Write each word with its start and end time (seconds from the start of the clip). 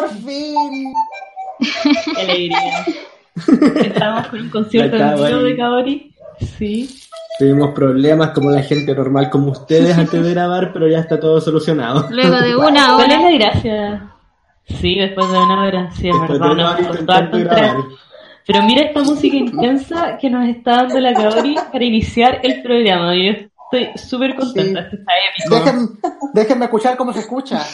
por 0.00 0.10
fin. 0.10 0.94
Qué 2.14 2.20
alegría. 2.20 2.84
Estamos 3.84 4.26
con 4.28 4.40
un 4.40 4.50
concierto 4.50 4.96
La 4.96 5.12
en 5.12 5.16
vivo 5.16 5.42
de 5.42 5.56
Kaori. 5.56 6.14
Sí. 6.58 6.88
Tuvimos 7.38 7.70
problemas 7.74 8.30
como 8.30 8.50
la 8.50 8.62
gente 8.62 8.94
normal 8.94 9.30
como 9.30 9.50
ustedes 9.52 9.96
antes 9.96 10.22
de 10.22 10.30
grabar, 10.30 10.72
pero 10.72 10.88
ya 10.88 10.98
está 10.98 11.18
todo 11.18 11.40
solucionado. 11.40 12.06
Luego 12.10 12.36
de 12.40 12.56
una 12.56 12.94
¿Cuál 12.94 13.10
es 13.10 13.18
hora. 13.18 13.30
la 13.30 13.38
gracia? 13.38 14.12
Sí, 14.66 14.96
después 14.96 15.30
de 15.30 15.38
una 15.38 15.64
hora, 15.64 15.90
sí, 15.92 16.08
es 16.08 16.28
verdad. 16.28 17.34
hora. 17.34 17.76
Pero 18.46 18.62
mira 18.62 18.82
esta 18.82 19.02
música 19.02 19.36
intensa 19.36 20.18
que 20.18 20.28
nos 20.28 20.48
está 20.48 20.76
dando 20.76 21.00
la 21.00 21.14
Kaori 21.14 21.54
para 21.72 21.84
iniciar 21.84 22.40
el 22.42 22.62
programa. 22.62 23.14
Yo 23.14 23.32
estoy 23.32 23.98
súper 23.98 24.34
contenta. 24.34 24.80
Esto 24.80 24.96
está 24.96 25.12
épico. 25.30 25.54
Déjenme, 25.54 25.88
déjenme 26.34 26.64
escuchar 26.66 26.96
cómo 26.96 27.12
se 27.12 27.20
escucha. 27.20 27.64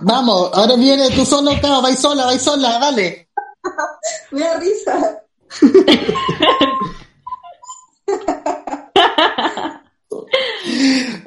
Vamos, 0.00 0.50
ahora 0.54 0.76
viene 0.76 1.10
tú 1.10 1.24
solo, 1.24 1.50
Cao, 1.60 1.82
vais 1.82 1.98
sola, 1.98 2.26
vais 2.26 2.42
sola, 2.42 2.78
dale. 2.78 3.28
Me 4.30 4.40
da 4.40 4.54
risa. 4.58 5.22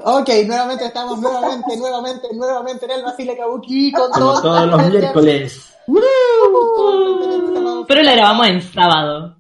Ok, 0.01 0.29
nuevamente 0.45 0.85
estamos, 0.85 1.19
nuevamente, 1.19 1.77
nuevamente, 1.77 2.27
nuevamente 2.33 2.85
en 2.85 2.91
el 2.91 3.03
Basile 3.03 3.37
Kabuki 3.37 3.91
con 3.91 4.09
Como 4.11 4.25
todos 4.25 4.41
todos 4.41 4.65
los 4.65 4.89
miércoles. 4.89 5.73
Pero 7.87 8.03
la 8.03 8.11
grabamos 8.13 8.47
en 8.47 8.61
sábado. 8.61 9.35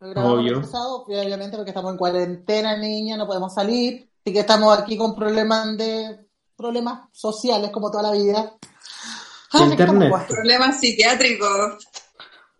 Obvio. 0.00 0.62
obviamente 0.62 1.56
porque 1.56 1.70
estamos 1.70 1.92
en 1.92 1.98
cuarentena, 1.98 2.76
niña, 2.76 3.16
no 3.16 3.26
podemos 3.26 3.52
salir, 3.52 4.08
así 4.20 4.32
que 4.32 4.40
estamos 4.40 4.76
aquí 4.78 4.96
con 4.96 5.16
problemas 5.16 5.76
de 5.76 6.25
problemas 6.56 7.08
sociales 7.12 7.70
como 7.70 7.90
toda 7.90 8.04
la 8.04 8.12
vida. 8.12 8.54
Que 9.50 9.58
estamos 9.58 9.70
internet. 9.72 10.12
Problemas 10.28 10.80
psiquiátricos. 10.80 11.86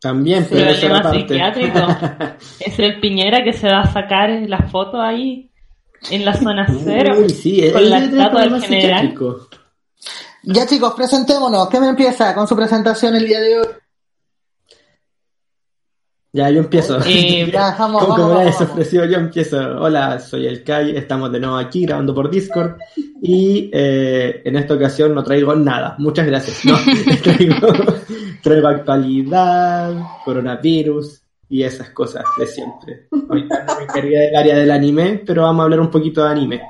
También, 0.00 0.46
pero 0.48 0.70
eso 0.70 1.10
psiquiátrico. 1.10 1.80
Es 2.60 2.78
el 2.78 3.00
Piñera 3.00 3.42
que 3.42 3.52
se 3.52 3.66
va 3.66 3.80
a 3.80 3.92
sacar 3.92 4.30
la 4.46 4.68
foto 4.68 5.00
ahí 5.00 5.50
en 6.10 6.24
la 6.24 6.34
zona 6.34 6.66
cero. 6.84 7.14
Uy, 7.18 7.30
sí, 7.30 7.60
él 7.60 7.72
con 7.72 7.90
la 7.90 7.98
estatua 7.98 8.40
del 8.42 8.62
general. 8.62 9.14
Ya 10.42 10.66
chicos, 10.66 10.94
presentémonos. 10.94 11.68
¿Quién 11.68 11.84
empieza 11.84 12.34
con 12.34 12.46
su 12.46 12.54
presentación 12.54 13.16
el 13.16 13.26
día 13.26 13.40
de 13.40 13.58
hoy? 13.58 13.66
Ya, 16.32 16.50
yo 16.50 16.60
empiezo. 16.60 16.98
Eh, 17.06 17.48
Ya, 17.52 17.74
vamos, 17.78 18.02
Como, 18.04 18.14
vamos, 18.14 18.16
como 18.16 18.28
vamos, 18.28 18.38
nadie 18.38 18.52
se 18.52 18.58
vamos. 18.64 18.72
ofreció, 18.72 19.04
yo 19.06 19.16
empiezo. 19.16 19.56
Hola, 19.80 20.18
soy 20.18 20.46
el 20.46 20.62
Kai, 20.64 20.96
estamos 20.96 21.32
de 21.32 21.40
nuevo 21.40 21.56
aquí 21.56 21.86
grabando 21.86 22.14
por 22.14 22.30
Discord 22.30 22.76
y 23.22 23.70
eh, 23.72 24.42
en 24.44 24.56
esta 24.56 24.74
ocasión 24.74 25.14
no 25.14 25.22
traigo 25.24 25.54
nada. 25.54 25.94
Muchas 25.98 26.26
gracias. 26.26 26.64
No, 26.64 26.76
traigo, 27.22 27.68
traigo 28.42 28.68
actualidad, 28.68 29.94
coronavirus 30.24 31.22
y 31.48 31.62
esas 31.62 31.90
cosas 31.90 32.24
de 32.38 32.46
siempre. 32.46 33.06
Ahorita 33.28 33.64
no 33.64 33.76
me 33.76 33.82
encargué 33.84 34.18
del 34.18 34.36
área 34.36 34.56
del 34.56 34.70
anime, 34.70 35.22
pero 35.24 35.42
vamos 35.42 35.60
a 35.60 35.64
hablar 35.64 35.80
un 35.80 35.90
poquito 35.90 36.22
de 36.24 36.30
anime. 36.30 36.62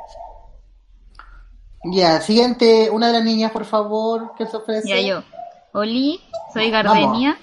Ya, 1.92 2.20
siguiente, 2.20 2.91
una 2.91 3.08
de 3.08 3.12
las 3.14 3.24
niñas, 3.24 3.52
por 3.52 3.64
favor, 3.64 4.32
que 4.36 4.46
se 4.46 4.56
ofrece. 4.56 4.88
Ya 4.88 5.00
yo. 5.00 5.22
Oli, 5.72 6.20
soy 6.52 6.70
Gardenia. 6.70 7.38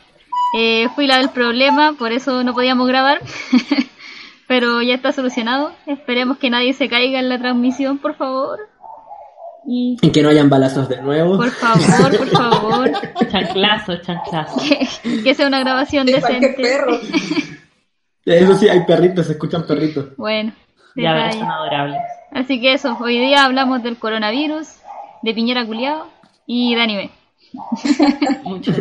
Eh, 0.56 0.88
fui 0.96 1.08
la 1.08 1.18
del 1.18 1.30
problema, 1.30 1.94
por 1.98 2.12
eso 2.12 2.44
no 2.44 2.54
podíamos 2.54 2.88
grabar. 2.88 3.20
Pero 4.48 4.82
ya 4.82 4.96
está 4.96 5.12
solucionado. 5.12 5.72
Esperemos 5.88 6.38
que 6.38 6.50
nadie 6.50 6.74
se 6.74 6.90
caiga 6.90 7.20
en 7.20 7.30
la 7.30 7.40
transmisión, 7.40 7.98
por 7.98 8.16
favor. 8.16 8.60
Y 9.66 9.98
Y 10.02 10.12
que 10.12 10.22
no 10.22 10.30
hayan 10.30 10.50
balazos 10.50 10.90
de 10.90 11.02
nuevo. 11.02 11.38
por 11.38 11.50
favor, 11.50 12.18
por 12.18 12.28
favor, 12.32 12.92
Chanclazo, 13.32 13.98
chanclazo. 14.02 14.62
que, 14.62 15.22
que 15.24 15.34
sea 15.34 15.48
una 15.48 15.60
grabación 15.62 16.06
De 16.06 16.20
cualquier 16.20 16.42
decente. 16.42 16.62
perro. 16.62 17.00
Eso 18.26 18.56
sí, 18.56 18.68
hay 18.70 18.82
perritos, 18.86 19.26
se 19.28 19.34
escuchan 19.34 19.66
perritos. 19.66 20.16
Bueno, 20.18 20.54
Ya 20.96 21.14
verás, 21.14 21.36
son 21.36 21.50
adorables. 21.50 21.98
Así 22.34 22.60
que 22.62 22.74
eso, 22.74 22.98
hoy 23.00 23.18
día 23.20 23.46
hablamos 23.46 23.82
del 23.84 23.98
coronavirus, 23.98 24.68
de 25.22 25.34
Piñera 25.34 25.66
Culiao 25.66 26.08
y 26.46 26.76
de 26.76 26.82
anime. 26.82 27.12
Mucho. 28.44 28.72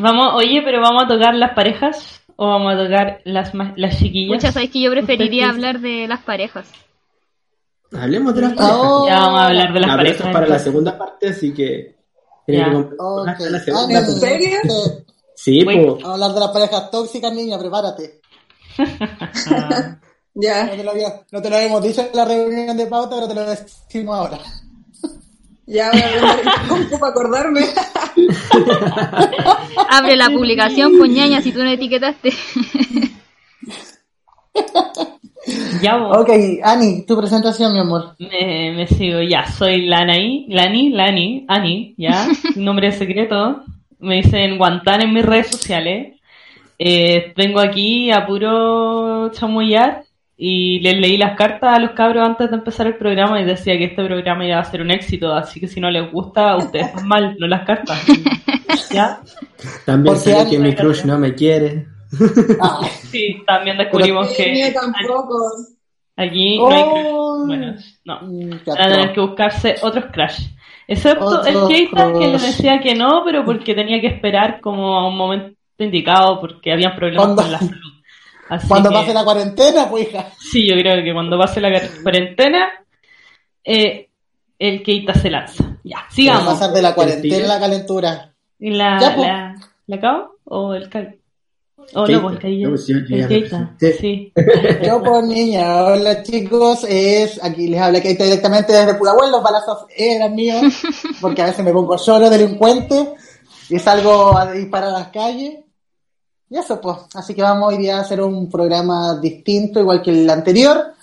Vamos, 0.00 0.34
oye, 0.34 0.60
pero 0.64 0.80
vamos 0.80 1.04
a 1.04 1.08
tocar 1.08 1.34
las 1.34 1.54
parejas 1.54 2.20
o 2.36 2.46
vamos 2.48 2.74
a 2.74 2.84
tocar 2.84 3.20
las 3.24 3.52
las 3.76 3.98
chiquillas. 3.98 4.34
Muchas 4.34 4.54
sabéis 4.54 4.70
que 4.70 4.80
yo 4.80 4.90
preferiría 4.90 5.50
hablar 5.50 5.80
de 5.80 6.06
las 6.08 6.20
parejas. 6.20 6.68
Hablemos 7.92 8.34
de 8.34 8.42
las 8.42 8.52
parejas. 8.54 8.78
oh. 8.80 9.06
Ya 9.08 9.18
vamos 9.20 9.40
a 9.40 9.46
hablar 9.46 9.72
de 9.72 9.80
las 9.80 9.90
Ah, 9.90 9.96
parejas. 9.96 10.16
esto 10.18 10.28
es 10.28 10.32
para 10.34 10.46
la 10.46 10.58
segunda 10.58 10.98
parte, 10.98 11.28
así 11.28 11.52
que. 11.54 11.96
Que 12.46 12.62
comprar 12.64 12.94
Ok. 12.98 13.28
hasta 13.28 13.50
la 13.50 13.58
Ah, 13.58 13.60
segunda, 13.60 13.98
¿en 13.98 14.04
pues. 14.06 14.20
serio? 14.20 14.58
Sí, 15.34 15.60
pues. 15.64 15.76
Vamos 15.76 16.04
a 16.04 16.12
hablar 16.14 16.32
de 16.32 16.40
las 16.40 16.48
parejas 16.50 16.90
tóxicas, 16.90 17.32
niña, 17.32 17.58
prepárate. 17.58 18.20
Ah, 19.50 19.98
No 20.34 20.42
Ya, 20.42 20.70
te, 20.70 20.84
lo 20.84 20.92
había- 20.92 21.22
no 21.32 21.42
te 21.42 21.50
lo 21.50 21.56
habíamos 21.56 21.82
dicho 21.82 22.00
en 22.02 22.08
la 22.14 22.24
reunión 22.24 22.76
de 22.76 22.86
pauta, 22.86 23.16
pero 23.16 23.26
te 23.28 23.34
lo 23.34 23.42
decimos 23.50 24.16
ahora. 24.16 24.38
Ya 25.68 25.90
voy 25.92 26.00
a 26.00 26.66
compu 26.68 26.98
para 26.98 27.12
acordarme. 27.12 27.60
Abre 29.90 30.16
la 30.16 30.30
publicación, 30.30 30.96
pues 30.98 31.10
ñaña, 31.10 31.42
si 31.42 31.52
tú 31.52 31.62
no 31.62 31.68
etiquetaste. 31.70 32.32
ya 35.82 35.96
vos. 35.96 36.16
Ok, 36.18 36.30
Ani, 36.62 37.04
tu 37.06 37.16
presentación, 37.16 37.74
mi 37.74 37.80
amor. 37.80 38.14
Me, 38.18 38.72
me 38.74 38.86
sigo, 38.86 39.20
ya, 39.20 39.46
soy 39.46 39.86
Lani, 39.86 40.46
Lani, 40.48 40.90
Lani, 40.90 41.44
Ani, 41.48 41.94
ya, 41.98 42.28
nombre 42.56 42.92
secreto. 42.92 43.62
Me 43.98 44.16
dicen 44.16 44.56
Guantán 44.56 45.02
en 45.02 45.12
mis 45.12 45.24
redes 45.24 45.48
sociales. 45.48 46.14
Eh, 46.78 47.34
vengo 47.36 47.60
aquí 47.60 48.10
a 48.10 48.26
puro 48.26 49.30
chamullar 49.32 50.04
y 50.40 50.78
les 50.80 50.96
leí 50.96 51.16
las 51.18 51.36
cartas 51.36 51.76
a 51.76 51.80
los 51.80 51.90
cabros 51.90 52.24
antes 52.24 52.48
de 52.48 52.56
empezar 52.56 52.86
el 52.86 52.96
programa 52.96 53.40
y 53.40 53.44
decía 53.44 53.76
que 53.76 53.86
este 53.86 54.04
programa 54.04 54.46
iba 54.46 54.58
a 54.60 54.64
ser 54.64 54.80
un 54.82 54.92
éxito, 54.92 55.34
así 55.34 55.58
que 55.58 55.66
si 55.66 55.80
no 55.80 55.90
les 55.90 56.10
gusta, 56.12 56.56
ustedes 56.56 56.86
están 56.90 57.08
mal, 57.08 57.36
no 57.40 57.48
las 57.48 57.66
cartas. 57.66 57.98
¿Ya? 58.92 59.20
También 59.84 60.16
sé 60.16 60.46
que 60.48 60.58
mi 60.60 60.72
crush 60.74 61.04
no 61.04 61.18
me 61.18 61.34
quiere. 61.34 61.86
Ah, 62.60 62.80
Sí, 63.10 63.42
también 63.46 63.76
descubrimos 63.76 64.28
que 64.36 64.72
tampoco. 64.72 65.36
aquí 66.16 66.58
no 66.58 66.68
hay 66.70 66.82
crush. 66.82 67.06
Oh. 67.10 67.44
Bueno, 67.46 67.74
no. 68.04 68.20
Van 68.66 68.80
a 68.80 68.88
tener 68.88 69.12
que 69.12 69.20
buscarse 69.20 69.74
otros 69.82 70.04
crash. 70.12 70.46
Excepto 70.86 71.44
el 71.44 71.56
Keita 71.68 72.12
que 72.12 72.18
le 72.28 72.28
crush. 72.38 72.42
decía 72.42 72.80
que 72.80 72.94
no, 72.94 73.22
pero 73.24 73.44
porque 73.44 73.74
tenía 73.74 74.00
que 74.00 74.06
esperar 74.06 74.60
como 74.60 74.96
a 74.98 75.08
un 75.08 75.16
momento 75.16 75.56
indicado 75.78 76.40
porque 76.40 76.72
habían 76.72 76.94
problemas 76.96 77.34
con 77.34 77.52
la 77.52 77.58
salud. 77.58 77.87
Así 78.48 78.66
Cuando 78.68 78.88
que, 78.90 78.94
pase 78.94 79.14
la 79.14 79.24
cuarentena, 79.24 79.88
pues 79.90 80.08
hija. 80.08 80.30
Sí, 80.38 80.66
yo 80.68 80.74
creo 80.76 81.02
que 81.04 81.12
cuando 81.12 81.38
pase 81.38 81.60
la 81.60 81.80
cuarentena, 82.02 82.68
eh, 83.64 84.08
el 84.58 84.82
Keita 84.82 85.14
se 85.14 85.30
lanza. 85.30 85.64
Ya, 85.84 85.96
Vamos 85.98 86.08
a 86.10 86.14
sigamos. 86.14 86.44
pasar 86.54 86.72
de 86.72 86.82
la 86.82 86.94
cuarentena 86.94 87.44
a 87.44 87.48
la 87.48 87.60
calentura. 87.60 88.34
¿Y 88.58 88.70
la, 88.70 88.98
Ya, 89.00 89.14
po. 89.14 89.22
la, 89.22 89.54
la 89.86 90.00
Cao 90.00 90.30
o 90.44 90.74
el 90.74 90.88
Kai? 90.88 91.18
O 91.94 92.04
Keita. 92.04 92.20
no, 92.22 92.30
pues 92.30 92.44
el 92.44 92.78
sí, 92.78 92.92
me 92.94 93.28
Keita, 93.28 93.74
presenté. 93.78 93.92
sí. 93.94 94.32
Yo 94.84 95.02
por 95.02 95.24
niña, 95.24 95.84
hola 95.84 96.22
chicos, 96.22 96.84
es 96.88 97.42
aquí 97.42 97.68
les 97.68 97.80
habla 97.80 98.00
Keita 98.00 98.24
directamente 98.24 98.72
desde 98.72 98.94
Pudahuel, 98.94 99.30
los 99.30 99.42
balazos 99.42 99.86
eran 99.96 100.34
míos, 100.34 100.60
porque 101.20 101.42
a 101.42 101.46
veces 101.46 101.64
me 101.64 101.72
pongo 101.72 101.96
solo 101.96 102.28
delincuente 102.28 103.14
y 103.70 103.78
salgo 103.78 104.36
a 104.36 104.50
disparar 104.52 104.88
a 104.90 104.98
las 104.98 105.08
calles. 105.08 105.60
Y 106.50 106.56
eso 106.56 106.80
pues, 106.80 106.96
así 107.14 107.34
que 107.34 107.42
vamos 107.42 107.68
hoy 107.72 107.78
día 107.78 107.98
a 107.98 108.00
hacer 108.00 108.20
un 108.22 108.50
programa 108.50 109.16
distinto, 109.18 109.80
igual 109.80 110.00
que 110.02 110.10
el 110.10 110.28
anterior, 110.30 110.94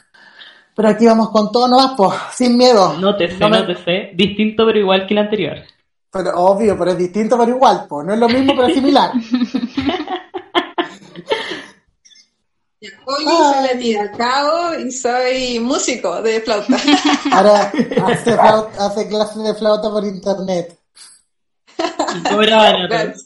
pero 0.76 0.90
aquí 0.90 1.06
vamos 1.06 1.30
con 1.30 1.52
todo 1.52 1.68
nomás, 1.68 1.92
pues, 1.96 2.14
sin 2.34 2.58
miedo. 2.58 2.94
No 3.00 3.16
te 3.16 3.28
sé, 3.30 3.38
No 3.40 3.50
me- 3.50 3.60
no 3.60 3.68
te 3.68 3.76
sé. 3.76 4.12
Distinto 4.16 4.66
pero 4.66 4.80
igual 4.80 5.06
que 5.08 5.14
el 5.14 5.20
anterior. 5.20 5.58
Pero 6.12 6.32
obvio, 6.36 6.78
pero 6.78 6.92
es 6.92 6.98
distinto, 6.98 7.38
pero 7.38 7.52
igual, 7.52 7.86
pues, 7.88 8.06
no 8.08 8.14
es 8.14 8.20
lo 8.20 8.28
mismo, 8.30 8.54
pero 8.56 8.68
es 8.68 8.74
similar. 8.74 9.12
Hoy 13.06 13.24
soy 13.24 13.64
la 13.68 13.80
tía 13.80 14.12
Cao 14.12 14.80
y 14.80 14.92
soy 14.92 15.60
músico 15.60 16.22
de 16.22 16.40
flauta. 16.42 16.78
Ahora 17.32 17.72
hace, 18.06 18.34
flauta- 18.34 18.86
hace 18.86 19.08
clases 19.08 19.44
de 19.44 19.54
flauta 19.56 19.90
por 19.90 20.06
internet. 20.06 20.78
Y 21.80 22.24
cobraban 22.30 22.86
otros. 22.86 23.25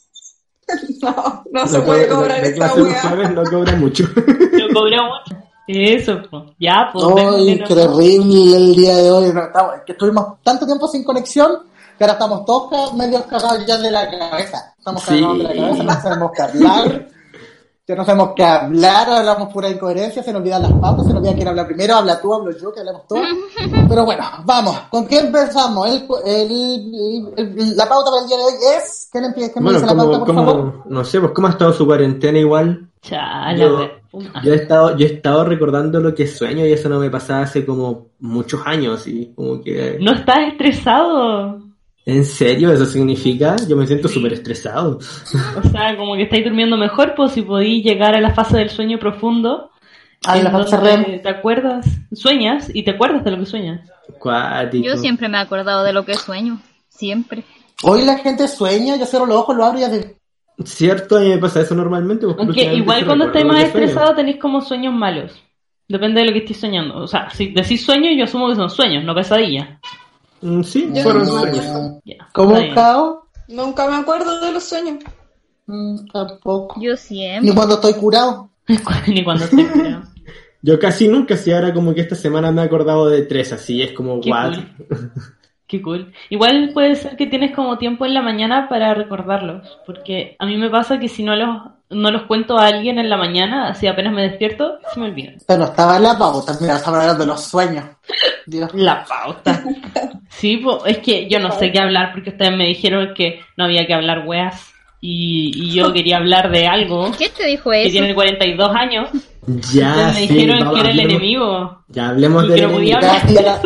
No, 1.01 1.43
no 1.51 1.67
se 1.67 1.77
No 1.77 1.85
puede 1.85 2.07
cobra- 2.07 2.17
cobrar 2.19 2.43
esta 2.43 2.55
clase 2.73 2.79
los 2.81 2.93
jueves 3.01 3.31
no 3.31 3.43
cobra 3.43 3.75
mucho. 3.77 4.03
Lo 4.15 4.73
cobró 4.73 5.03
mucho. 5.03 5.43
Eso, 5.67 6.17
pues. 6.29 6.43
Ya, 6.59 6.89
pues. 6.91 7.05
¡Ay, 7.05 7.15
démosle 7.15 7.45
qué 7.45 7.75
nomás. 7.75 7.95
terrible 7.97 8.57
el 8.57 8.75
día 8.75 8.95
de 8.97 9.11
hoy! 9.11 9.33
No, 9.33 9.43
estamos- 9.43 9.73
que 9.85 9.91
estuvimos 9.93 10.25
tanto 10.43 10.65
tiempo 10.65 10.87
sin 10.87 11.03
conexión 11.03 11.51
que 11.97 12.03
ahora 12.03 12.13
estamos 12.13 12.45
todos 12.45 12.93
medio 12.95 13.23
cagados 13.27 13.65
ya 13.65 13.77
de 13.77 13.91
la 13.91 14.09
cabeza. 14.09 14.73
Estamos 14.77 15.03
Sí. 15.03 15.09
cagados 15.21 15.37
de 15.37 15.43
la 15.43 15.53
cabeza, 15.53 15.83
no 15.83 16.01
sabemos 16.01 16.31
qué 16.35 16.41
hablar. 16.41 17.07
Ya 17.89 17.95
no 17.95 18.05
sabemos 18.05 18.33
qué 18.35 18.43
hablar, 18.43 19.09
hablamos 19.09 19.51
pura 19.51 19.67
incoherencia, 19.67 20.21
se 20.21 20.31
nos 20.31 20.41
olvidan 20.41 20.61
las 20.61 20.73
pautas, 20.73 21.07
se 21.07 21.11
nos 21.11 21.21
olvida 21.23 21.33
quién 21.33 21.47
habla 21.47 21.65
primero, 21.65 21.95
habla 21.95 22.21
tú, 22.21 22.31
hablo 22.35 22.51
yo, 22.55 22.71
que 22.71 22.81
hablamos 22.81 23.07
todos. 23.07 23.23
Pero 23.89 24.05
bueno, 24.05 24.23
vamos, 24.45 24.79
¿con 24.91 25.07
qué 25.07 25.17
empezamos? 25.17 25.87
El, 25.89 26.05
el- 26.23 27.33
el- 27.35 27.75
la 27.75 27.89
pauta 27.89 28.11
para 28.11 28.21
el 28.21 28.27
día 28.27 28.37
de 28.37 28.43
hoy 28.43 28.53
es, 28.77 29.09
¿quién 29.11 29.23
empieza? 29.25 29.53
¿Quién 29.53 29.63
me 29.65 29.71
Bueno, 29.71 29.79
dice 29.81 29.95
la 29.95 30.03
pauta, 30.03 30.19
como, 30.19 30.25
por 30.25 30.35
favor? 30.35 30.71
como, 30.71 30.83
no 30.85 31.03
sé, 31.03 31.19
pues 31.19 31.31
cómo 31.31 31.47
ha 31.47 31.49
estado 31.49 31.73
su 31.73 31.85
cuarentena 31.87 32.37
igual. 32.37 32.87
Chala, 33.01 33.55
Yo- 33.57 33.79
Ah, 34.33 34.41
Yo 34.43 34.53
he 34.53 34.55
estado, 34.55 34.97
yo 34.97 35.05
he 35.05 35.13
estado 35.13 35.43
recordando 35.45 35.99
lo 35.99 36.15
que 36.15 36.25
sueño 36.25 36.65
y 36.65 36.71
eso 36.73 36.89
no 36.89 36.97
me 36.99 37.11
pasaba 37.11 37.41
hace 37.43 37.63
como 37.63 38.07
muchos 38.19 38.61
años 38.65 39.05
y 39.07 39.33
como 39.35 39.61
que... 39.61 39.97
¿No 40.01 40.13
estás 40.13 40.39
estresado? 40.47 41.59
¿En 42.05 42.25
serio 42.25 42.71
eso 42.71 42.85
significa? 42.85 43.55
Yo 43.67 43.75
me 43.75 43.85
siento 43.85 44.07
súper 44.07 44.33
estresado. 44.33 44.97
O 44.97 45.69
sea, 45.69 45.95
como 45.95 46.15
que 46.15 46.23
estáis 46.23 46.43
durmiendo 46.43 46.77
mejor, 46.77 47.13
pues 47.15 47.33
si 47.33 47.41
podéis 47.43 47.83
llegar 47.83 48.15
a 48.15 48.21
la 48.21 48.33
fase 48.33 48.57
del 48.57 48.69
sueño 48.69 48.97
profundo. 48.99 49.69
Ah, 50.25 50.37
en 50.37 50.43
la 50.43 50.51
fase 50.51 50.75
REM. 50.77 51.21
¿Te 51.21 51.29
acuerdas? 51.29 51.85
Sueñas 52.11 52.69
y 52.73 52.83
te 52.83 52.91
acuerdas 52.91 53.23
de 53.23 53.31
lo 53.31 53.37
que 53.37 53.45
sueñas. 53.45 53.89
Cuático. 54.17 54.85
Yo 54.85 54.97
siempre 54.97 55.29
me 55.29 55.37
he 55.37 55.41
acordado 55.41 55.83
de 55.83 55.93
lo 55.93 56.03
que 56.03 56.15
sueño. 56.15 56.59
Siempre. 56.89 57.43
Hoy 57.83 58.03
la 58.03 58.17
gente 58.17 58.47
sueña, 58.47 58.97
yo 58.97 59.05
cierro 59.05 59.25
los 59.25 59.37
ojos, 59.37 59.55
lo 59.55 59.63
abro 59.63 59.77
y 59.77 59.81
ya 59.81 59.89
de... 59.89 60.17
Cierto, 60.65 61.17
a 61.17 61.21
mí 61.21 61.29
me 61.29 61.37
pasa 61.37 61.61
eso 61.61 61.73
normalmente. 61.73 62.25
pues, 62.25 62.37
Aunque 62.37 62.73
igual 62.73 63.05
cuando 63.05 63.25
estáis 63.27 63.45
más 63.45 63.63
que 63.65 63.71
sueño. 63.71 63.85
estresado 63.85 64.15
tenéis 64.15 64.37
como 64.37 64.59
sueños 64.59 64.93
malos. 64.93 65.31
Depende 65.87 66.19
de 66.19 66.27
lo 66.27 66.33
que 66.33 66.39
estéis 66.39 66.59
soñando. 66.59 66.97
O 66.97 67.07
sea, 67.07 67.29
si 67.29 67.53
decís 67.53 67.85
sueños, 67.85 68.13
yo 68.17 68.25
asumo 68.25 68.49
que 68.49 68.55
son 68.55 68.69
sueños, 68.69 69.05
no 69.05 69.15
pesadillas. 69.15 69.79
Mm, 70.41 70.63
sí, 70.63 70.89
Yo 70.93 71.03
fueron 71.03 71.25
no 71.25 71.39
sueños. 71.39 72.01
¿Cómo 72.33 72.55
caos? 72.73 73.19
Nunca 73.47 73.87
me 73.87 73.95
acuerdo 73.95 74.39
de 74.41 74.51
los 74.51 74.63
sueños. 74.63 75.03
Mm, 75.65 76.05
tampoco. 76.11 76.79
Yo 76.81 76.91
Ni 76.91 76.97
siempre. 76.97 77.53
cuando 77.53 77.75
estoy 77.75 77.93
curado. 77.93 78.49
Ni 79.07 79.23
cuando 79.23 79.45
estoy 79.45 79.65
curado. 79.65 80.03
Yo 80.61 80.77
casi 80.77 81.07
nunca, 81.07 81.37
si 81.37 81.51
ahora 81.51 81.73
como 81.73 81.93
que 81.93 82.01
esta 82.01 82.15
semana 82.15 82.51
me 82.51 82.61
he 82.61 82.65
acordado 82.65 83.07
de 83.09 83.21
tres, 83.23 83.53
así 83.53 83.81
es 83.81 83.93
como 83.93 84.19
Qué 84.19 84.29
what. 84.31 84.55
cool. 84.55 85.11
Qué 85.67 85.81
cool. 85.81 86.13
Igual 86.29 86.71
puede 86.73 86.95
ser 86.95 87.15
que 87.15 87.27
tienes 87.27 87.55
como 87.55 87.77
tiempo 87.77 88.05
en 88.05 88.15
la 88.15 88.23
mañana 88.23 88.67
para 88.67 88.93
recordarlos, 88.95 89.79
porque 89.85 90.35
a 90.39 90.45
mí 90.47 90.57
me 90.57 90.69
pasa 90.69 90.99
que 90.99 91.07
si 91.07 91.23
no 91.23 91.35
los, 91.35 91.61
no 91.89 92.11
los 92.11 92.23
cuento 92.23 92.57
a 92.57 92.67
alguien 92.67 92.99
en 92.99 93.09
la 93.09 93.17
mañana, 93.17 93.69
así 93.69 93.87
apenas 93.87 94.13
me 94.13 94.21
despierto, 94.23 94.77
se 94.93 94.99
me 94.99 95.07
olvidan. 95.07 95.35
Pero 95.47 95.63
estaba 95.65 95.97
en 95.97 96.03
la 96.03 96.17
pauta, 96.17 96.55
mira, 96.61 96.75
estaba 96.75 97.01
hablando 97.01 97.23
de 97.23 97.27
los 97.27 97.43
sueños. 97.43 97.85
Dios. 98.45 98.69
La 98.73 99.03
pauta. 99.05 99.63
Sí, 100.29 100.57
po, 100.57 100.85
es 100.85 100.99
que 100.99 101.27
yo 101.29 101.39
no 101.39 101.51
sé 101.51 101.71
qué 101.71 101.79
hablar 101.79 102.11
porque 102.13 102.29
ustedes 102.31 102.55
me 102.55 102.65
dijeron 102.65 103.09
que 103.15 103.39
no 103.57 103.65
había 103.65 103.85
que 103.87 103.93
hablar 103.93 104.23
weas 104.27 104.67
y, 105.01 105.51
y 105.55 105.71
yo 105.73 105.91
quería 105.93 106.17
hablar 106.17 106.51
de 106.51 106.67
algo 106.67 107.11
¿Quién 107.17 107.31
te 107.35 107.45
dijo 107.47 107.71
que 107.71 107.83
eso? 107.83 107.91
tiene 107.91 108.13
42 108.13 108.75
años. 108.75 109.09
Ya, 109.73 109.89
Entonces 109.93 110.13
me 110.21 110.27
sí, 110.27 110.33
dijeron 110.33 110.59
vamos, 110.59 110.73
que 110.75 110.79
era 110.81 110.89
el 110.91 110.99
hablemos- 110.99 111.11
enemigo. 111.15 111.83
Ya 111.87 112.09
hablemos 112.09 112.43
del 112.47 112.53
que 112.55 112.63
enemigo. 112.65 112.97
hablar. 112.97 113.27
Ya, 113.27 113.33
ya, 113.33 113.41
la- 113.41 113.61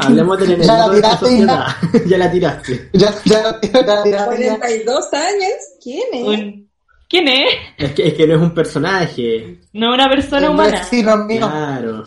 Hablemos 0.00 0.38
del 0.38 0.50
enemigo 0.52 0.66
Ya 0.72 0.78
la 0.86 0.94
tiraste, 0.94 1.26
sociedad. 1.26 1.66
ya 2.06 2.18
la 2.18 2.30
tiraste. 2.30 2.90
ya, 2.92 3.10
ya, 3.24 3.60
ya. 4.04 4.24
42 4.26 5.12
años. 5.14 5.52
¿Quién 5.82 6.02
es? 6.12 6.24
Un- 6.24 6.65
¿Quién 7.08 7.28
es? 7.28 7.54
Es 7.78 7.92
que, 7.92 8.08
es 8.08 8.14
que 8.14 8.26
no 8.26 8.34
es 8.34 8.40
un 8.40 8.54
personaje. 8.54 9.58
No 9.72 9.94
una 9.94 10.08
persona 10.08 10.50
humana. 10.50 10.78
vecino 10.78 11.16
mío. 11.18 11.48
Claro. 11.48 12.04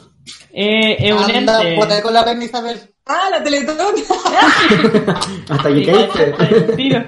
Eh, 0.52 0.98
es 1.00 1.14
un 1.14 1.36
Anda, 1.36 1.62
ente. 1.62 1.76
por 1.76 1.92
ahí 1.92 2.02
con 2.02 2.14
la 2.14 2.24
reina 2.24 2.44
Isabel. 2.44 2.78
Ah, 3.06 3.30
la 3.32 3.44
Teletón. 3.44 3.78
Hasta 5.50 5.74
que 5.74 5.86
caíste. 5.86 7.08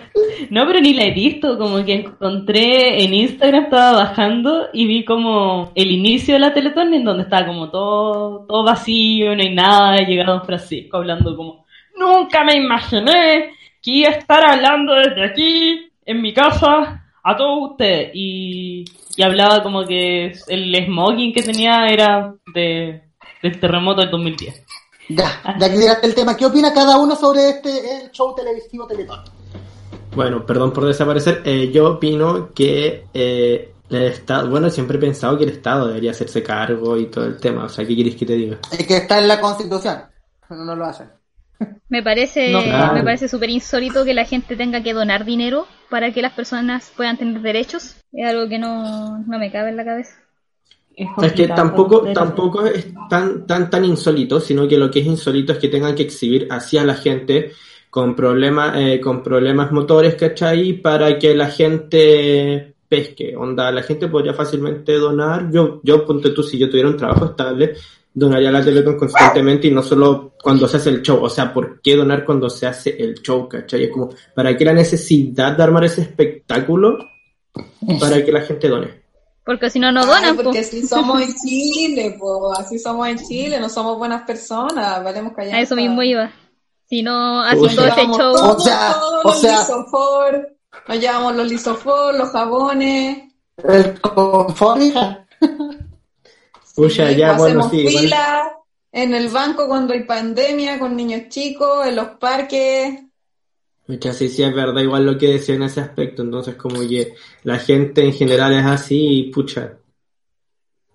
No, 0.49 0.65
pero 0.65 0.81
ni 0.81 0.93
la 0.93 1.03
he 1.03 1.11
visto, 1.11 1.57
como 1.59 1.83
que 1.85 1.93
encontré 1.93 3.03
en 3.03 3.13
Instagram, 3.13 3.65
estaba 3.65 4.03
bajando 4.03 4.69
y 4.73 4.87
vi 4.87 5.05
como 5.05 5.71
el 5.75 5.91
inicio 5.91 6.33
de 6.33 6.39
la 6.39 6.53
Teletón 6.53 6.93
en 6.93 7.03
donde 7.03 7.23
estaba 7.23 7.45
como 7.45 7.69
todo, 7.69 8.45
todo 8.47 8.63
vacío, 8.63 9.35
no 9.35 9.41
hay 9.43 9.53
nada, 9.53 10.01
y 10.01 10.05
llega 10.07 10.25
Don 10.25 10.43
Francisco 10.43 10.97
hablando 10.97 11.37
como, 11.37 11.65
nunca 11.95 12.43
me 12.43 12.55
imaginé 12.55 13.51
que 13.81 13.91
iba 13.91 14.09
a 14.09 14.13
estar 14.13 14.43
hablando 14.43 14.93
desde 14.95 15.23
aquí, 15.23 15.91
en 16.05 16.21
mi 16.21 16.33
casa, 16.33 17.10
a 17.23 17.37
todos 17.37 17.71
ustedes. 17.71 18.11
Y, 18.13 18.85
y 19.15 19.23
hablaba 19.23 19.63
como 19.63 19.85
que 19.85 20.33
el 20.47 20.85
smoking 20.85 21.33
que 21.33 21.43
tenía 21.43 21.87
era 21.87 22.33
de, 22.53 23.01
del 23.41 23.59
terremoto 23.59 24.01
del 24.01 24.11
2010. 24.11 24.65
Ya, 25.09 25.41
ya 25.59 25.69
que 25.69 26.07
el 26.07 26.15
tema, 26.15 26.37
¿qué 26.37 26.45
opina 26.45 26.73
cada 26.73 26.97
uno 26.97 27.15
sobre 27.15 27.49
este 27.49 28.03
el 28.03 28.11
show 28.11 28.33
televisivo 28.33 28.87
Teletón? 28.87 29.19
Bueno, 30.15 30.45
perdón 30.45 30.71
por 30.71 30.85
desaparecer. 30.85 31.41
Eh, 31.45 31.71
yo 31.71 31.93
opino 31.93 32.51
que 32.53 33.07
eh, 33.13 33.73
el 33.89 34.03
Estado, 34.03 34.49
bueno, 34.49 34.69
siempre 34.69 34.97
he 34.97 35.01
pensado 35.01 35.37
que 35.37 35.43
el 35.43 35.51
Estado 35.51 35.87
debería 35.87 36.11
hacerse 36.11 36.43
cargo 36.43 36.97
y 36.97 37.07
todo 37.07 37.25
el 37.25 37.37
tema. 37.37 37.65
O 37.65 37.69
sea, 37.69 37.85
¿qué 37.85 37.95
quieres 37.95 38.15
que 38.15 38.25
te 38.25 38.33
diga? 38.33 38.59
Es 38.71 38.85
que 38.85 38.97
está 38.97 39.19
en 39.19 39.27
la 39.27 39.39
constitución, 39.39 40.01
pero 40.47 40.63
no 40.63 40.75
lo 40.75 40.85
hacen. 40.85 41.09
Me 41.89 42.01
parece, 42.01 42.51
No, 42.51 42.63
claro. 42.63 42.93
me 42.93 43.03
parece 43.03 43.27
súper 43.27 43.49
insólito 43.49 44.05
que 44.05 44.13
la 44.13 44.25
gente 44.25 44.55
tenga 44.55 44.81
que 44.81 44.93
donar 44.93 45.25
dinero 45.25 45.67
para 45.89 46.11
que 46.11 46.21
las 46.21 46.33
personas 46.33 46.91
puedan 46.95 47.17
tener 47.17 47.41
derechos. 47.41 47.97
Es 48.13 48.29
algo 48.29 48.47
que 48.47 48.57
no, 48.57 49.19
no 49.19 49.39
me 49.39 49.51
cabe 49.51 49.69
en 49.69 49.77
la 49.77 49.85
cabeza. 49.85 50.15
Es, 50.95 51.07
Es 51.21 51.33
que 51.33 51.47
tampoco, 51.47 52.11
tampoco 52.13 52.65
es 52.65 52.87
tan, 53.09 53.45
tan, 53.45 53.69
tan 53.69 53.85
insólito, 53.85 54.39
sino 54.39 54.67
que 54.67 54.77
lo 54.77 54.89
que 54.89 54.99
es 54.99 55.05
insólito 55.05 55.53
es 55.53 55.59
que 55.59 55.67
tengan 55.67 55.95
que 55.95 56.03
exhibir 56.03 56.47
hacia 56.49 56.83
la 56.83 56.95
gente 56.95 57.51
con 57.89 58.15
problemas, 58.15 58.77
eh, 58.77 58.99
con 59.01 59.21
problemas 59.21 59.71
motores, 59.71 60.15
¿cachai? 60.15 60.73
Para 60.73 61.19
que 61.19 61.35
la 61.35 61.49
gente 61.49 62.73
pesque. 62.87 63.35
Onda, 63.35 63.71
la 63.71 63.83
gente 63.83 64.07
podría 64.07 64.33
fácilmente 64.33 64.93
donar. 64.93 65.49
Yo, 65.51 65.81
yo 65.83 66.05
ponte 66.05 66.31
tú, 66.31 66.43
si 66.43 66.57
yo 66.57 66.69
tuviera 66.69 66.89
un 66.89 66.97
trabajo 66.97 67.25
estable, 67.25 67.75
donaría 68.13 68.51
la 68.51 68.63
Teletón 68.63 68.97
constantemente 68.97 69.67
y 69.67 69.71
no 69.71 69.81
solo 69.83 70.33
cuando 70.41 70.67
se 70.67 70.77
hace 70.77 70.89
el 70.89 71.01
show. 71.01 71.23
O 71.23 71.29
sea, 71.29 71.53
¿por 71.53 71.81
qué 71.81 71.95
donar 71.95 72.25
cuando 72.25 72.49
se 72.49 72.67
hace 72.67 72.95
el 73.01 73.15
show, 73.21 73.47
cachai? 73.47 73.85
Es 73.85 73.91
como, 73.91 74.09
¿para 74.35 74.55
qué 74.57 74.65
la 74.65 74.73
necesidad 74.73 75.55
de 75.55 75.63
armar 75.63 75.85
ese 75.85 76.01
espectáculo 76.01 76.97
para 77.99 78.23
que 78.23 78.31
la 78.31 78.41
gente 78.41 78.67
done? 78.67 79.01
Porque 79.45 79.69
si 79.69 79.79
no, 79.79 79.91
no 79.91 80.01
Ay, 80.01 80.07
donan. 80.07 80.35
porque 80.35 80.51
po. 80.51 80.59
así 80.59 80.85
somos 80.87 81.21
en 81.21 81.33
Chile, 81.35 82.15
po. 82.19 82.53
así 82.53 82.77
somos 82.77 83.07
en 83.07 83.17
Chile, 83.17 83.59
no 83.59 83.69
somos 83.69 83.97
buenas 83.97 84.21
personas, 84.23 85.03
valemos 85.03 85.33
callar. 85.33 85.55
A 85.55 85.61
eso 85.61 85.75
mismo 85.75 86.03
iba. 86.03 86.31
Si 86.87 87.01
no, 87.01 87.41
haciendo 87.43 87.85
ese 87.85 88.01
show. 88.05 88.33
O 88.35 88.59
sea, 88.59 88.95
o 89.23 89.27
los 89.29 89.41
sea- 89.41 89.59
lisofor, 89.61 90.49
nos 90.87 90.99
llevamos 90.99 91.35
los 91.35 91.47
lisofor, 91.49 92.15
los 92.15 92.29
jabones, 92.29 93.23
El 93.63 93.99
confort, 94.01 94.81
hija. 94.81 95.25
Pucha, 96.75 97.11
ya, 97.11 97.37
bueno, 97.37 97.65
hacemos 97.65 97.71
sí, 97.71 98.11
en 98.93 99.13
el 99.13 99.29
banco 99.29 99.67
cuando 99.67 99.93
hay 99.93 100.03
pandemia, 100.03 100.79
con 100.79 100.95
niños 100.95 101.29
chicos, 101.29 101.85
en 101.85 101.95
los 101.95 102.09
parques. 102.19 102.99
Muchas 103.87 104.17
sí, 104.17 104.29
sí, 104.29 104.43
es 104.43 104.53
verdad, 104.53 104.81
igual 104.81 105.05
lo 105.05 105.17
que 105.17 105.33
decía 105.33 105.55
en 105.55 105.63
ese 105.63 105.81
aspecto, 105.81 106.21
entonces 106.21 106.55
como 106.55 106.79
que 106.81 107.15
la 107.43 107.57
gente 107.57 108.05
en 108.05 108.13
general 108.13 108.53
es 108.53 108.65
así 108.65 109.19
y 109.19 109.31
pucha, 109.31 109.73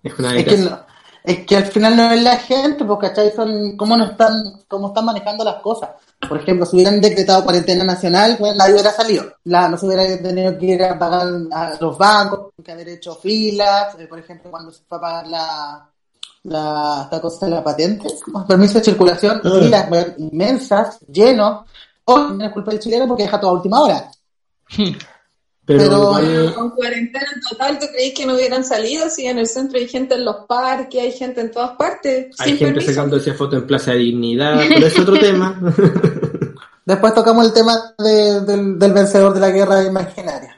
es 0.01 0.17
una 0.17 0.35
Es 0.35 0.45
que, 0.45 0.57
no- 0.57 0.85
es 1.23 1.45
que 1.45 1.55
al 1.57 1.65
final 1.65 1.95
no 1.95 2.11
es 2.11 2.23
la 2.23 2.37
gente, 2.37 2.85
porque 2.85 3.07
¿cachai? 3.07 3.31
Son 3.35 3.75
cómo, 3.75 3.97
no 3.97 4.05
están, 4.05 4.31
cómo 4.67 4.87
están 4.87 5.05
manejando 5.05 5.43
las 5.43 5.61
cosas. 5.61 5.89
Por 6.27 6.39
ejemplo, 6.39 6.65
si 6.65 6.75
hubieran 6.75 6.99
decretado 6.99 7.43
cuarentena 7.43 7.83
nacional, 7.83 8.35
pues 8.39 8.55
nadie 8.55 8.73
hubiera 8.73 8.91
salido. 8.91 9.25
La, 9.45 9.69
no 9.69 9.77
se 9.77 9.85
hubiera 9.85 10.03
tenido 10.21 10.57
que 10.57 10.65
ir 10.65 10.83
a 10.83 10.97
pagar 10.97 11.27
a 11.51 11.73
los 11.79 11.97
bancos, 11.97 12.51
que 12.63 12.71
haber 12.71 12.89
hecho 12.89 13.15
filas. 13.15 13.95
eh, 13.99 14.07
por 14.07 14.19
ejemplo, 14.19 14.49
cuando 14.49 14.71
se 14.71 14.81
fue 14.87 14.97
a 14.97 15.01
pagar 15.01 15.27
la, 15.27 15.89
la, 16.43 17.01
esta 17.03 17.21
cosa 17.21 17.45
de 17.45 17.51
la 17.53 17.63
patente, 17.63 18.07
con 18.31 18.47
permiso 18.47 18.79
de 18.79 18.83
circulación, 18.85 19.41
Ah. 19.43 19.59
filas 19.61 19.87
inmensas, 20.17 20.99
llenos. 21.07 21.65
O 22.05 22.17
no 22.19 22.45
es 22.45 22.51
culpa 22.53 22.71
del 22.71 22.79
chileno 22.79 23.07
porque 23.07 23.23
deja 23.23 23.39
todo 23.39 23.51
a 23.51 23.53
última 23.53 23.81
hora. 23.81 24.09
Pero, 25.67 26.13
Con 26.55 26.69
cuarentena 26.71 27.25
en 27.35 27.41
total, 27.41 27.77
¿tú 27.77 27.87
creís 27.93 28.13
que 28.13 28.25
no 28.25 28.35
hubieran 28.35 28.63
salido? 28.63 29.09
Si 29.09 29.25
en 29.27 29.37
el 29.37 29.47
centro 29.47 29.77
hay 29.77 29.87
gente 29.89 30.15
en 30.15 30.23
los 30.23 30.37
parques, 30.47 31.01
hay 31.01 31.11
gente 31.11 31.41
en 31.41 31.51
todas 31.51 31.71
partes, 31.71 32.27
hay 32.39 32.51
gente 32.51 32.65
permiso. 32.75 32.87
sacándose 32.93 33.33
fotos 33.33 33.59
en 33.59 33.67
Plaza 33.67 33.91
de 33.91 33.97
Dignidad, 33.97 34.61
pero 34.69 34.87
es 34.87 34.97
otro 34.97 35.19
tema. 35.19 35.59
Después 36.85 37.13
tocamos 37.13 37.45
el 37.47 37.53
tema 37.53 37.93
de- 37.97 38.39
del, 38.45 38.79
del 38.79 38.93
vencedor 38.93 39.33
de 39.33 39.39
la 39.41 39.49
guerra 39.49 39.83
imaginaria. 39.83 40.55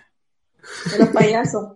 De 0.91 0.99
los 0.99 1.09
payasos. 1.09 1.69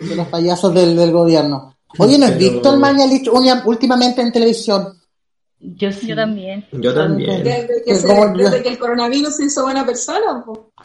de 0.00 0.14
los 0.16 0.28
payasos 0.28 0.72
del, 0.72 0.94
del 0.94 1.10
gobierno. 1.10 1.76
Oye, 1.98 2.16
¿no 2.18 2.26
has 2.26 2.32
Pero- 2.32 2.52
visto 2.52 2.72
el 2.72 2.78
Mañalich 2.78 3.28
últimamente 3.64 4.22
en 4.22 4.30
televisión? 4.30 4.92
Yo 5.58 5.90
sí. 5.90 6.06
Yo 6.06 6.14
también. 6.14 6.64
Yo 6.70 6.94
también. 6.94 7.42
Desde 7.42 7.82
que, 7.84 7.94
se- 7.96 8.06
desde 8.36 8.62
que 8.62 8.68
el 8.68 8.78
coronavirus 8.78 9.34
se 9.36 9.44
hizo 9.46 9.64
buena 9.64 9.84
persona. 9.84 10.44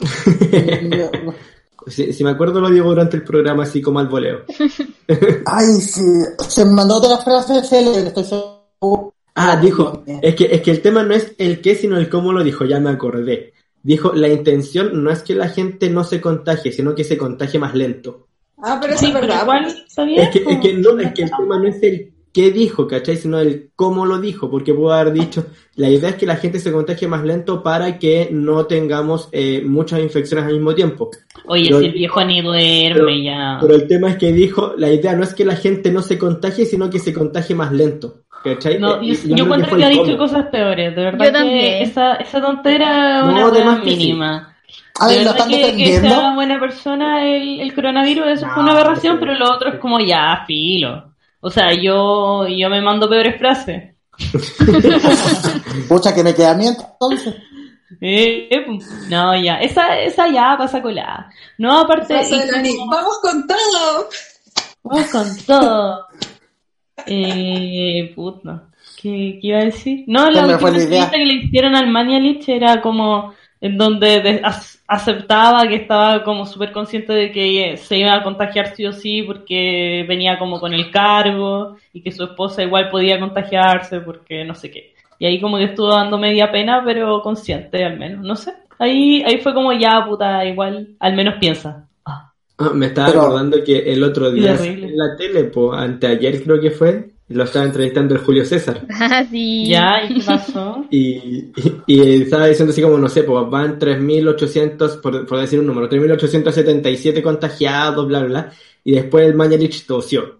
Si, 1.86 2.12
si 2.12 2.24
me 2.24 2.30
acuerdo 2.30 2.60
lo 2.60 2.70
digo 2.70 2.88
durante 2.88 3.16
el 3.16 3.24
programa 3.24 3.64
así 3.64 3.80
como 3.82 3.98
al 3.98 4.08
voleo. 4.08 4.44
Ay, 5.46 5.66
sí, 5.80 6.02
se 6.48 6.64
me 6.64 6.72
mandó 6.72 6.96
otra 6.96 7.18
frase 7.18 7.62
célebre, 7.64 8.08
estoy 8.08 8.24
seguro. 8.24 9.14
Ah, 9.34 9.56
dijo, 9.56 10.04
es 10.06 10.34
que, 10.34 10.44
es 10.54 10.60
que 10.60 10.70
el 10.70 10.82
tema 10.82 11.02
no 11.02 11.14
es 11.14 11.32
el 11.38 11.60
qué, 11.60 11.74
sino 11.74 11.96
el 11.96 12.08
cómo 12.08 12.32
lo 12.32 12.44
dijo, 12.44 12.64
ya 12.64 12.80
me 12.80 12.90
acordé. 12.90 13.54
Dijo, 13.82 14.12
la 14.12 14.28
intención 14.28 15.02
no 15.02 15.10
es 15.10 15.22
que 15.22 15.34
la 15.34 15.48
gente 15.48 15.88
no 15.90 16.04
se 16.04 16.20
contagie, 16.20 16.70
sino 16.70 16.94
que 16.94 17.02
se 17.04 17.16
contagie 17.16 17.58
más 17.58 17.74
lento. 17.74 18.28
Ah, 18.58 18.78
pero 18.80 18.94
eso 18.94 19.06
Sí, 19.06 19.12
verdad. 19.12 19.42
igual 19.42 19.66
está 19.86 20.04
bien. 20.04 20.20
Es 20.20 20.28
que, 20.30 20.44
es 20.46 20.60
que, 20.60 20.74
no, 20.74 20.98
es 21.00 21.12
que 21.12 21.22
el 21.22 21.30
tema 21.30 21.58
no 21.58 21.66
es 21.66 21.82
el 21.82 22.11
qué 22.32 22.50
dijo, 22.50 22.86
¿cachai? 22.86 23.16
Sino 23.16 23.38
el 23.40 23.70
cómo 23.76 24.06
lo 24.06 24.18
dijo, 24.18 24.50
porque 24.50 24.72
pudo 24.72 24.92
haber 24.92 25.12
dicho, 25.12 25.46
la 25.76 25.90
idea 25.90 26.10
es 26.10 26.16
que 26.16 26.26
la 26.26 26.36
gente 26.36 26.58
se 26.60 26.72
contagie 26.72 27.06
más 27.08 27.24
lento 27.24 27.62
para 27.62 27.98
que 27.98 28.28
no 28.32 28.66
tengamos 28.66 29.28
eh, 29.32 29.62
muchas 29.64 30.00
infecciones 30.00 30.46
al 30.46 30.54
mismo 30.54 30.74
tiempo. 30.74 31.10
Oye, 31.46 31.64
Pero- 31.66 31.80
si 31.80 31.86
el 31.86 31.92
viejo 31.92 32.24
ni 32.24 32.40
duerme 32.42 32.94
pero- 32.94 33.10
ya. 33.10 33.58
Pero 33.60 33.74
el 33.74 33.86
tema 33.86 34.10
es 34.10 34.16
que 34.16 34.32
dijo, 34.32 34.74
la 34.76 34.90
idea 34.90 35.14
no 35.14 35.22
es 35.24 35.34
que 35.34 35.44
la 35.44 35.56
gente 35.56 35.90
no 35.92 36.00
se 36.02 36.16
contagie, 36.18 36.64
sino 36.64 36.88
que 36.88 36.98
se 36.98 37.12
contagie 37.12 37.54
más 37.54 37.70
lento, 37.72 38.20
¿cachai? 38.42 38.78
No, 38.78 39.00
Eh, 39.02 39.14
yo, 39.26 39.36
yo 39.36 39.44
encuentro 39.44 39.76
que 39.76 39.84
ha 39.84 39.88
dicho 39.88 40.02
cómo. 40.04 40.18
cosas 40.18 40.46
peores, 40.46 40.96
de 40.96 41.02
verdad 41.02 41.18
Yo 41.26 41.32
que 41.32 41.38
también. 41.38 41.82
esa, 41.82 42.14
esa 42.14 42.40
tontera 42.40 43.18
es 43.20 43.24
No, 43.26 43.32
una 43.32 43.44
de 43.44 43.50
buena 43.50 43.64
más 43.72 43.80
que 43.80 43.90
sí. 43.90 43.96
mínima. 43.96 44.48
A 45.00 45.08
De 45.08 45.14
ver, 45.16 45.24
lo 45.24 45.32
verdad 45.32 45.50
están 45.50 45.76
que, 45.76 45.84
que 45.84 46.00
sea 46.00 46.34
buena 46.34 46.60
persona 46.60 47.26
el, 47.26 47.60
el 47.60 47.74
coronavirus, 47.74 48.26
eso 48.28 48.46
No, 48.46 48.54
fue 48.54 48.62
una 48.62 48.72
aberración, 48.72 49.14
sí. 49.16 49.20
pero 49.20 49.38
lo 49.38 49.52
otro 49.54 49.70
es 49.70 49.78
como 49.78 49.98
ya, 50.00 50.44
filo. 50.46 51.11
O 51.44 51.50
sea, 51.50 51.72
yo, 51.74 52.46
yo 52.46 52.70
me 52.70 52.80
mando 52.80 53.08
peores 53.08 53.36
frases. 53.36 53.94
Pucha, 55.88 56.14
que 56.14 56.22
me 56.22 56.34
queda 56.34 56.54
mí 56.54 56.66
entonces. 56.68 57.34
Eh, 58.00 58.48
eh, 58.50 58.66
no, 59.10 59.36
ya, 59.40 59.56
esa, 59.60 59.98
esa 60.00 60.28
ya 60.28 60.54
pasa 60.56 60.80
colada. 60.80 61.28
No, 61.58 61.80
aparte, 61.80 62.14
y 62.22 62.76
como- 62.76 62.90
Vamos 62.90 63.18
con 63.20 63.46
todo. 63.46 64.08
Vamos 64.82 65.06
con 65.08 65.36
todo. 65.46 66.06
Eh, 67.06 68.12
puta. 68.14 68.68
¿Qué, 69.00 69.38
qué 69.40 69.48
iba 69.48 69.58
a 69.58 69.64
decir? 69.64 70.04
No, 70.06 70.30
la 70.30 70.46
última 70.46 70.68
entrevista 70.70 71.10
que 71.10 71.24
le 71.24 71.34
hicieron 71.34 71.74
al 71.74 71.88
Mañalich 71.88 72.48
era 72.48 72.80
como 72.80 73.34
en 73.60 73.76
donde 73.76 74.20
de- 74.20 74.42
aceptaba 74.92 75.66
que 75.66 75.76
estaba 75.76 76.22
como 76.22 76.44
súper 76.44 76.70
consciente 76.72 77.12
de 77.12 77.32
que 77.32 77.76
se 77.78 77.96
iba 77.98 78.14
a 78.14 78.22
contagiar 78.22 78.74
sí 78.76 78.84
o 78.86 78.92
sí 78.92 79.22
porque 79.22 80.04
venía 80.06 80.38
como 80.38 80.60
con 80.60 80.74
el 80.74 80.90
cargo 80.90 81.76
y 81.92 82.02
que 82.02 82.12
su 82.12 82.24
esposa 82.24 82.62
igual 82.62 82.90
podía 82.90 83.18
contagiarse 83.18 84.00
porque 84.00 84.44
no 84.44 84.54
sé 84.54 84.70
qué. 84.70 84.94
Y 85.18 85.24
ahí 85.26 85.40
como 85.40 85.56
que 85.56 85.64
estuvo 85.64 85.88
dando 85.88 86.18
media 86.18 86.50
pena, 86.52 86.82
pero 86.84 87.22
consciente 87.22 87.84
al 87.84 87.98
menos, 87.98 88.22
no 88.24 88.36
sé. 88.36 88.52
Ahí, 88.78 89.22
ahí 89.22 89.38
fue 89.38 89.54
como 89.54 89.72
ya, 89.72 90.04
puta, 90.04 90.44
igual, 90.44 90.88
al 90.98 91.14
menos 91.14 91.34
piensa. 91.40 91.86
Ah. 92.04 92.30
Me 92.74 92.86
estaba 92.86 93.08
Pero- 93.08 93.22
acordando 93.22 93.64
que 93.64 93.78
el 93.92 94.02
otro 94.04 94.30
día 94.30 94.56
en 94.60 94.96
la 94.96 95.16
tele, 95.16 95.44
po, 95.44 95.72
anteayer 95.72 96.42
creo 96.42 96.60
que 96.60 96.70
fue, 96.70 97.11
lo 97.32 97.44
estaba 97.44 97.64
entrevistando 97.64 98.14
el 98.14 98.20
Julio 98.20 98.44
César. 98.44 98.86
Ah, 98.90 99.24
sí. 99.30 99.66
¿Ya? 99.68 100.04
¿Y 100.08 100.14
qué 100.14 100.20
pasó? 100.24 100.84
Y, 100.90 101.50
y, 101.56 101.82
y 101.86 102.22
estaba 102.22 102.46
diciendo 102.46 102.72
así 102.72 102.82
como, 102.82 102.98
no 102.98 103.08
sé, 103.08 103.22
pues 103.24 103.48
van 103.50 103.78
3.800, 103.78 105.00
por, 105.00 105.26
por 105.26 105.40
decir 105.40 105.58
un 105.58 105.66
número, 105.66 105.88
3.877 105.88 107.22
contagiados, 107.22 108.06
bla, 108.06 108.20
bla, 108.20 108.28
bla. 108.28 108.52
Y 108.84 108.92
después 108.92 109.26
el 109.26 109.34
Mañalich 109.34 109.86
tosió. 109.86 110.38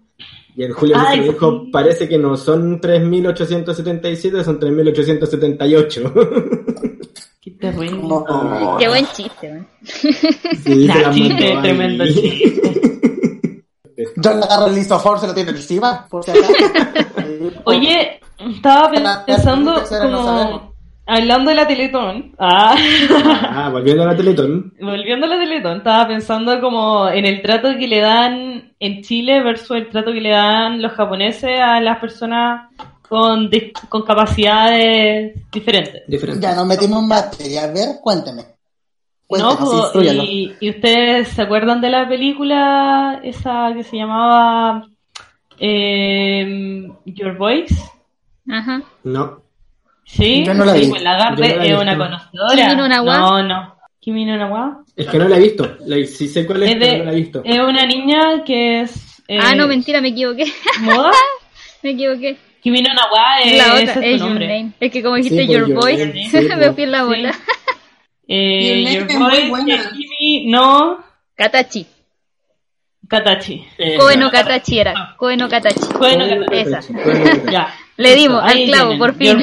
Y 0.55 0.63
el 0.63 0.73
Julio 0.73 0.95
Ay, 0.97 1.19
César 1.19 1.33
dijo, 1.33 1.65
parece 1.71 2.07
que 2.07 2.17
no 2.17 2.37
son 2.37 2.79
3.877, 2.79 4.43
son 4.43 4.59
3.878. 4.59 7.09
Qué 7.41 7.51
terrible. 7.51 8.07
No. 8.07 8.77
Qué 8.79 8.87
buen 8.87 9.05
chiste, 9.13 9.51
man. 9.51 9.67
Sí, 9.83 10.85
Nah, 10.87 11.11
chiste, 11.11 11.57
tremendo 11.61 12.05
chiste. 12.05 13.32
Yo 14.15 14.33
le 14.33 14.43
agarro 14.43 14.67
el 14.67 14.75
lisofor, 14.75 15.19
se 15.19 15.27
lo 15.27 15.33
tiene 15.33 15.51
encima. 15.51 16.05
Por 16.09 16.23
si 16.23 16.31
acaso. 16.31 16.53
Oye, 17.65 18.19
estaba 18.39 18.91
pensando 19.25 19.83
como 20.01 20.73
hablando 21.05 21.49
de 21.49 21.55
la 21.55 21.67
Teletón. 21.67 22.33
Ah, 22.39 22.75
Ah, 23.55 23.69
volviendo 23.71 24.03
a 24.03 24.07
la 24.07 24.15
Teletón. 24.15 24.73
volviendo 24.81 25.25
a 25.25 25.29
la 25.29 25.39
Teletón, 25.39 25.77
estaba 25.77 26.07
pensando 26.07 26.59
como 26.61 27.07
en 27.09 27.25
el 27.25 27.41
trato 27.41 27.69
que 27.77 27.87
le 27.87 27.99
dan 27.99 28.73
en 28.79 29.01
Chile 29.01 29.41
versus 29.43 29.77
el 29.77 29.89
trato 29.89 30.11
que 30.11 30.21
le 30.21 30.29
dan 30.31 30.81
los 30.81 30.91
japoneses 30.93 31.59
a 31.59 31.79
las 31.81 31.99
personas 31.99 32.69
con, 33.07 33.49
con 33.89 34.01
capacidades 34.03 35.33
diferentes. 35.51 36.03
Diferente. 36.07 36.41
Ya 36.41 36.55
nos 36.55 36.65
metimos 36.65 37.01
en 37.01 37.07
materia. 37.07 37.63
A 37.65 37.67
ver, 37.67 37.87
cuénteme. 39.27 39.53
No, 39.59 39.83
instrúyanos. 39.83 40.25
y, 40.25 40.53
y 40.59 40.69
ustedes 40.69 41.27
se 41.29 41.41
acuerdan 41.41 41.81
de 41.81 41.89
la 41.89 42.07
película 42.07 43.19
esa 43.23 43.71
que 43.75 43.83
se 43.83 43.97
llamaba 43.97 44.87
eh, 45.59 46.87
Your 47.05 47.37
Voice? 47.37 47.75
Ajá. 48.49 48.81
No. 49.03 49.41
Sí, 50.05 50.43
Yo 50.45 50.53
no 50.53 50.65
la 50.65 50.73
sí, 50.73 50.81
vi. 50.81 50.87
pues 50.89 51.01
Lagarde 51.01 51.35
no 51.41 51.47
la 51.47 51.47
he 51.47 51.55
es 51.55 51.63
visto. 51.63 51.81
una 51.81 51.97
conocedora. 51.97 52.55
¿Kimi 52.55 52.75
no 52.75 52.87
na 52.87 53.01
wa? 53.01 53.17
No, 53.17 53.43
no. 53.43 53.75
Kimi 53.99 54.25
no? 54.25 54.83
Es 54.97 55.07
que 55.07 55.17
no 55.17 55.27
la 55.29 55.37
he 55.37 55.39
visto. 55.39 55.77
La- 55.85 56.05
sí 56.05 56.27
sé 56.27 56.45
cuál 56.45 56.63
es, 56.63 56.71
Es, 56.71 56.75
pero 56.77 56.91
de- 56.91 56.97
no 56.99 57.03
la 57.05 57.11
he 57.13 57.15
visto. 57.15 57.41
es 57.45 57.59
una 57.59 57.85
niña 57.85 58.43
que 58.45 58.81
es 58.81 59.23
eh, 59.29 59.39
Ah, 59.41 59.55
no, 59.55 59.65
mentira, 59.67 60.01
me 60.01 60.09
equivoqué. 60.09 60.45
moda. 60.81 61.11
me 61.83 61.91
equivoqué. 61.91 62.37
Kimi 62.61 62.81
no 62.81 62.93
na 62.93 63.03
wa 63.11 63.39
es, 63.43 63.57
la 63.57 63.73
otra, 63.73 63.81
es 63.81 63.89
es 63.89 63.95
su 63.95 64.01
Your 64.03 64.19
nombre. 64.27 64.47
Name. 64.47 64.71
Es 64.79 64.91
que 64.91 65.01
como 65.03 65.15
dijiste 65.15 65.41
Sí, 65.41 65.45
pues, 65.47 65.57
Your 65.57 65.67
Your 65.69 65.77
Voice, 65.79 66.13
sí, 66.31 66.37
me 66.49 66.55
pues. 66.57 66.73
fui 66.75 66.83
en 66.83 66.91
la 66.91 66.99
Sí. 67.03 67.31
Eh, 68.27 68.85
Your 68.93 69.07
es 69.09 69.19
muy 69.19 69.49
buena. 69.49 69.89
Kimi 69.91 70.45
no 70.45 71.03
Katachi. 71.35 71.85
Katachi. 73.07 73.65
Eh, 73.77 73.97
Koe 73.97 74.17
no 74.17 74.31
Katachi 74.31 74.79
era. 74.79 75.15
Koe 75.17 75.35
no 75.35 75.49
Katachi. 75.49 75.93
Koe 75.93 76.15
no 76.17 76.25
Katachi. 76.27 76.57
Esa. 76.57 76.79
Ya. 77.51 77.73
Le 77.97 78.15
dimos 78.15 78.41
Ahí 78.43 78.63
al 78.63 78.69
clavo, 78.69 78.89
tienen, 78.89 78.99
por 78.99 79.15
fin. 79.15 79.37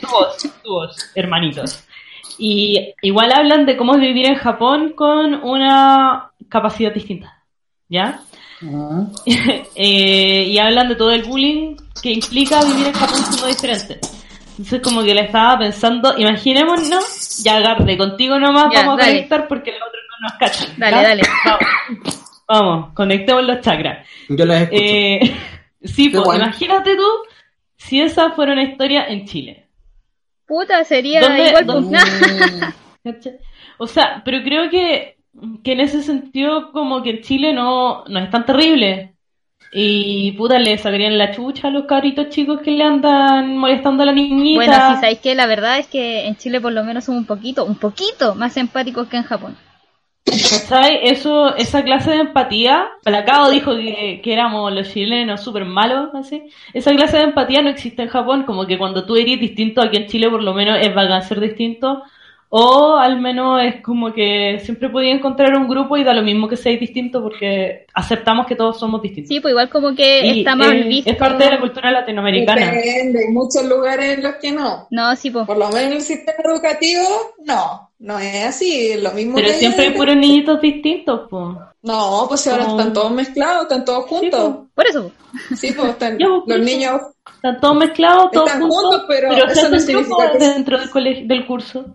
Tu 0.00 0.06
voz, 0.08 0.36
tu 0.62 0.70
voz, 0.70 0.96
hermanitos. 1.14 1.84
Y 2.38 2.94
igual 3.02 3.32
hablan 3.32 3.66
de 3.66 3.76
cómo 3.76 3.94
es 3.96 4.00
vivir 4.00 4.26
en 4.26 4.36
Japón 4.36 4.94
con 4.96 5.34
una 5.34 6.30
capacidad 6.48 6.92
distinta. 6.92 7.42
¿Ya? 7.88 8.20
Ah. 8.62 9.06
Eh, 9.74 10.44
y 10.48 10.58
hablan 10.58 10.88
de 10.88 10.96
todo 10.96 11.10
el 11.12 11.22
bullying 11.24 11.76
que 12.02 12.12
implica 12.12 12.62
vivir 12.62 12.88
en 12.88 12.92
Japón 12.92 13.16
siendo 13.24 13.46
diferente. 13.46 13.98
Entonces 14.60 14.82
como 14.82 15.02
que 15.02 15.14
le 15.14 15.22
estaba 15.22 15.58
pensando, 15.58 16.18
imaginémonos, 16.18 17.42
ya 17.42 17.60
Garde, 17.60 17.96
contigo 17.96 18.38
nomás 18.38 18.66
Ya, 18.70 18.80
vamos 18.84 19.00
a 19.00 19.06
conectar 19.06 19.48
porque 19.48 19.70
los 19.72 19.80
otros 19.80 20.02
no 20.10 20.28
nos 20.28 20.32
cachan. 20.38 20.68
Dale, 20.76 20.96
dale. 21.02 21.22
Vamos, 21.46 22.24
vamos, 22.46 22.94
conectemos 22.94 23.42
los 23.44 23.60
chakras. 23.62 24.06
Yo 24.28 24.44
las 24.44 24.62
escucho. 24.64 24.82
Eh, 24.82 25.34
sí, 25.82 26.12
Qué 26.12 26.18
pues 26.20 26.38
imagínate 26.38 26.94
tú 26.94 27.06
si 27.78 28.02
esa 28.02 28.32
fuera 28.32 28.52
una 28.52 28.64
historia 28.64 29.06
en 29.06 29.24
Chile. 29.24 29.66
Puta, 30.46 30.84
sería 30.84 31.22
¿Dónde- 31.22 31.48
igual. 31.48 31.64
dónde- 31.66 31.98
pues, 31.98 32.74
¿Cachai? 33.14 33.38
O 33.78 33.86
sea, 33.86 34.20
pero 34.26 34.42
creo 34.42 34.68
que, 34.68 35.16
que 35.64 35.72
en 35.72 35.80
ese 35.80 36.02
sentido 36.02 36.70
como 36.70 37.02
que 37.02 37.10
en 37.12 37.22
Chile 37.22 37.54
no, 37.54 38.04
no 38.08 38.18
es 38.20 38.28
tan 38.30 38.44
terrible. 38.44 39.14
Y 39.72 40.32
puta, 40.32 40.58
le 40.58 40.76
sacarían 40.78 41.16
la 41.16 41.30
chucha 41.32 41.68
a 41.68 41.70
los 41.70 41.84
cabritos 41.84 42.28
chicos 42.30 42.60
que 42.60 42.72
le 42.72 42.82
andan 42.82 43.56
molestando 43.56 44.02
a 44.02 44.06
la 44.06 44.12
niñita. 44.12 44.56
Bueno, 44.56 44.94
sí, 44.94 45.00
sabéis 45.00 45.20
que 45.20 45.34
la 45.34 45.46
verdad 45.46 45.78
es 45.78 45.86
que 45.86 46.26
en 46.26 46.36
Chile 46.36 46.60
por 46.60 46.72
lo 46.72 46.82
menos 46.82 47.04
somos 47.04 47.20
un 47.20 47.26
poquito, 47.26 47.64
un 47.64 47.76
poquito 47.76 48.34
más 48.34 48.56
empáticos 48.56 49.06
que 49.06 49.16
en 49.16 49.22
Japón. 49.22 49.56
¿Sabes? 50.26 50.98
Eso, 51.02 51.56
esa 51.56 51.82
clase 51.82 52.10
de 52.10 52.18
empatía, 52.18 52.88
Palacao 53.02 53.50
dijo 53.50 53.74
que, 53.74 54.20
que 54.22 54.32
éramos 54.32 54.72
los 54.72 54.92
chilenos 54.92 55.42
súper 55.42 55.64
malos, 55.64 56.10
así. 56.14 56.42
Esa 56.72 56.92
clase 56.92 57.16
de 57.18 57.24
empatía 57.24 57.62
no 57.62 57.70
existe 57.70 58.02
en 58.02 58.08
Japón, 58.08 58.44
como 58.44 58.66
que 58.66 58.78
cuando 58.78 59.04
tú 59.04 59.16
eres 59.16 59.40
distinto 59.40 59.82
aquí 59.82 59.96
en 59.96 60.06
Chile 60.06 60.28
por 60.28 60.42
lo 60.42 60.52
menos 60.52 60.78
es 60.80 60.94
bacán 60.94 61.22
ser 61.22 61.40
distinto, 61.40 62.02
o 62.52 62.96
al 62.96 63.20
menos 63.20 63.62
es 63.62 63.80
como 63.80 64.12
que 64.12 64.60
siempre 64.64 64.88
podía 64.90 65.12
encontrar 65.12 65.56
un 65.56 65.68
grupo 65.68 65.96
y 65.96 66.02
da 66.02 66.12
lo 66.12 66.22
mismo 66.22 66.48
que 66.48 66.56
seáis 66.56 66.80
distinto 66.80 67.22
porque 67.22 67.86
aceptamos 67.94 68.46
que 68.46 68.56
todos 68.56 68.78
somos 68.78 69.00
distintos. 69.00 69.28
Sí, 69.28 69.38
pues 69.40 69.52
igual 69.52 69.70
como 69.70 69.94
que 69.94 70.26
Y, 70.26 70.38
está 70.40 70.56
mal 70.56 70.82
visto. 70.84 71.08
Es 71.10 71.16
parte 71.16 71.44
de 71.44 71.50
la 71.50 71.60
cultura 71.60 71.92
latinoamericana. 71.92 72.72
Depende, 72.72 73.20
hay 73.26 73.32
muchos 73.32 73.64
lugares 73.66 74.18
en 74.18 74.24
los 74.24 74.34
que 74.34 74.50
no. 74.50 74.88
No, 74.90 75.14
sí, 75.14 75.30
pues. 75.30 75.46
Por 75.46 75.56
lo 75.58 75.68
menos 75.68 75.80
en 75.84 75.92
el 75.92 76.00
sistema 76.02 76.38
educativo, 76.52 77.02
no. 77.44 77.88
No 78.00 78.18
es 78.18 78.44
así, 78.46 78.92
es 78.92 79.02
lo 79.02 79.12
mismo 79.12 79.34
Pero 79.36 79.48
que 79.48 79.54
siempre 79.54 79.86
hay 79.86 79.90
puros 79.92 80.16
niñitos 80.16 80.60
distintos, 80.60 81.28
pues. 81.30 81.56
No, 81.82 82.24
pues 82.28 82.46
ahora 82.48 82.64
Como- 82.64 82.78
están 82.80 82.92
todos 82.94 83.12
mezclados, 83.12 83.62
están 83.62 83.84
todos 83.84 84.06
juntos. 84.06 84.56
Por 84.74 84.86
eso. 84.88 85.12
Sí, 85.56 85.72
pues 85.76 85.90
están, 85.90 86.18
los 86.18 86.42
eso. 86.48 86.58
niños 86.58 87.00
Están 87.36 87.60
todos 87.60 87.76
mezclados, 87.76 88.30
todos 88.32 88.46
Están 88.48 88.62
juntos, 88.62 88.80
juntos, 88.82 89.04
pero 89.08 89.32
se 89.48 89.52
eso 89.52 89.68
no 89.68 89.78
significa 89.78 90.32
que- 90.32 90.38
dentro 90.38 90.78
del, 90.78 90.90
colegio, 90.90 91.26
del 91.28 91.46
curso. 91.46 91.94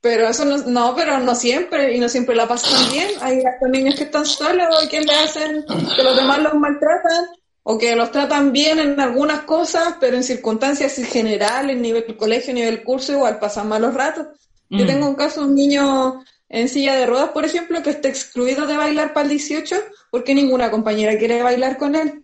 Pero 0.00 0.28
eso 0.28 0.44
no, 0.44 0.58
no, 0.58 0.94
pero 0.94 1.18
no 1.18 1.34
siempre, 1.34 1.94
y 1.94 1.98
no 1.98 2.08
siempre 2.08 2.36
la 2.36 2.46
pasan 2.46 2.90
bien. 2.92 3.08
Hay 3.20 3.42
hasta 3.44 3.68
niños 3.68 3.96
que 3.96 4.04
están 4.04 4.26
solos 4.26 4.84
y 4.84 4.88
que 4.88 5.00
le 5.00 5.12
hacen, 5.12 5.64
que 5.96 6.02
los 6.02 6.16
demás 6.16 6.38
los 6.40 6.54
maltratan, 6.54 7.26
o 7.62 7.76
que 7.78 7.96
los 7.96 8.12
tratan 8.12 8.52
bien 8.52 8.78
en 8.78 9.00
algunas 9.00 9.40
cosas, 9.40 9.94
pero 9.98 10.16
en 10.16 10.22
circunstancias 10.22 10.94
generales, 10.94 11.76
nivel 11.76 12.16
colegio, 12.16 12.54
nivel 12.54 12.84
curso, 12.84 13.12
igual 13.12 13.38
pasan 13.40 13.68
malos 13.68 13.94
ratos. 13.94 14.26
Yo 14.68 14.84
Mm. 14.84 14.86
tengo 14.86 15.08
un 15.08 15.14
caso 15.16 15.40
de 15.40 15.46
un 15.48 15.54
niño 15.54 16.22
en 16.48 16.68
silla 16.68 16.94
de 16.94 17.06
ruedas, 17.06 17.30
por 17.30 17.44
ejemplo, 17.44 17.82
que 17.82 17.90
está 17.90 18.08
excluido 18.08 18.66
de 18.66 18.76
bailar 18.76 19.12
para 19.12 19.24
el 19.24 19.30
18 19.30 19.76
porque 20.12 20.34
ninguna 20.34 20.70
compañera 20.70 21.18
quiere 21.18 21.42
bailar 21.42 21.76
con 21.76 21.96
él. 21.96 22.22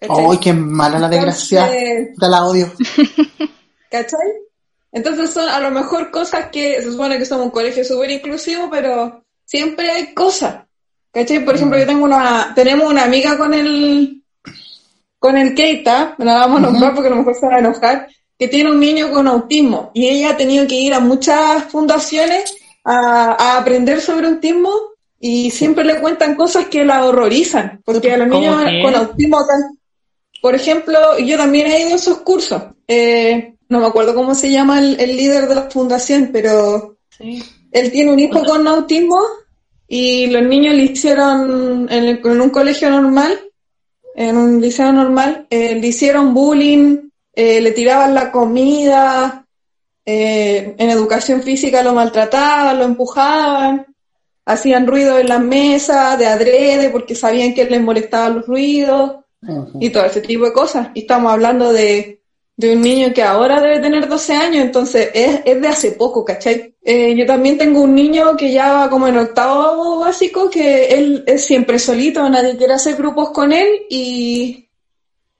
¡Ay, 0.00 0.38
qué 0.40 0.52
mala 0.52 0.98
la 0.98 1.08
desgracia! 1.08 1.70
Te 1.70 2.28
la 2.28 2.44
odio. 2.44 2.72
¿Cachai? 3.90 4.18
Entonces 4.92 5.30
son 5.30 5.48
a 5.48 5.58
lo 5.58 5.70
mejor 5.70 6.10
cosas 6.10 6.50
que 6.50 6.82
se 6.82 6.90
supone 6.90 7.18
que 7.18 7.24
somos 7.24 7.46
un 7.46 7.50
colegio 7.50 7.84
súper 7.84 8.10
inclusivo, 8.10 8.68
pero 8.70 9.24
siempre 9.44 9.90
hay 9.90 10.14
cosas. 10.14 10.64
¿Cachai? 11.10 11.44
Por 11.44 11.56
ejemplo, 11.56 11.78
yo 11.78 11.86
tengo 11.86 12.04
una, 12.04 12.52
tenemos 12.54 12.90
una 12.90 13.04
amiga 13.04 13.36
con 13.36 13.52
el, 13.52 14.22
con 15.18 15.36
el 15.36 15.54
Keita, 15.54 16.14
me 16.18 16.24
la 16.24 16.34
vamos 16.34 16.58
a 16.58 16.62
nombrar 16.62 16.94
porque 16.94 17.08
a 17.08 17.10
lo 17.10 17.16
mejor 17.16 17.34
se 17.34 17.46
va 17.46 17.56
a 17.56 17.58
enojar, 17.58 18.08
que 18.38 18.48
tiene 18.48 18.70
un 18.70 18.80
niño 18.80 19.10
con 19.10 19.28
autismo 19.28 19.90
y 19.94 20.08
ella 20.08 20.30
ha 20.30 20.36
tenido 20.36 20.66
que 20.66 20.74
ir 20.74 20.94
a 20.94 21.00
muchas 21.00 21.64
fundaciones 21.64 22.56
a, 22.84 23.36
a 23.38 23.58
aprender 23.58 24.00
sobre 24.00 24.26
autismo 24.26 24.72
y 25.20 25.50
siempre 25.50 25.84
le 25.84 26.00
cuentan 26.00 26.34
cosas 26.34 26.66
que 26.66 26.84
la 26.84 27.04
horrorizan, 27.04 27.80
porque 27.84 28.12
a 28.12 28.16
los 28.16 28.28
¿Cómo 28.28 28.40
niños 28.40 28.82
con 28.82 28.94
autismo 28.94 29.38
por 30.42 30.56
ejemplo, 30.56 30.98
yo 31.18 31.36
también 31.36 31.68
he 31.68 31.82
ido 31.82 31.92
a 31.92 31.94
esos 31.94 32.18
cursos, 32.18 32.60
eh, 32.88 33.54
no 33.72 33.80
me 33.80 33.86
acuerdo 33.86 34.14
cómo 34.14 34.34
se 34.34 34.50
llama 34.50 34.78
el, 34.78 35.00
el 35.00 35.16
líder 35.16 35.48
de 35.48 35.54
la 35.56 35.70
fundación, 35.70 36.30
pero 36.32 36.96
Sí. 37.18 37.42
él 37.72 37.90
tiene 37.90 38.12
un 38.12 38.18
hijo 38.20 38.42
con 38.44 38.66
autismo 38.68 39.18
y 39.88 40.26
los 40.28 40.42
niños 40.42 40.74
le 40.74 40.84
hicieron 40.84 41.88
en, 41.90 42.04
el- 42.04 42.20
en 42.24 42.40
un 42.40 42.50
colegio 42.50 42.88
normal, 42.90 43.38
en 44.14 44.36
un 44.36 44.60
liceo 44.60 44.92
normal, 44.92 45.46
eh, 45.50 45.74
le 45.80 45.86
hicieron 45.86 46.32
bullying, 46.34 47.08
eh, 47.34 47.60
le 47.60 47.72
tiraban 47.72 48.14
la 48.14 48.30
comida, 48.30 49.46
eh, 50.04 50.74
en 50.78 50.90
educación 50.90 51.42
física 51.42 51.82
lo 51.82 51.92
maltrataban, 51.94 52.78
lo 52.78 52.84
empujaban, 52.84 53.86
hacían 54.44 54.86
ruido 54.86 55.18
en 55.18 55.28
las 55.28 55.40
mesas 55.40 56.18
de 56.18 56.26
adrede 56.26 56.90
porque 56.90 57.14
sabían 57.14 57.54
que 57.54 57.64
les 57.64 57.80
molestaban 57.80 58.36
los 58.36 58.46
ruidos 58.46 59.16
y 59.80 59.90
todo 59.90 60.04
ese 60.04 60.20
tipo 60.20 60.44
de 60.46 60.52
cosas. 60.52 60.88
Y 60.94 61.00
estamos 61.00 61.32
hablando 61.32 61.72
de, 61.72 62.21
de 62.62 62.74
un 62.74 62.82
niño 62.82 63.12
que 63.14 63.22
ahora 63.22 63.60
debe 63.60 63.80
tener 63.80 64.08
12 64.08 64.32
años, 64.34 64.64
entonces 64.64 65.10
es, 65.14 65.40
es 65.44 65.60
de 65.60 65.68
hace 65.68 65.92
poco, 65.92 66.24
¿cachai? 66.24 66.74
Eh, 66.82 67.14
yo 67.16 67.26
también 67.26 67.58
tengo 67.58 67.82
un 67.82 67.94
niño 67.94 68.36
que 68.36 68.52
ya 68.52 68.72
va 68.72 68.90
como 68.90 69.06
en 69.08 69.18
octavo 69.18 69.98
básico, 70.00 70.48
que 70.50 70.86
él 70.86 71.24
es 71.26 71.44
siempre 71.44 71.78
solito, 71.78 72.28
nadie 72.28 72.56
quiere 72.56 72.74
hacer 72.74 72.96
grupos 72.96 73.30
con 73.30 73.52
él 73.52 73.68
y, 73.90 74.68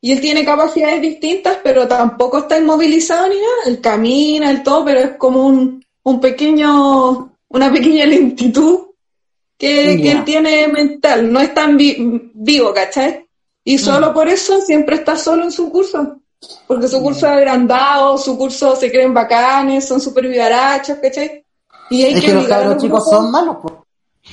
y 0.01 0.13
él 0.13 0.21
tiene 0.21 0.45
capacidades 0.45 1.01
distintas, 1.03 1.59
pero 1.65 1.89
tampoco 1.89 2.39
está 2.39 2.59
inmovilizado 2.59 3.29
ni 3.29 3.37
nada, 3.37 3.63
él 3.67 3.81
camina, 3.81 4.51
el 4.51 4.63
todo, 4.63 4.85
pero 4.85 5.01
es 5.01 5.11
como 5.17 5.47
un, 5.47 5.85
un 6.05 6.21
pequeño, 6.21 7.37
una 7.49 7.73
pequeña 7.73 8.07
lentitud 8.07 8.81
que, 9.59 10.01
que 10.03 10.11
él 10.13 10.25
tiene 10.25 10.69
mental, 10.69 11.33
no 11.33 11.41
es 11.41 11.55
tan 11.55 11.77
vi- 11.77 12.31
vivo, 12.35 12.73
¿cachai? 12.75 13.27
Y 13.65 13.79
solo 13.79 14.13
por 14.13 14.29
eso 14.29 14.61
siempre 14.61 14.97
está 14.97 15.17
solo 15.17 15.45
en 15.45 15.53
su 15.53 15.71
curso. 15.71 16.19
Porque 16.67 16.89
su 16.89 17.01
curso 17.03 17.27
es 17.27 17.33
agrandado, 17.33 18.19
su 18.19 18.37
curso 18.37 18.75
se 18.77 18.91
creen 18.91 19.15
bacanes, 19.15 19.87
son 19.87 20.01
súper 20.01 20.27
vivarachos, 20.29 20.99
¿cachai? 20.99 21.45
Y 21.91 22.03
hay 22.05 22.15
Es 22.15 22.21
que, 22.21 22.27
que 22.29 22.35
los 22.35 22.47
cabros 22.49 22.83
chicos 22.83 23.05
son 23.09 23.31
malos, 23.31 23.57
pues. 23.63 23.75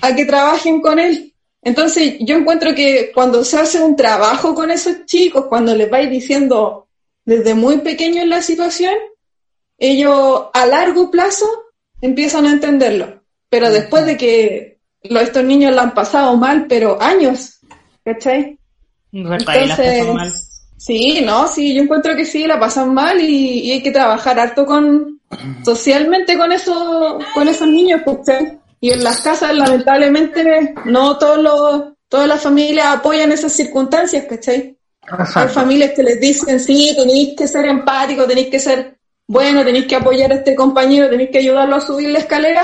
a 0.02 0.16
que 0.16 0.26
trabajen 0.26 0.82
con 0.82 1.00
él. 1.00 1.34
Entonces, 1.62 2.16
yo 2.22 2.36
encuentro 2.38 2.74
que 2.74 3.12
cuando 3.14 3.44
se 3.44 3.60
hace 3.60 3.84
un 3.84 3.96
trabajo 3.96 4.56
con 4.56 4.72
esos 4.72 5.06
chicos, 5.06 5.46
cuando 5.50 5.76
les 5.76 5.90
vais 5.90 6.10
diciendo 6.10 6.88
desde 7.26 7.54
muy 7.54 7.80
pequeños 7.80 8.26
la 8.28 8.42
situación, 8.42 8.94
ellos 9.78 10.44
a 10.54 10.66
largo 10.66 11.12
plazo 11.12 11.46
empiezan 12.02 12.46
a 12.46 12.52
entenderlo. 12.54 13.22
Pero 13.50 13.72
después 13.72 14.06
de 14.06 14.16
que 14.18 14.80
lo- 15.04 15.20
estos 15.20 15.44
niños 15.44 15.74
la 15.76 15.82
han 15.84 15.94
pasado 15.94 16.36
mal, 16.38 16.66
pero 16.68 17.02
años, 17.02 17.60
¿cachai? 18.06 18.58
Verdad, 19.12 19.78
sí, 20.80 21.22
no, 21.24 21.48
sí, 21.48 21.76
yo 21.76 21.84
encuentro 21.84 22.16
que 22.16 22.26
sí, 22.26 22.48
la 22.48 22.60
pasan 22.60 22.94
mal 22.94 23.20
y, 23.22 23.60
y 23.60 23.72
hay 23.72 23.84
que 23.84 23.92
trabajar 23.92 24.40
harto 24.40 24.66
con 24.66 25.20
socialmente 25.64 26.38
con 26.38 26.52
esos, 26.52 27.24
con 27.34 27.48
esos 27.48 27.68
niños, 27.68 28.02
¿cachai? 28.06 28.60
Y 28.82 28.92
en 28.92 29.04
las 29.04 29.22
casas, 29.22 29.54
lamentablemente, 29.56 30.74
no 30.86 31.18
todos 31.18 31.38
los, 31.38 31.84
todas 32.08 32.28
las 32.28 32.42
familias 32.42 32.88
apoyan 32.88 33.32
esas 33.32 33.52
circunstancias, 33.52 34.26
¿cachai? 34.28 34.78
Hay 35.36 35.48
familias 35.48 35.92
que 35.96 36.04
les 36.04 36.20
dicen, 36.20 36.60
sí, 36.60 36.94
tenéis 36.96 37.36
que 37.36 37.48
ser 37.48 37.66
empático, 37.66 38.26
tenéis 38.26 38.48
que 38.48 38.60
ser 38.60 39.00
bueno, 39.28 39.64
tenéis 39.64 39.86
que 39.86 39.96
apoyar 39.96 40.32
a 40.32 40.36
este 40.36 40.56
compañero, 40.56 41.08
tenéis 41.08 41.30
que 41.30 41.38
ayudarlo 41.38 41.76
a 41.76 41.82
subir 41.82 42.10
la 42.10 42.20
escalera. 42.20 42.64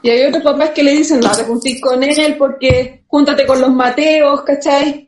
Y 0.00 0.08
hay 0.08 0.24
otros 0.24 0.42
papás 0.42 0.70
que 0.70 0.82
le 0.82 0.92
dicen, 0.92 1.20
no, 1.20 1.30
te 1.30 1.44
juntís 1.44 1.82
con 1.82 2.02
él 2.02 2.36
porque 2.38 3.04
júntate 3.06 3.46
con 3.46 3.60
los 3.60 3.70
Mateos, 3.70 4.40
¿cachai? 4.42 5.07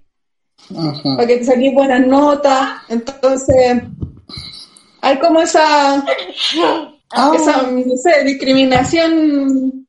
Para 1.16 1.26
que 1.26 1.36
te 1.38 1.44
saquís 1.44 1.72
buenas 1.74 2.06
notas. 2.06 2.68
Entonces, 2.88 3.82
hay 5.00 5.18
como 5.18 5.40
esa, 5.42 6.04
Ah. 7.12 7.32
esa 7.34 7.62
no 7.62 7.96
sé, 7.96 8.22
discriminación 8.24 9.86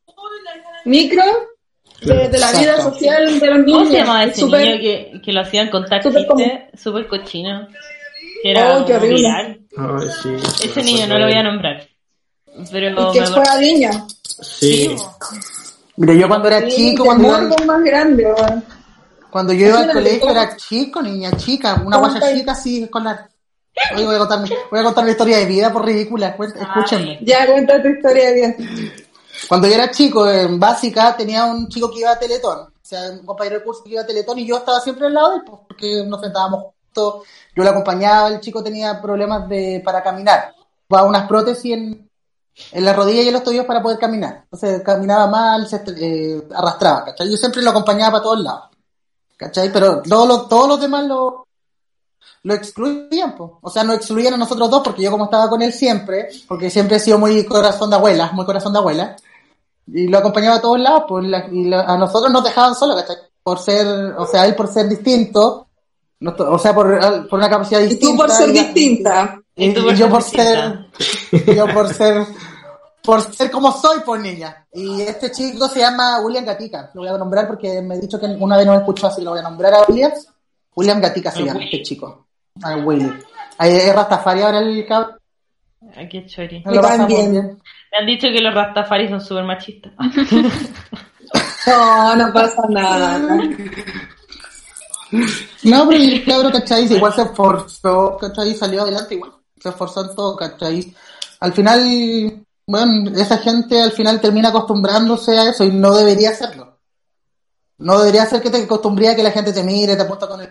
micro 0.86 1.24
de, 2.02 2.30
de 2.30 2.38
la 2.40 2.52
vida 2.54 2.82
social 2.82 3.40
de 3.40 3.48
los 3.48 3.60
niños. 3.60 3.78
¿Cómo 3.80 3.92
se 3.92 3.98
llamaba 4.00 4.24
ese 4.24 4.42
Súper- 4.42 4.66
niño 4.68 4.82
que, 4.82 5.22
que 5.24 5.32
lo 5.34 5.42
hacían 5.42 5.70
contar 5.70 6.02
súper? 6.02 6.70
Súper 6.76 7.08
cochino. 7.08 7.68
Que 8.42 8.52
era 8.52 8.80
Oh, 8.80 8.86
qué 8.86 8.96
horrible. 8.96 9.28
Ay, 9.30 10.08
sí, 10.24 10.30
sí, 10.58 10.68
Ese 10.68 10.82
niño 10.84 11.06
no 11.08 11.20
lo 11.20 11.26
voy 11.28 11.36
a 11.36 11.44
nombrar. 11.44 11.88
Pero 12.72 12.90
Y 12.90 13.14
que 13.20 13.26
fue 13.28 13.44
a 13.48 13.58
Viña. 13.58 13.92
Sí, 14.24 14.96
Mira, 15.98 16.14
yo 16.16 16.28
cuando 16.28 16.48
era 16.48 16.62
Sí, 16.62 16.76
chico, 16.76 17.06
cuando 17.06 17.28
morbo 17.28 17.56
más 17.66 17.84
grande. 17.84 18.26
Cuando 19.32 19.54
yo 19.54 19.68
iba 19.68 19.80
al 19.80 19.92
colegio 19.94 20.20
cómo- 20.22 20.32
era 20.32 20.56
chico, 20.58 21.02
niña 21.02 21.32
chica, 21.38 21.82
una 21.86 21.98
¿Cómo 21.98 22.10
guaya 22.10 22.34
chica 22.38 22.52
así 22.52 22.84
escolar. 22.84 23.30
Hoy 23.96 24.06
voy 24.06 24.16
a 24.16 24.20
contar, 24.20 24.42
mi- 24.42 24.50
voy 24.70 24.80
a 24.80 24.84
contar 24.84 25.06
mi 25.06 25.12
historia 25.12 25.38
de 25.38 25.46
vida 25.46 25.72
por 25.72 25.86
ridícula, 25.86 26.36
escúchenme. 26.38 27.20
Ya 27.24 27.46
cuenta 27.48 27.82
tu 27.82 27.88
historia 27.88 28.28
de 28.30 28.34
vida. 28.34 28.56
Cuando 29.48 29.68
yo 29.68 29.74
era 29.76 29.90
chico, 29.90 30.30
en 30.30 30.60
básica, 30.60 31.16
tenía 31.16 31.46
un 31.46 31.68
chico 31.70 31.90
que 31.90 32.00
iba 32.00 32.12
a 32.12 32.20
Teletón. 32.20 32.60
O 32.60 32.72
sea, 32.84 33.10
un 33.12 33.26
compañero 33.26 33.60
de 33.60 33.64
curso 33.64 33.84
que 33.84 33.92
iba 33.92 34.02
a 34.02 34.06
Teletón 34.06 34.38
y 34.40 34.46
yo 34.46 34.58
estaba 34.58 34.82
siempre 34.82 35.08
al 35.08 35.14
lado 35.14 35.30
de 35.32 35.36
él, 35.38 35.42
pues, 35.46 35.62
porque 35.68 36.04
nos 36.06 36.20
sentábamos 36.22 36.64
juntos. 36.64 37.24
Yo 37.56 37.64
lo 37.64 37.70
acompañaba, 37.70 38.28
el 38.28 38.42
chico 38.42 38.62
tenía 38.62 39.02
problemas 39.02 39.48
de, 39.48 39.82
para 39.84 40.04
caminar. 40.04 40.54
Llevaba 40.90 41.08
unas 41.08 41.28
prótesis 41.28 41.74
en, 41.74 42.10
en 42.74 42.86
la 42.86 42.94
rodilla 42.94 43.22
y 43.22 43.28
en 43.30 43.34
los 43.34 43.44
tobillos 43.44 43.66
para 43.66 43.82
poder 43.82 43.98
caminar. 43.98 44.42
Entonces 44.44 44.82
caminaba 44.84 45.28
mal, 45.28 45.66
se 45.68 45.82
eh, 45.98 46.44
arrastraba, 46.54 47.06
¿cachai? 47.06 47.32
Yo 47.32 47.38
siempre 47.38 47.62
lo 47.62 47.70
acompañaba 47.70 48.12
para 48.12 48.24
todos 48.24 48.42
lados. 48.42 48.64
¿Cachai? 49.42 49.74
Pero 49.74 50.04
todos 50.04 50.28
los, 50.28 50.48
todos 50.48 50.68
los 50.68 50.80
demás 50.82 51.04
lo, 51.08 51.48
lo 52.44 52.54
excluían, 52.54 53.36
pues. 53.36 53.50
O 53.62 53.70
sea, 53.72 53.84
nos 53.84 53.96
excluían 53.96 54.36
a 54.36 54.38
nosotros 54.38 54.70
dos 54.70 54.82
porque 54.84 55.02
yo 55.02 55.10
como 55.10 55.24
estaba 55.26 55.50
con 55.50 55.64
él 55.64 55.74
siempre, 55.74 56.30
porque 56.48 56.70
siempre 56.70 56.98
he 56.98 57.00
sido 57.00 57.18
muy 57.18 57.44
corazón 57.46 57.90
de 57.90 57.96
abuela, 57.96 58.30
muy 58.34 58.46
corazón 58.46 58.72
de 58.74 58.78
abuela, 58.80 59.16
y 59.88 60.08
lo 60.08 60.20
acompañaba 60.20 60.58
a 60.58 60.62
todos 60.62 60.80
lados, 60.80 61.06
pues, 61.10 61.26
y 61.52 61.66
la- 61.66 61.82
a 61.82 61.98
nosotros 61.98 62.32
nos 62.32 62.44
dejaban 62.44 62.76
solos, 62.76 63.02
¿cachai? 63.02 63.16
Por 63.42 63.58
ser, 63.58 63.88
o 64.16 64.28
sea, 64.28 64.46
él 64.46 64.54
por 64.54 64.68
ser 64.68 64.88
distinto, 64.88 65.66
o 66.24 66.60
sea, 66.60 66.76
por, 66.76 67.28
por 67.28 67.40
una 67.40 67.50
capacidad 67.50 67.82
Y 67.82 67.88
distinta. 67.88 68.12
tú 68.12 68.18
por 68.18 68.30
ser 68.30 68.50
y 68.50 68.54
distinta. 68.54 69.42
y, 69.56 69.66
Y 69.66 69.70
y 69.72 69.96
yo 69.96 70.08
por 70.08 70.22
ser, 70.22 70.86
yo 71.56 71.68
por 71.74 71.92
ser, 71.92 72.28
por 73.04 73.22
ser 73.22 73.50
como 73.50 73.72
soy, 73.72 74.00
pues 74.06 74.22
niña. 74.22 74.66
Y 74.74 75.02
este 75.02 75.32
chico 75.32 75.68
se 75.68 75.80
llama 75.80 76.20
William 76.22 76.46
Gatica. 76.46 76.92
Lo 76.94 77.02
voy 77.02 77.10
a 77.10 77.18
nombrar 77.18 77.48
porque 77.48 77.82
me 77.82 77.96
he 77.96 78.00
dicho 78.00 78.20
que 78.20 78.26
una 78.26 78.58
vez 78.58 78.66
no 78.66 78.74
me 78.74 78.80
escuchó 78.80 79.08
así. 79.08 79.22
Lo 79.24 79.32
voy 79.32 79.40
a 79.40 79.44
nombrar 79.44 79.74
a 79.74 79.84
William. 79.88 80.12
William 80.76 81.02
Gatica 81.02 81.32
se 81.32 81.40
llama 81.40 81.60
Willy. 81.60 81.66
este 81.66 81.84
chico. 81.84 82.28
A 82.62 82.76
Willy. 82.78 83.12
Ahí 83.58 83.76
es 83.76 83.96
Rastafari 83.96 84.42
ahora 84.42 84.60
el 84.60 84.86
cabrón. 84.86 85.18
Ay, 85.96 86.08
qué 86.08 86.26
chori. 86.26 86.64
Me 86.66 86.78
han 86.78 88.06
dicho 88.06 88.28
que 88.28 88.40
los 88.40 88.54
Rastafari 88.54 89.10
son 89.10 89.22
súper 89.22 89.44
machistas. 89.44 89.94
No, 91.68 92.16
no 92.16 92.34
pasa 92.34 92.64
nada. 92.70 93.20
No, 95.64 95.88
pero 95.88 96.04
el 96.04 96.26
cabrón, 96.26 96.52
¿cachai? 96.52 96.92
Igual 96.92 97.14
se 97.14 97.22
esforzó, 97.22 98.18
¿cachai? 98.20 98.56
Salió 98.56 98.82
adelante 98.82 99.16
igual. 99.16 99.34
Se 99.60 99.70
esforzó 99.70 100.10
en 100.10 100.16
todo, 100.16 100.36
¿cachai? 100.36 100.94
Al 101.40 101.54
final, 101.54 102.46
bueno, 102.66 103.12
esa 103.18 103.38
gente 103.38 103.82
al 103.82 103.92
final 103.92 104.22
termina 104.22 104.50
acostumbrándose 104.50 105.38
a 105.38 105.50
eso 105.50 105.64
y 105.64 105.72
no 105.72 105.96
debería 105.96 106.30
hacerlo. 106.30 106.80
No 107.78 108.00
debería 108.00 108.26
ser 108.26 108.42
que 108.42 108.50
te 108.50 108.64
acostumbré 108.64 109.10
a 109.10 109.16
que 109.16 109.24
la 109.24 109.32
gente 109.32 109.54
te 109.54 109.64
mire, 109.64 109.96
te 109.96 110.04
apunta 110.04 110.28
con 110.28 110.42
el... 110.42 110.50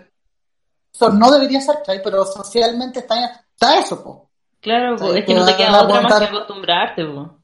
Eso 0.92 1.10
no 1.10 1.30
debería 1.30 1.60
ser. 1.60 1.76
Pero 1.86 2.24
socialmente 2.26 3.00
está, 3.00 3.44
está 3.52 3.78
eso, 3.78 4.02
po. 4.02 4.30
Claro, 4.60 4.96
po, 4.96 5.14
es 5.14 5.24
que 5.24 5.34
no 5.34 5.46
te 5.46 5.56
queda 5.56 5.82
otra 5.82 6.00
más 6.00 6.18
que 6.18 6.24
acostumbrarte, 6.26 7.04
po. 7.04 7.36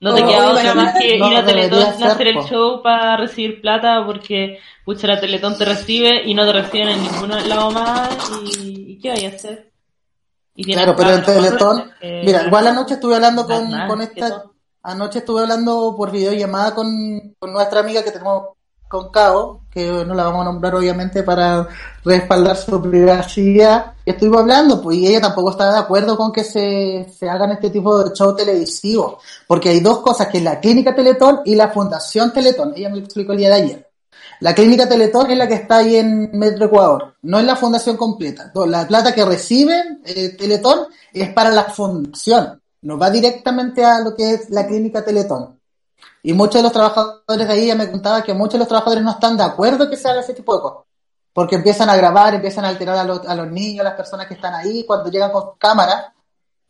No 0.00 0.10
No, 0.10 0.14
te 0.14 0.24
queda 0.24 0.50
otra 0.50 0.74
más 0.74 0.98
que 0.98 1.18
no 1.18 1.30
ir 1.30 1.36
a 1.38 1.44
Teletón 1.44 2.02
a 2.02 2.06
hacer 2.06 2.28
el 2.28 2.34
po. 2.34 2.46
show 2.46 2.82
para 2.82 3.16
recibir 3.16 3.60
plata 3.60 4.02
porque, 4.06 4.58
pucha, 4.84 5.06
la 5.06 5.20
Teletón 5.20 5.56
te 5.58 5.64
recibe 5.64 6.22
y 6.24 6.34
no 6.34 6.44
te 6.44 6.52
reciben 6.52 6.88
en 6.88 7.02
ningún 7.02 7.30
lado 7.48 7.70
más 7.70 8.30
y, 8.58 8.92
¿y 8.92 8.98
¿qué 8.98 9.10
hay 9.10 9.26
a 9.26 9.30
hacer? 9.30 9.69
Y 10.60 10.74
Claro, 10.74 10.94
pero 10.94 11.14
en 11.14 11.24
Teletón, 11.24 11.90
eh, 12.02 12.22
mira, 12.22 12.46
igual 12.46 12.66
anoche 12.66 12.94
estuve 12.94 13.14
hablando 13.14 13.46
con, 13.46 13.70
con 13.88 14.02
esta, 14.02 14.44
anoche 14.82 15.20
estuve 15.20 15.40
hablando 15.40 15.94
por 15.96 16.10
videollamada 16.10 16.74
con, 16.74 17.34
con 17.38 17.50
nuestra 17.50 17.80
amiga 17.80 18.04
que 18.04 18.10
tenemos 18.10 18.48
con 18.86 19.10
Cabo, 19.10 19.62
que 19.70 20.04
no 20.04 20.12
la 20.12 20.24
vamos 20.24 20.42
a 20.42 20.50
nombrar 20.50 20.74
obviamente 20.74 21.22
para 21.22 21.66
respaldar 22.04 22.56
su 22.58 22.82
privacidad. 22.82 23.94
Estuvimos 24.04 24.40
hablando, 24.40 24.82
pues, 24.82 24.98
y 24.98 25.06
ella 25.06 25.22
tampoco 25.22 25.52
está 25.52 25.72
de 25.72 25.78
acuerdo 25.78 26.14
con 26.14 26.30
que 26.30 26.44
se, 26.44 27.06
se 27.16 27.30
hagan 27.30 27.52
este 27.52 27.70
tipo 27.70 28.02
de 28.02 28.12
show 28.12 28.36
televisivo, 28.36 29.18
porque 29.46 29.70
hay 29.70 29.80
dos 29.80 30.00
cosas, 30.00 30.28
que 30.28 30.38
es 30.38 30.44
la 30.44 30.60
clínica 30.60 30.94
Teletón 30.94 31.40
y 31.46 31.54
la 31.54 31.68
fundación 31.68 32.34
Teletón. 32.34 32.74
Ella 32.76 32.90
me 32.90 32.98
lo 32.98 33.04
explicó 33.04 33.32
el 33.32 33.38
día 33.38 33.48
de 33.48 33.54
ayer. 33.54 33.89
La 34.40 34.54
clínica 34.54 34.88
Teletón 34.88 35.30
es 35.30 35.36
la 35.36 35.46
que 35.46 35.54
está 35.54 35.78
ahí 35.78 35.96
en 35.96 36.30
Metro 36.32 36.66
Ecuador, 36.66 37.14
no 37.22 37.38
es 37.38 37.44
la 37.44 37.56
fundación 37.56 37.98
completa. 37.98 38.50
La 38.66 38.86
plata 38.86 39.14
que 39.14 39.24
reciben 39.24 40.00
eh, 40.04 40.30
Teletón 40.30 40.86
es 41.12 41.30
para 41.34 41.50
la 41.50 41.64
fundación, 41.64 42.60
no 42.82 42.98
va 42.98 43.10
directamente 43.10 43.84
a 43.84 44.00
lo 44.00 44.14
que 44.14 44.32
es 44.32 44.50
la 44.50 44.66
clínica 44.66 45.04
Teletón. 45.04 45.60
Y 46.22 46.32
muchos 46.32 46.54
de 46.54 46.62
los 46.62 46.72
trabajadores 46.72 47.46
de 47.46 47.52
ahí 47.52 47.66
ya 47.66 47.74
me 47.74 47.90
contaba 47.90 48.22
que 48.22 48.32
muchos 48.32 48.54
de 48.54 48.58
los 48.60 48.68
trabajadores 48.68 49.04
no 49.04 49.10
están 49.10 49.36
de 49.36 49.42
acuerdo 49.42 49.90
que 49.90 49.96
se 49.96 50.08
haga 50.08 50.20
ese 50.20 50.34
tipo 50.34 50.54
de 50.54 50.62
cosas. 50.62 50.84
Porque 51.34 51.56
empiezan 51.56 51.90
a 51.90 51.96
grabar, 51.96 52.34
empiezan 52.34 52.64
a 52.64 52.68
alterar 52.68 52.96
a 52.96 53.04
los, 53.04 53.26
a 53.26 53.34
los 53.34 53.50
niños, 53.50 53.80
a 53.80 53.90
las 53.90 53.94
personas 53.94 54.26
que 54.26 54.34
están 54.34 54.54
ahí, 54.54 54.84
cuando 54.84 55.10
llegan 55.10 55.32
con 55.32 55.56
cámara, 55.58 56.14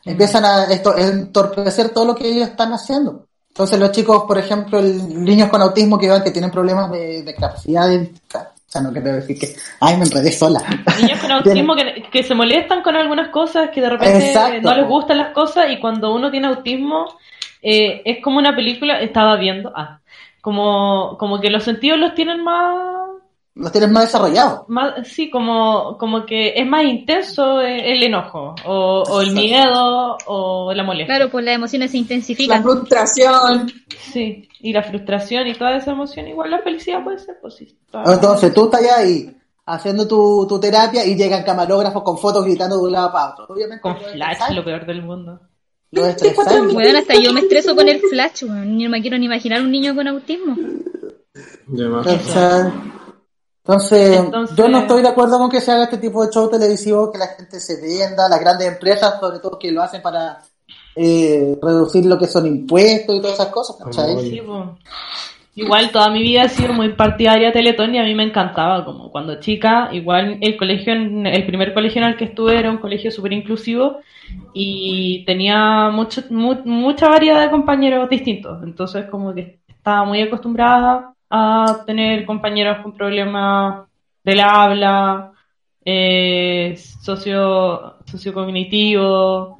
empiezan 0.04 0.44
a 0.44 0.64
esto, 0.64 0.96
entorpecer 0.96 1.90
todo 1.90 2.04
lo 2.04 2.14
que 2.14 2.28
ellos 2.28 2.48
están 2.48 2.72
haciendo. 2.72 3.26
Entonces 3.50 3.78
los 3.78 3.92
chicos, 3.92 4.24
por 4.26 4.38
ejemplo, 4.38 4.78
el, 4.78 5.22
niños 5.24 5.48
con 5.48 5.60
autismo 5.60 5.98
que 5.98 6.08
van, 6.08 6.22
que 6.22 6.30
tienen 6.30 6.50
problemas 6.50 6.90
de, 6.90 7.22
de 7.22 7.34
capacidad 7.34 7.88
de... 7.88 8.12
O 8.34 8.72
sea, 8.72 8.82
no 8.82 8.92
quiero 8.92 9.14
decir 9.14 9.36
que, 9.36 9.56
ay, 9.80 9.96
me 9.96 10.04
enredé 10.04 10.30
sola. 10.30 10.60
Niños 11.00 11.18
con 11.18 11.32
autismo 11.32 11.74
que, 11.74 12.04
que 12.10 12.22
se 12.22 12.34
molestan 12.34 12.82
con 12.82 12.94
algunas 12.94 13.30
cosas, 13.30 13.70
que 13.70 13.80
de 13.80 13.90
repente 13.90 14.28
Exacto. 14.28 14.60
no 14.62 14.76
les 14.76 14.86
gustan 14.86 15.18
las 15.18 15.32
cosas 15.32 15.66
y 15.72 15.80
cuando 15.80 16.14
uno 16.14 16.30
tiene 16.30 16.46
autismo 16.46 17.06
eh, 17.62 18.02
es 18.04 18.22
como 18.22 18.38
una 18.38 18.54
película, 18.54 19.00
estaba 19.00 19.36
viendo, 19.36 19.72
ah, 19.74 19.98
como, 20.40 21.16
como 21.18 21.40
que 21.40 21.50
los 21.50 21.64
sentidos 21.64 21.98
los 21.98 22.14
tienen 22.14 22.42
más, 22.42 22.99
Los 23.60 23.72
tienes 23.72 23.90
más 23.90 24.04
desarrollados. 24.04 24.62
más 24.68 25.06
sí, 25.06 25.28
como, 25.30 25.96
como 25.98 26.24
que 26.24 26.54
es 26.56 26.66
más 26.66 26.82
intenso 26.84 27.60
el, 27.60 27.78
el 27.80 28.02
enojo 28.04 28.54
o, 28.64 29.02
o 29.06 29.20
el 29.20 29.32
miedo 29.32 30.16
o 30.26 30.72
la 30.72 30.82
molestia. 30.82 31.16
Claro, 31.16 31.30
pues 31.30 31.44
las 31.44 31.54
emociones 31.56 31.90
se 31.90 31.98
La 31.98 32.00
intensifican. 32.00 32.62
frustración. 32.62 33.70
Sí, 34.12 34.48
y 34.60 34.72
la 34.72 34.82
frustración 34.82 35.46
y 35.46 35.54
toda 35.54 35.76
esa 35.76 35.90
emoción, 35.92 36.26
igual 36.28 36.50
la 36.50 36.60
felicidad 36.60 37.04
puede 37.04 37.18
ser, 37.18 37.36
pues 37.42 37.54
sí. 37.56 37.76
Entonces 37.92 38.54
tú 38.54 38.64
estás 38.64 38.80
ahí 38.98 39.30
haciendo 39.66 40.08
tu, 40.08 40.46
tu 40.48 40.58
terapia 40.58 41.04
y 41.06 41.14
llegan 41.14 41.44
camarógrafos 41.44 42.02
con 42.02 42.16
fotos 42.18 42.44
gritando 42.44 42.76
de 42.78 42.82
un 42.84 42.92
lado 42.92 43.12
para 43.12 43.32
otro. 43.34 43.46
Obviamente 43.50 43.82
Con 43.82 43.96
flash, 43.98 44.32
estresáis, 44.32 44.56
lo 44.56 44.64
peor 44.64 44.86
del 44.86 45.02
mundo. 45.02 45.38
lo 45.92 46.06
estresáis. 46.06 46.72
Bueno, 46.72 46.98
hasta 46.98 47.14
yo 47.20 47.32
me 47.34 47.40
estreso 47.40 47.76
con 47.76 47.88
el 47.88 48.00
flash. 48.00 48.44
Ni 48.44 48.88
me 48.88 49.02
quiero 49.02 49.18
ni 49.18 49.26
imaginar 49.26 49.60
un 49.60 49.70
niño 49.70 49.94
con 49.94 50.08
autismo. 50.08 50.56
De 51.66 51.88
más. 51.88 52.06
Entonces, 53.64 54.18
Entonces- 54.18 54.56
yo 54.56 54.68
no 54.68 54.78
estoy 54.80 55.02
de 55.02 55.08
acuerdo 55.08 55.38
con 55.38 55.50
que 55.50 55.60
se 55.60 55.70
haga 55.70 55.84
este 55.84 55.98
tipo 55.98 56.24
de 56.24 56.32
show 56.32 56.48
televisivo, 56.50 57.12
que 57.12 57.18
la 57.18 57.28
gente 57.28 57.60
se 57.60 57.80
venda, 57.80 58.28
las 58.28 58.40
grandes 58.40 58.66
empresas, 58.68 59.20
sobre 59.20 59.38
todo 59.38 59.58
que 59.58 59.70
lo 59.70 59.82
hacen 59.82 60.02
para 60.02 60.38
eh, 60.96 61.56
reducir 61.62 62.04
lo 62.06 62.18
que 62.18 62.26
son 62.26 62.46
impuestos 62.46 63.14
y 63.16 63.20
todas 63.20 63.34
esas 63.34 63.48
cosas. 63.52 63.76
Sí. 64.22 64.40
Igual 65.54 65.90
toda 65.90 66.10
mi 66.10 66.22
vida 66.22 66.44
he 66.44 66.48
sido 66.48 66.72
muy 66.72 66.90
partidaria 66.94 67.48
de 67.48 67.52
Teletón 67.52 67.94
y 67.94 67.98
a 67.98 68.04
mí 68.04 68.14
me 68.14 68.22
encantaba, 68.24 68.84
como 68.84 69.10
cuando 69.10 69.40
chica, 69.40 69.90
igual 69.92 70.38
el 70.40 70.56
colegio, 70.56 70.92
el 70.94 71.46
primer 71.46 71.74
colegio 71.74 72.00
en 72.02 72.08
el 72.08 72.16
que 72.16 72.24
estuve 72.26 72.58
era 72.58 72.70
un 72.70 72.78
colegio 72.78 73.10
súper 73.10 73.32
inclusivo 73.32 73.98
y 74.54 75.24
tenía 75.26 75.90
mucho, 75.90 76.22
mu- 76.30 76.62
mucha 76.64 77.08
variedad 77.08 77.40
de 77.42 77.50
compañeros 77.50 78.08
distintos, 78.08 78.62
entonces 78.62 79.06
como 79.10 79.34
que 79.34 79.60
estaba 79.68 80.04
muy 80.04 80.22
acostumbrada 80.22 81.14
a 81.30 81.84
tener 81.86 82.26
compañeros 82.26 82.78
con 82.82 82.92
problemas 82.92 83.86
del 84.24 84.40
habla, 84.40 85.32
eh, 85.84 86.74
socio, 86.76 87.98
sociocognitivo, 88.04 89.56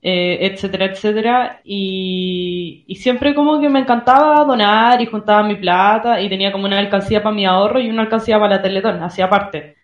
eh, 0.00 0.38
etcétera, 0.40 0.86
etcétera. 0.86 1.60
Y, 1.64 2.84
y 2.86 2.94
siempre 2.96 3.34
como 3.34 3.60
que 3.60 3.68
me 3.68 3.80
encantaba 3.80 4.44
donar 4.44 5.02
y 5.02 5.06
juntaba 5.06 5.42
mi 5.42 5.56
plata 5.56 6.20
y 6.20 6.28
tenía 6.28 6.52
como 6.52 6.66
una 6.66 6.78
alcancía 6.78 7.22
para 7.22 7.34
mi 7.34 7.44
ahorro 7.44 7.80
y 7.80 7.90
una 7.90 8.02
alcancía 8.02 8.38
para 8.38 8.56
la 8.56 8.62
Teletón, 8.62 9.02
hacía 9.02 9.26
aparte. 9.26 9.76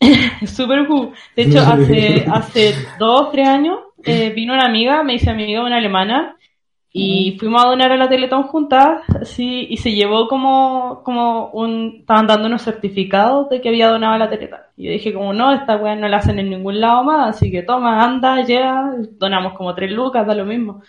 Súper 0.46 0.86
cool. 0.86 1.12
De 1.34 1.44
hecho, 1.44 1.60
hace, 1.60 2.26
hace 2.32 2.74
dos, 2.98 3.32
tres 3.32 3.48
años 3.48 3.78
eh, 4.04 4.30
vino 4.30 4.52
una 4.54 4.66
amiga, 4.66 5.02
me 5.02 5.14
hice 5.14 5.30
amiga 5.30 5.64
una 5.64 5.76
alemana 5.78 6.35
y 6.98 7.36
fuimos 7.38 7.62
a 7.62 7.68
donar 7.68 7.92
a 7.92 7.96
la 7.98 8.08
Teletón 8.08 8.44
juntas, 8.44 9.02
sí, 9.24 9.66
y 9.68 9.76
se 9.76 9.92
llevó 9.92 10.28
como, 10.28 11.02
como 11.04 11.50
un, 11.50 11.96
estaban 12.00 12.26
dando 12.26 12.46
unos 12.46 12.62
certificados 12.62 13.50
de 13.50 13.60
que 13.60 13.68
había 13.68 13.90
donado 13.90 14.14
a 14.14 14.18
la 14.18 14.30
Teletón. 14.30 14.60
Y 14.78 14.86
yo 14.86 14.92
dije 14.92 15.12
como, 15.12 15.34
no, 15.34 15.52
esta 15.52 15.76
weá 15.76 15.94
no 15.94 16.08
la 16.08 16.16
hacen 16.16 16.38
en 16.38 16.48
ningún 16.48 16.80
lado 16.80 17.04
más, 17.04 17.36
así 17.36 17.50
que 17.50 17.62
toma, 17.62 18.02
anda, 18.02 18.40
llega, 18.42 18.94
donamos 19.18 19.52
como 19.58 19.74
tres 19.74 19.90
lucas, 19.90 20.26
da 20.26 20.34
lo 20.34 20.46
mismo. 20.46 20.80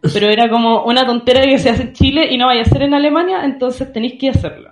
Pero 0.00 0.28
era 0.28 0.48
como 0.48 0.84
una 0.84 1.04
tontera 1.04 1.42
que 1.42 1.58
se 1.58 1.70
hace 1.70 1.82
en 1.82 1.92
Chile 1.92 2.28
y 2.30 2.38
no 2.38 2.46
vaya 2.46 2.62
a 2.62 2.64
ser 2.64 2.82
en 2.82 2.94
Alemania, 2.94 3.44
entonces 3.44 3.92
tenéis 3.92 4.14
que 4.16 4.30
hacerlo. 4.30 4.70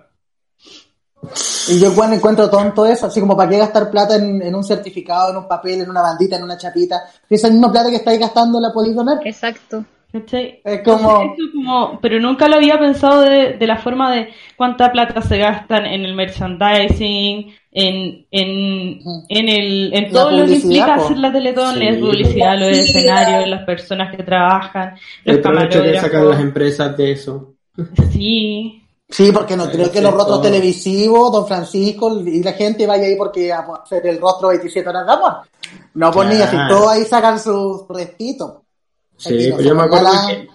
Y 1.66 1.80
yo 1.80 1.90
bueno, 1.94 2.14
encuentro 2.14 2.48
tonto 2.48 2.86
eso, 2.86 3.06
así 3.06 3.18
como 3.18 3.36
para 3.36 3.50
qué 3.50 3.58
gastar 3.58 3.90
plata 3.90 4.14
en, 4.14 4.40
en 4.40 4.54
un 4.54 4.62
certificado, 4.62 5.32
en 5.32 5.38
un 5.38 5.48
papel, 5.48 5.80
en 5.80 5.90
una 5.90 6.00
bandita, 6.00 6.36
en 6.36 6.44
una 6.44 6.56
chapita. 6.56 7.02
Esa 7.28 7.50
misma 7.50 7.72
plata 7.72 7.90
que 7.90 7.96
estáis 7.96 8.20
gastando 8.20 8.60
la 8.60 8.72
podéis 8.72 8.94
donar. 8.94 9.18
Exacto. 9.24 9.84
¿Cachai? 10.20 10.60
Es 10.64 10.82
como- 10.82 10.98
Entonces, 11.22 11.38
eso 11.38 11.52
como- 11.54 11.98
pero 12.00 12.20
nunca 12.20 12.48
lo 12.48 12.56
había 12.56 12.78
pensado 12.78 13.20
de, 13.22 13.54
de 13.54 13.66
la 13.66 13.76
forma 13.76 14.12
de 14.14 14.28
cuánta 14.56 14.90
plata 14.92 15.20
se 15.22 15.38
gastan 15.38 15.86
en 15.86 16.04
el 16.04 16.14
merchandising, 16.14 17.54
en, 17.72 18.26
en, 18.30 19.00
en, 19.28 19.48
el, 19.48 19.90
en 19.94 20.10
todo 20.10 20.30
lo 20.30 20.46
que 20.46 20.54
implica 20.54 20.96
po. 20.96 21.04
hacer 21.04 21.18
la 21.18 21.32
Teletón, 21.32 21.74
Sí. 21.74 21.84
la 21.84 21.98
publicidad, 22.00 22.58
los 22.58 22.76
escenarios, 22.76 23.48
las 23.48 23.64
personas 23.64 24.16
que 24.16 24.22
trabajan, 24.22 24.94
los 25.24 25.36
El 25.36 25.42
provecho 25.42 25.82
que 25.82 25.88
sacan 25.88 25.92
las 25.94 26.10
camarógrafos. 26.10 26.44
empresas 26.44 26.96
de 26.96 27.12
eso. 27.12 27.54
Sí, 28.10 28.82
Sí, 29.08 29.30
porque 29.32 29.56
no 29.56 29.70
creo 29.70 29.88
que 29.92 30.00
los 30.00 30.12
rostros 30.12 30.42
televisivos, 30.42 31.30
don 31.30 31.46
Francisco 31.46 32.20
y 32.26 32.42
la 32.42 32.52
gente 32.54 32.88
vaya 32.88 33.04
ahí 33.04 33.14
porque 33.14 33.52
a 33.52 33.60
hacer 33.60 34.04
el 34.04 34.20
rostro 34.20 34.48
27 34.48 34.88
horas 34.88 35.06
de 35.06 35.12
amor. 35.12 35.32
No, 35.94 36.10
pues 36.10 36.28
ni 36.28 36.34
así, 36.42 36.56
todos 36.68 36.88
ahí 36.90 37.04
sacan 37.04 37.38
sus 37.38 37.86
restitos. 37.88 38.54
Sí, 39.16 39.50
pero 39.50 39.62
yo 39.62 39.74
me 39.74 39.82
acuerdo 39.82 40.08
que. 40.28 40.48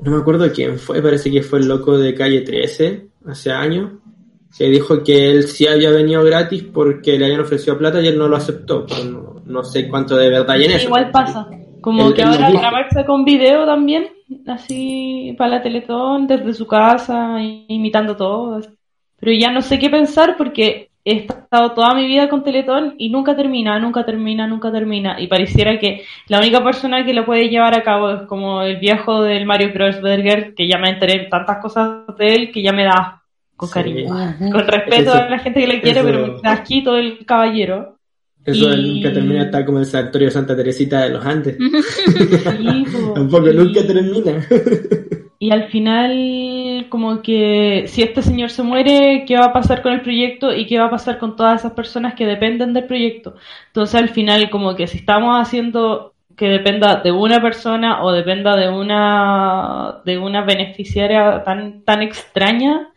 No 0.00 0.12
me 0.12 0.18
acuerdo 0.18 0.52
quién 0.52 0.78
fue, 0.78 1.02
parece 1.02 1.30
que 1.30 1.42
fue 1.42 1.58
el 1.58 1.66
loco 1.66 1.98
de 1.98 2.14
calle 2.14 2.42
13, 2.42 3.08
hace 3.26 3.50
años, 3.50 3.94
que 4.56 4.66
dijo 4.66 5.02
que 5.02 5.30
él 5.30 5.42
sí 5.48 5.66
había 5.66 5.90
venido 5.90 6.22
gratis 6.22 6.62
porque 6.72 7.18
le 7.18 7.24
habían 7.24 7.40
ofrecido 7.40 7.76
plata 7.76 8.00
y 8.00 8.06
él 8.06 8.16
no 8.16 8.28
lo 8.28 8.36
aceptó. 8.36 8.86
No, 9.10 9.42
no 9.44 9.64
sé 9.64 9.88
cuánto 9.88 10.16
de 10.16 10.30
verdad 10.30 10.52
hay 10.52 10.66
en 10.66 10.70
eso. 10.72 10.86
igual 10.86 11.10
pasa. 11.10 11.48
Como 11.80 12.08
El- 12.08 12.14
que 12.14 12.22
ahora 12.22 12.50
grabarse 12.50 13.04
con 13.04 13.24
video 13.24 13.66
también, 13.66 14.08
así 14.46 15.34
para 15.36 15.50
la 15.56 15.62
Teletón, 15.62 16.26
desde 16.28 16.54
su 16.54 16.66
casa, 16.66 17.36
imitando 17.40 18.16
todo. 18.16 18.60
Pero 19.18 19.32
ya 19.32 19.50
no 19.50 19.62
sé 19.62 19.78
qué 19.80 19.90
pensar 19.90 20.36
porque 20.36 20.87
he 21.10 21.16
estado 21.20 21.72
toda 21.72 21.94
mi 21.94 22.06
vida 22.06 22.28
con 22.28 22.42
Teletón 22.42 22.94
y 22.98 23.08
nunca 23.10 23.34
termina, 23.36 23.78
nunca 23.78 24.04
termina, 24.04 24.46
nunca 24.46 24.70
termina. 24.70 25.20
Y 25.20 25.26
pareciera 25.26 25.78
que 25.78 26.04
la 26.28 26.38
única 26.38 26.62
persona 26.62 27.04
que 27.04 27.14
lo 27.14 27.24
puede 27.24 27.48
llevar 27.48 27.74
a 27.74 27.82
cabo 27.82 28.10
es 28.10 28.22
como 28.22 28.62
el 28.62 28.76
viejo 28.76 29.22
del 29.22 29.46
Mario 29.46 29.72
Kreuzberger, 29.72 30.54
que 30.54 30.68
ya 30.68 30.78
me 30.78 30.90
enteré 30.90 31.24
en 31.24 31.30
tantas 31.30 31.58
cosas 31.58 32.04
de 32.18 32.34
él 32.34 32.52
que 32.52 32.62
ya 32.62 32.72
me 32.72 32.84
da 32.84 33.22
con 33.56 33.68
cariño. 33.70 34.08
Con 34.52 34.66
respeto 34.66 35.10
Eso- 35.10 35.14
a 35.14 35.28
la 35.28 35.38
gente 35.38 35.60
que 35.60 35.66
le 35.66 35.80
quiere, 35.80 36.00
eso- 36.00 36.08
pero 36.08 36.26
me 36.36 36.40
da 36.42 36.52
asquito 36.52 36.96
el 36.96 37.24
caballero. 37.24 37.96
Eso 38.44 38.72
Y- 38.72 38.94
nunca 38.94 39.12
termina 39.12 39.42
está 39.42 39.64
como 39.64 39.78
el 39.78 39.84
santuario 39.86 40.30
Santa 40.30 40.56
Teresita 40.56 41.02
de 41.02 41.10
los 41.10 41.24
Andes. 41.26 41.56
Tampoco 43.14 43.50
Y- 43.50 43.54
nunca 43.54 43.86
termina. 43.86 44.46
Y 45.40 45.52
al 45.52 45.68
final, 45.68 46.86
como 46.88 47.22
que 47.22 47.84
si 47.86 48.02
este 48.02 48.22
señor 48.22 48.50
se 48.50 48.64
muere, 48.64 49.24
¿qué 49.26 49.36
va 49.38 49.46
a 49.46 49.52
pasar 49.52 49.82
con 49.82 49.92
el 49.92 50.00
proyecto 50.02 50.52
y 50.52 50.66
qué 50.66 50.78
va 50.80 50.86
a 50.86 50.90
pasar 50.90 51.18
con 51.18 51.36
todas 51.36 51.60
esas 51.60 51.72
personas 51.74 52.14
que 52.14 52.26
dependen 52.26 52.72
del 52.74 52.86
proyecto? 52.86 53.36
Entonces, 53.68 53.94
al 54.00 54.08
final, 54.08 54.50
como 54.50 54.74
que 54.74 54.88
si 54.88 54.98
estamos 54.98 55.40
haciendo 55.40 56.14
que 56.36 56.48
dependa 56.48 56.96
de 57.02 57.12
una 57.12 57.40
persona 57.40 58.02
o 58.02 58.12
dependa 58.12 58.56
de 58.56 58.68
una 58.68 60.00
de 60.04 60.18
una 60.18 60.42
beneficiaria 60.42 61.42
tan 61.44 61.82
tan 61.84 62.02
extraña, 62.02 62.88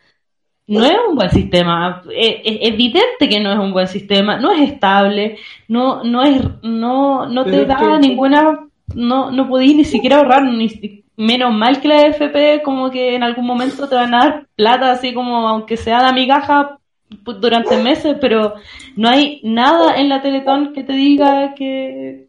no 0.67 0.85
es 0.85 0.97
un 1.09 1.15
buen 1.15 1.29
sistema. 1.31 2.01
Es, 2.15 2.35
es 2.43 2.57
evidente 2.73 3.29
que 3.29 3.39
no 3.39 3.51
es 3.51 3.59
un 3.59 3.73
buen 3.73 3.87
sistema, 3.87 4.37
no 4.37 4.51
es 4.51 4.61
estable, 4.71 5.37
no 5.67 6.03
no 6.03 6.23
es 6.23 6.41
no 6.63 7.25
no 7.27 7.43
te 7.45 7.51
Pero 7.51 7.65
da 7.65 7.77
que- 7.99 8.07
ninguna 8.07 8.59
no 8.95 9.31
no 9.31 9.47
podéis 9.47 9.75
ni 9.75 9.85
siquiera 9.85 10.17
ahorrar 10.17 10.43
ni 10.43 10.69
menos 11.17 11.53
mal 11.53 11.81
que 11.81 11.87
la 11.87 12.07
FP 12.07 12.61
como 12.63 12.89
que 12.91 13.15
en 13.15 13.23
algún 13.23 13.45
momento 13.45 13.87
te 13.87 13.95
van 13.95 14.13
a 14.13 14.19
dar 14.19 14.47
plata 14.55 14.91
así 14.91 15.13
como 15.13 15.47
aunque 15.47 15.77
sea 15.77 16.05
de 16.07 16.13
migaja 16.13 16.77
pu- 17.23 17.39
durante 17.39 17.77
meses, 17.81 18.17
pero 18.19 18.55
no 18.95 19.09
hay 19.09 19.41
nada 19.43 19.95
en 19.97 20.09
la 20.09 20.21
Teletón 20.21 20.73
que 20.73 20.83
te 20.83 20.93
diga 20.93 21.53
que 21.55 22.27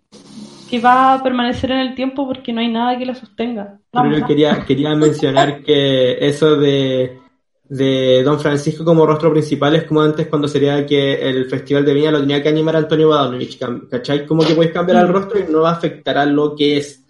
que 0.70 0.80
va 0.80 1.14
a 1.14 1.22
permanecer 1.22 1.70
en 1.70 1.80
el 1.80 1.94
tiempo 1.94 2.26
porque 2.26 2.52
no 2.52 2.60
hay 2.60 2.68
nada 2.68 2.96
que 2.98 3.04
la 3.04 3.14
sostenga. 3.14 3.78
Pero 3.90 4.10
yo 4.10 4.26
quería, 4.26 4.64
quería 4.66 4.94
mencionar 4.94 5.62
que 5.62 6.16
eso 6.26 6.56
de, 6.56 7.18
de 7.64 8.22
Don 8.22 8.40
Francisco 8.40 8.82
como 8.84 9.04
rostro 9.04 9.30
principal 9.32 9.74
es 9.76 9.84
como 9.84 10.00
antes 10.00 10.28
cuando 10.28 10.48
sería 10.48 10.86
que 10.86 11.14
el 11.28 11.44
Festival 11.44 11.84
de 11.84 11.92
Viña 11.92 12.10
lo 12.10 12.20
tenía 12.20 12.42
que 12.42 12.48
animar 12.48 12.76
Antonio 12.76 13.10
Badanovich, 13.10 13.58
¿cachai? 13.90 14.24
Como 14.26 14.46
que 14.46 14.54
puedes 14.54 14.72
cambiar 14.72 14.98
el 14.98 15.08
rostro 15.08 15.38
y 15.40 15.44
no 15.52 15.60
va 15.60 15.70
a 15.70 15.74
afectar 15.74 16.16
a 16.16 16.24
lo 16.24 16.56
que 16.56 16.78
es. 16.78 17.01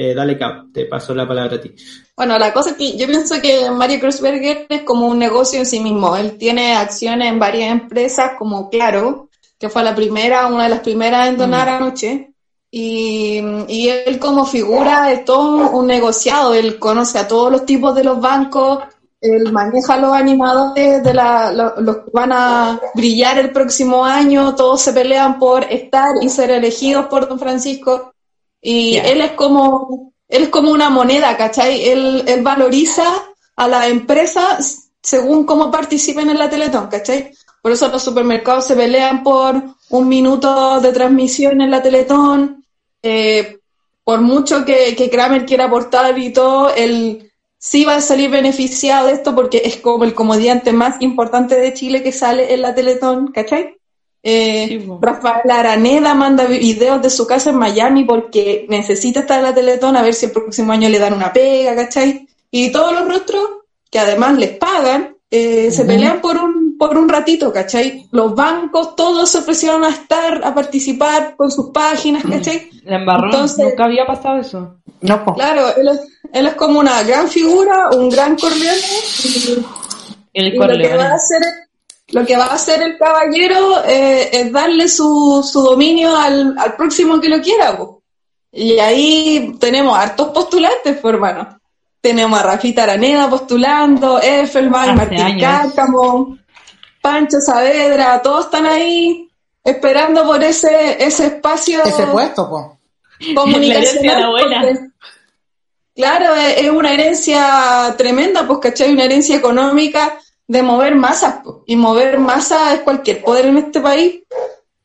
Eh, 0.00 0.14
dale, 0.14 0.38
Cap, 0.38 0.66
te 0.72 0.86
paso 0.86 1.12
la 1.12 1.26
palabra 1.26 1.56
a 1.56 1.60
ti. 1.60 1.74
Bueno, 2.16 2.38
la 2.38 2.52
cosa 2.52 2.70
es 2.70 2.76
que 2.76 2.96
yo 2.96 3.06
pienso 3.08 3.40
que 3.42 3.68
Mario 3.68 3.98
Kreuzberger 3.98 4.66
es 4.68 4.82
como 4.82 5.08
un 5.08 5.18
negocio 5.18 5.58
en 5.58 5.66
sí 5.66 5.80
mismo. 5.80 6.16
Él 6.16 6.38
tiene 6.38 6.76
acciones 6.76 7.28
en 7.28 7.40
varias 7.40 7.72
empresas, 7.72 8.32
como 8.38 8.70
Claro, 8.70 9.28
que 9.58 9.68
fue 9.68 9.82
la 9.82 9.96
primera, 9.96 10.46
una 10.46 10.64
de 10.64 10.68
las 10.68 10.80
primeras 10.80 11.26
en 11.28 11.36
donar 11.36 11.68
anoche. 11.68 12.32
Y, 12.70 13.40
y 13.66 13.88
él 13.88 14.20
como 14.20 14.46
figura 14.46 15.10
es 15.10 15.24
todo 15.24 15.70
un 15.70 15.88
negociado. 15.88 16.54
Él 16.54 16.78
conoce 16.78 17.18
a 17.18 17.26
todos 17.26 17.50
los 17.50 17.66
tipos 17.66 17.92
de 17.96 18.04
los 18.04 18.20
bancos, 18.20 18.84
él 19.20 19.50
maneja 19.50 19.96
los 19.96 20.12
animadores 20.12 21.02
de 21.02 21.12
la, 21.12 21.52
lo- 21.52 21.80
los 21.80 21.96
que 22.04 22.10
van 22.12 22.30
a 22.32 22.80
brillar 22.94 23.38
el 23.40 23.50
próximo 23.50 24.04
año, 24.04 24.54
todos 24.54 24.80
se 24.80 24.92
pelean 24.92 25.40
por 25.40 25.64
estar 25.64 26.10
y 26.22 26.28
ser 26.28 26.52
elegidos 26.52 27.06
por 27.06 27.28
Don 27.28 27.38
Francisco. 27.40 28.12
Y 28.60 28.96
él 28.96 29.20
es 29.20 29.32
como, 29.32 30.12
él 30.28 30.44
es 30.44 30.48
como 30.48 30.70
una 30.70 30.90
moneda, 30.90 31.36
¿cachai? 31.36 31.88
Él, 31.88 32.24
él 32.26 32.42
valoriza 32.42 33.04
a 33.56 33.68
la 33.68 33.88
empresa 33.88 34.58
según 35.02 35.44
cómo 35.44 35.70
participen 35.70 36.30
en 36.30 36.38
la 36.38 36.50
Teletón, 36.50 36.88
¿cachai? 36.88 37.32
Por 37.62 37.72
eso 37.72 37.88
los 37.88 38.02
supermercados 38.02 38.66
se 38.66 38.76
pelean 38.76 39.22
por 39.22 39.62
un 39.90 40.08
minuto 40.08 40.80
de 40.80 40.92
transmisión 40.92 41.60
en 41.60 41.70
la 41.70 41.82
Teletón. 41.82 42.64
Eh, 43.02 43.58
por 44.04 44.20
mucho 44.20 44.64
que, 44.64 44.96
que 44.96 45.10
Kramer 45.10 45.44
quiera 45.44 45.66
aportar 45.66 46.18
y 46.18 46.32
todo, 46.32 46.74
él 46.74 47.30
sí 47.58 47.84
va 47.84 47.96
a 47.96 48.00
salir 48.00 48.30
beneficiado 48.30 49.08
de 49.08 49.14
esto 49.14 49.34
porque 49.34 49.62
es 49.64 49.76
como 49.76 50.04
el 50.04 50.14
comediante 50.14 50.72
más 50.72 51.00
importante 51.02 51.56
de 51.56 51.74
Chile 51.74 52.02
que 52.02 52.12
sale 52.12 52.54
en 52.54 52.62
la 52.62 52.74
Teletón, 52.74 53.32
¿cachai? 53.32 53.77
Eh, 54.22 54.66
Sí. 54.68 54.88
Rafael 55.00 55.50
Araneda 55.50 56.12
manda 56.14 56.44
videos 56.44 57.00
de 57.00 57.10
su 57.10 57.26
casa 57.26 57.50
en 57.50 57.56
Miami 57.56 58.04
porque 58.04 58.66
necesita 58.68 59.20
estar 59.20 59.38
en 59.38 59.44
la 59.44 59.54
Teletón 59.54 59.96
a 59.96 60.02
ver 60.02 60.14
si 60.14 60.26
el 60.26 60.32
próximo 60.32 60.72
año 60.72 60.88
le 60.88 60.98
dan 60.98 61.14
una 61.14 61.32
pega, 61.32 61.74
¿cachai? 61.76 62.26
Y 62.50 62.70
todos 62.72 62.92
los 62.92 63.08
rostros, 63.08 63.44
que 63.90 63.98
además 63.98 64.36
les 64.36 64.50
pagan, 64.58 65.14
eh, 65.30 65.70
se 65.70 65.84
pelean 65.84 66.20
por 66.20 66.36
un, 66.38 66.76
por 66.78 66.96
un 66.98 67.08
ratito, 67.08 67.52
¿cachai? 67.52 68.06
Los 68.12 68.34
bancos, 68.34 68.96
todos 68.96 69.30
se 69.30 69.38
ofrecieron 69.38 69.84
a 69.84 69.90
estar, 69.90 70.40
a 70.44 70.54
participar 70.54 71.34
con 71.36 71.50
sus 71.50 71.70
páginas, 71.70 72.24
¿cachai? 72.28 72.70
La 72.84 72.96
embarró, 72.96 73.26
Entonces- 73.26 73.64
nunca 73.66 73.84
había 73.84 74.06
pasado 74.06 74.38
eso. 74.38 74.76
No, 75.00 75.24
po. 75.24 75.34
Claro, 75.34 75.76
él 75.76 75.88
es, 75.88 76.00
él 76.32 76.46
es 76.46 76.54
como 76.54 76.80
una 76.80 77.02
gran 77.04 77.28
figura, 77.28 77.90
un 77.90 78.08
gran 78.10 78.36
Corleone, 78.36 78.78
y, 79.24 79.64
El 80.34 80.46
y 80.48 80.50
lo 80.50 80.52
que 80.52 80.58
va 80.58 80.64
a 80.64 80.68
Corleone. 80.68 81.04
hacer 81.04 81.42
lo 82.10 82.24
que 82.24 82.36
va 82.36 82.46
a 82.46 82.54
hacer 82.54 82.82
el 82.82 82.96
caballero 82.96 83.84
eh, 83.84 84.30
es 84.32 84.52
darle 84.52 84.88
su, 84.88 85.46
su 85.50 85.60
dominio 85.60 86.16
al, 86.16 86.56
al 86.58 86.74
próximo 86.74 87.20
que 87.20 87.28
lo 87.28 87.40
quiera 87.40 87.76
po. 87.76 88.02
y 88.50 88.78
ahí 88.78 89.54
tenemos 89.60 89.96
hartos 89.96 90.28
postulantes 90.28 90.98
pues, 91.00 91.14
hermano 91.14 91.60
tenemos 92.00 92.38
a 92.38 92.42
Rafita 92.42 92.84
Araneda 92.84 93.28
postulando 93.28 94.20
Effelman, 94.20 94.96
Martín 94.96 95.20
años. 95.20 95.42
Cárcamo 95.42 96.38
Pancho 97.02 97.40
Saavedra 97.40 98.22
todos 98.22 98.46
están 98.46 98.66
ahí 98.66 99.28
esperando 99.62 100.24
por 100.24 100.42
ese 100.42 101.04
ese 101.04 101.26
espacio 101.26 101.84
Ese 101.84 102.06
puesto, 102.06 102.48
po. 102.48 102.78
comunicacional. 103.34 104.32
La 104.48 104.88
Claro, 105.94 106.36
es 106.36 106.58
es 106.58 106.70
una 106.70 106.92
herencia 106.92 107.92
tremenda, 107.98 108.46
pues, 108.46 108.60
¿cachai? 108.60 108.92
Una 108.92 109.02
herencia 109.02 109.34
económica 109.34 110.16
de 110.48 110.62
mover 110.62 110.96
masas, 110.96 111.36
y 111.66 111.76
mover 111.76 112.18
masas 112.18 112.74
es 112.74 112.80
cualquier 112.80 113.22
poder 113.22 113.46
en 113.46 113.58
este 113.58 113.80
país. 113.80 114.22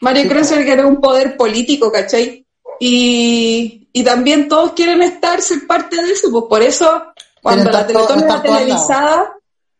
Mario 0.01 0.23
Sí, 0.23 0.29
Kreuzberger 0.29 0.79
es 0.79 0.85
un 0.85 0.99
poder 0.99 1.37
político, 1.37 1.89
¿cachai? 1.89 2.45
Y, 2.79 3.87
y 3.93 4.03
también 4.03 4.49
todos 4.49 4.73
quieren 4.73 5.01
estar, 5.01 5.41
ser 5.41 5.65
parte 5.65 5.95
de 6.03 6.11
eso, 6.11 6.29
pues 6.29 6.43
por 6.49 6.61
eso, 6.61 7.13
cuando 7.41 7.71
la 7.71 7.87
Teletón 7.87 8.23
era 8.23 8.41
televisada, 8.41 9.33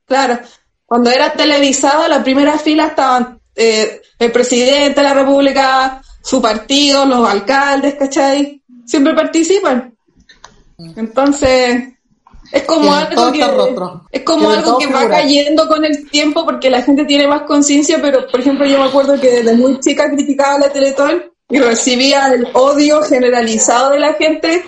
claro, 0.06 0.40
cuando 0.86 1.10
era 1.10 1.34
televisada, 1.34 2.08
la 2.08 2.24
primera 2.24 2.58
fila 2.58 2.88
estaban 2.88 3.40
eh, 3.54 4.02
el 4.20 4.32
presidente 4.32 5.02
de 5.02 5.08
la 5.08 5.14
República, 5.14 6.02
su 6.22 6.42
partido, 6.42 7.06
los 7.06 7.28
alcaldes, 7.28 7.96
¿cachai? 7.96 8.62
Siempre 8.86 9.14
participan. 9.14 9.94
Entonces, 10.78 11.94
es 12.54 12.64
como 12.66 12.94
algo 12.94 13.32
que 13.32 13.48
rostros. 13.48 14.02
es 14.12 14.22
como 14.22 14.52
algo 14.52 14.78
que 14.78 14.86
va 14.86 15.10
cayendo 15.10 15.68
con 15.68 15.84
el 15.84 16.08
tiempo 16.12 16.46
porque 16.46 16.70
la 16.70 16.84
gente 16.84 17.04
tiene 17.04 17.28
más 17.28 17.42
conciencia, 17.44 17.98
pero 18.00 18.28
por 18.28 18.42
ejemplo 18.42 18.64
yo 18.68 18.78
me 18.78 18.90
acuerdo 18.90 19.20
que 19.20 19.32
desde 19.32 19.56
muy 19.56 19.80
chica 19.80 20.08
criticaba 20.12 20.60
la 20.60 20.70
Teletón 20.70 21.24
y 21.50 21.58
recibía 21.58 22.28
el 22.28 22.48
odio 22.54 23.02
generalizado 23.02 23.90
de 23.90 24.00
la 24.00 24.14
gente 24.14 24.64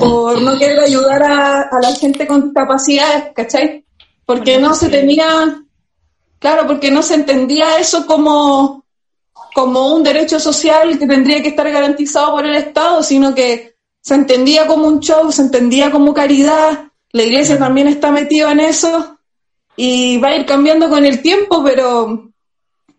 por 0.00 0.42
no 0.42 0.58
querer 0.58 0.80
ayudar 0.80 1.22
a, 1.22 1.62
a 1.62 1.80
la 1.80 1.94
gente 1.94 2.26
con 2.26 2.46
discapacidades, 2.46 3.32
¿cachai? 3.32 3.84
Porque 4.26 4.58
no 4.58 4.74
se 4.74 4.88
tenía, 4.88 5.62
claro, 6.40 6.66
porque 6.66 6.90
no 6.90 7.00
se 7.00 7.14
entendía 7.14 7.78
eso 7.78 8.06
como, 8.06 8.84
como 9.54 9.94
un 9.94 10.02
derecho 10.02 10.40
social 10.40 10.98
que 10.98 11.06
tendría 11.06 11.40
que 11.42 11.50
estar 11.50 11.70
garantizado 11.70 12.32
por 12.32 12.44
el 12.44 12.56
Estado, 12.56 13.04
sino 13.04 13.32
que 13.32 13.76
se 14.00 14.16
entendía 14.16 14.66
como 14.66 14.88
un 14.88 14.98
show, 14.98 15.30
se 15.30 15.42
entendía 15.42 15.92
como 15.92 16.12
caridad, 16.12 16.89
la 17.12 17.22
iglesia 17.22 17.58
también 17.58 17.88
está 17.88 18.10
metida 18.12 18.52
en 18.52 18.60
eso 18.60 19.18
y 19.76 20.18
va 20.18 20.28
a 20.28 20.36
ir 20.36 20.46
cambiando 20.46 20.88
con 20.88 21.04
el 21.04 21.20
tiempo, 21.22 21.62
pero, 21.64 22.30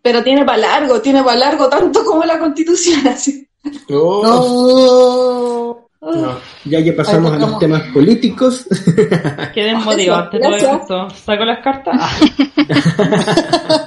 pero 0.02 0.22
tiene 0.22 0.44
para 0.44 0.58
largo, 0.58 1.00
tiene 1.00 1.22
para 1.22 1.36
largo 1.38 1.68
tanto 1.68 2.04
como 2.04 2.24
la 2.24 2.38
constitución, 2.38 3.06
así. 3.08 3.46
No. 3.88 5.78
No, 6.04 6.36
ya 6.64 6.82
que 6.82 6.92
pasamos 6.94 7.32
a 7.32 7.38
los 7.38 7.58
temas 7.60 7.82
políticos, 7.94 8.66
Qué 9.54 9.62
desmotivante 9.62 10.40
todo 10.40 10.56
esto. 10.56 11.10
¿Saco 11.10 11.44
las 11.44 11.60
cartas? 11.62 11.94
Ah, 11.96 13.86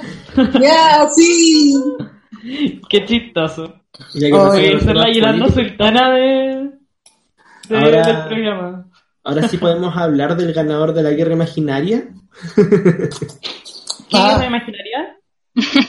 Ya, 0.60 1.06
sí. 1.14 1.74
qué 2.88 3.04
chistoso. 3.04 3.74
ya 4.14 4.28
que 4.28 4.32
Ay, 4.32 4.32
pasamos 4.32 4.54
a 4.54 4.56
Voy 4.56 4.66
a 4.66 4.70
los 4.72 4.82
ser 4.82 4.96
la 4.96 5.12
Yolanda 5.12 5.48
Sultana 5.50 6.10
de, 6.10 6.70
de- 7.68 7.78
Ahora- 7.78 8.06
del 8.06 8.28
programa. 8.28 8.85
Ahora 9.26 9.48
sí 9.48 9.56
podemos 9.58 9.96
hablar 9.96 10.36
del 10.36 10.52
ganador 10.52 10.94
de 10.94 11.02
la 11.02 11.10
guerra 11.10 11.34
imaginaria, 11.34 12.08
¿Qué 12.54 14.16
Ah. 14.16 14.32
guerra 14.38 14.46
imaginaria? 14.46 15.16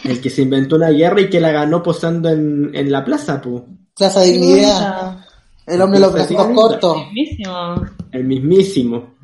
el 0.06 0.22
que 0.22 0.30
se 0.30 0.42
inventó 0.44 0.78
una 0.78 0.90
guerra 0.90 1.22
y 1.22 1.30
que 1.30 1.40
la 1.42 1.52
ganó 1.52 1.84
posando 1.84 2.30
en, 2.30 2.72
en 2.74 2.92
la 2.92 3.04
plaza, 3.04 3.42
pu. 3.42 3.66
Plaza 3.96 4.22
de 4.22 4.32
Dignidad. 4.32 5.18
El 5.66 5.82
hombre 5.82 6.00
de 6.00 6.06
los 6.06 6.14
bracitos 6.14 6.48
cortos. 6.56 6.96
Buenísimo. 6.96 7.86
el 8.12 8.24
mismísimo. 8.24 9.17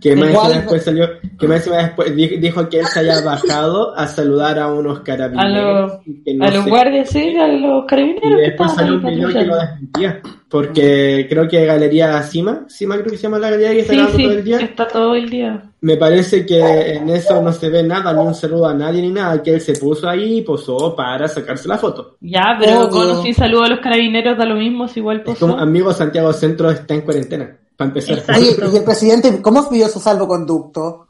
Que 0.00 0.14
más 0.16 0.28
encima 0.30 0.48
después 0.50 0.84
salió, 0.84 1.08
que 1.38 1.48
más 1.48 1.56
encima 1.58 1.76
después 1.78 2.14
di- 2.14 2.36
dijo 2.38 2.68
que 2.68 2.80
él 2.80 2.86
se 2.86 3.00
haya 3.00 3.20
bajado 3.22 3.96
a 3.96 4.06
saludar 4.06 4.58
a 4.58 4.68
unos 4.72 5.00
A 5.00 5.02
carabineros. 5.04 5.92
y 6.06 6.22
que 6.22 6.34
no 6.34 6.44
a 6.44 6.50
los 6.50 6.64
sé- 6.64 6.70
guardias, 6.70 7.08
sí, 7.10 7.36
a 7.36 7.48
los 7.48 7.84
Y 7.84 7.86
carabineros 7.86 8.36
que 8.38 8.46
después 8.46 8.72
salió 8.74 8.94
un 8.94 9.04
video 9.04 9.28
que 9.28 9.44
lo 9.44 9.56
desmentía. 9.56 10.20
Porque 10.50 11.26
creo 11.28 11.46
que 11.46 11.66
Galería 11.66 12.22
Cima, 12.22 12.64
Cima 12.68 12.94
creo 12.96 13.10
que 13.10 13.16
se 13.18 13.24
llama 13.24 13.38
la 13.38 13.50
galería 13.50 13.72
que 13.72 13.80
está 13.80 13.92
Sí, 13.92 14.16
sí, 14.16 14.22
todo 14.24 14.32
el 14.32 14.44
día. 14.44 14.58
está 14.60 14.88
todo 14.88 15.14
el 15.14 15.28
día. 15.28 15.62
Me 15.82 15.96
parece 15.98 16.46
que 16.46 16.58
en 16.94 17.08
eso 17.10 17.42
no 17.42 17.52
se 17.52 17.68
ve 17.68 17.82
nada, 17.82 18.12
ni 18.14 18.20
un 18.20 18.34
saludo 18.34 18.66
a 18.66 18.74
nadie 18.74 19.02
ni 19.02 19.10
nada, 19.10 19.42
que 19.42 19.54
él 19.54 19.60
se 19.60 19.74
puso 19.74 20.08
ahí 20.08 20.38
y 20.38 20.42
posó 20.42 20.96
para 20.96 21.28
sacarse 21.28 21.68
la 21.68 21.76
foto. 21.76 22.16
Ya, 22.20 22.56
pero 22.58 22.80
Obvio. 22.84 22.88
con 22.90 23.10
o 23.10 23.22
sin 23.22 23.34
saludo 23.34 23.64
a 23.64 23.68
los 23.68 23.80
carabineros 23.80 24.38
da 24.38 24.46
lo 24.46 24.56
mismo, 24.56 24.88
si 24.88 25.00
igual 25.00 25.18
Es 25.18 25.24
posó. 25.24 25.40
como 25.48 25.58
amigo 25.58 25.92
Santiago 25.92 26.32
Centro 26.32 26.70
está 26.70 26.94
en 26.94 27.02
cuarentena, 27.02 27.56
para 27.78 27.88
empezar. 27.90 28.22
Oye, 28.36 28.56
y 28.72 28.76
el 28.76 28.84
presidente, 28.84 29.40
¿cómo 29.40 29.66
pidió 29.70 29.88
su 29.88 30.00
salvoconducto? 30.00 31.06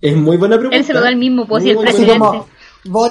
Es 0.00 0.16
muy 0.16 0.36
buena 0.36 0.56
pregunta. 0.56 0.76
Él 0.76 0.84
se 0.84 0.92
lo 0.92 1.00
da 1.00 1.08
el 1.08 1.16
mismo, 1.16 1.46
pues, 1.46 1.62
Muy 1.62 1.70
y 1.72 1.72
el 1.72 1.78
Así 1.78 1.86
presidente. 1.86 2.18
como, 2.18 2.46
voy, 2.86 3.10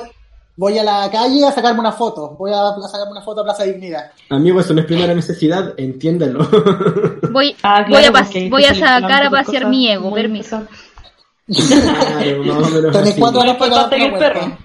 voy 0.58 0.78
a 0.78 0.84
la 0.84 1.10
calle 1.10 1.46
a 1.46 1.52
sacarme 1.52 1.80
una 1.80 1.94
foto. 1.94 2.36
Voy 2.38 2.52
a, 2.52 2.68
a 2.68 2.82
sacarme 2.90 3.12
una 3.14 3.22
foto 3.22 3.42
a 3.42 3.44
Plaza 3.46 3.64
Dignidad. 3.64 4.12
Amigo, 4.30 4.60
eso 4.60 4.74
no 4.74 4.82
es 4.82 4.86
primera 4.86 5.14
necesidad, 5.14 5.74
entiéndelo. 5.78 6.46
Voy, 7.32 7.56
Ah, 7.64 7.86
voy, 7.90 8.04
a, 8.04 8.12
porque 8.12 8.50
voy 8.50 8.66
a 8.66 8.74
sacar 8.76 9.24
a 9.26 9.30
pasear 9.30 9.68
mi 9.68 9.90
ego, 9.90 10.14
permiso. 10.14 10.64
claro, 11.48 12.44
más 12.44 12.68
o 12.68 12.76
menos 12.76 12.92
Tenés 12.92 13.16
cuatro 13.18 13.40
horas 13.42 13.56
para 13.58 13.96
el 13.96 14.14
perro. 14.18 14.58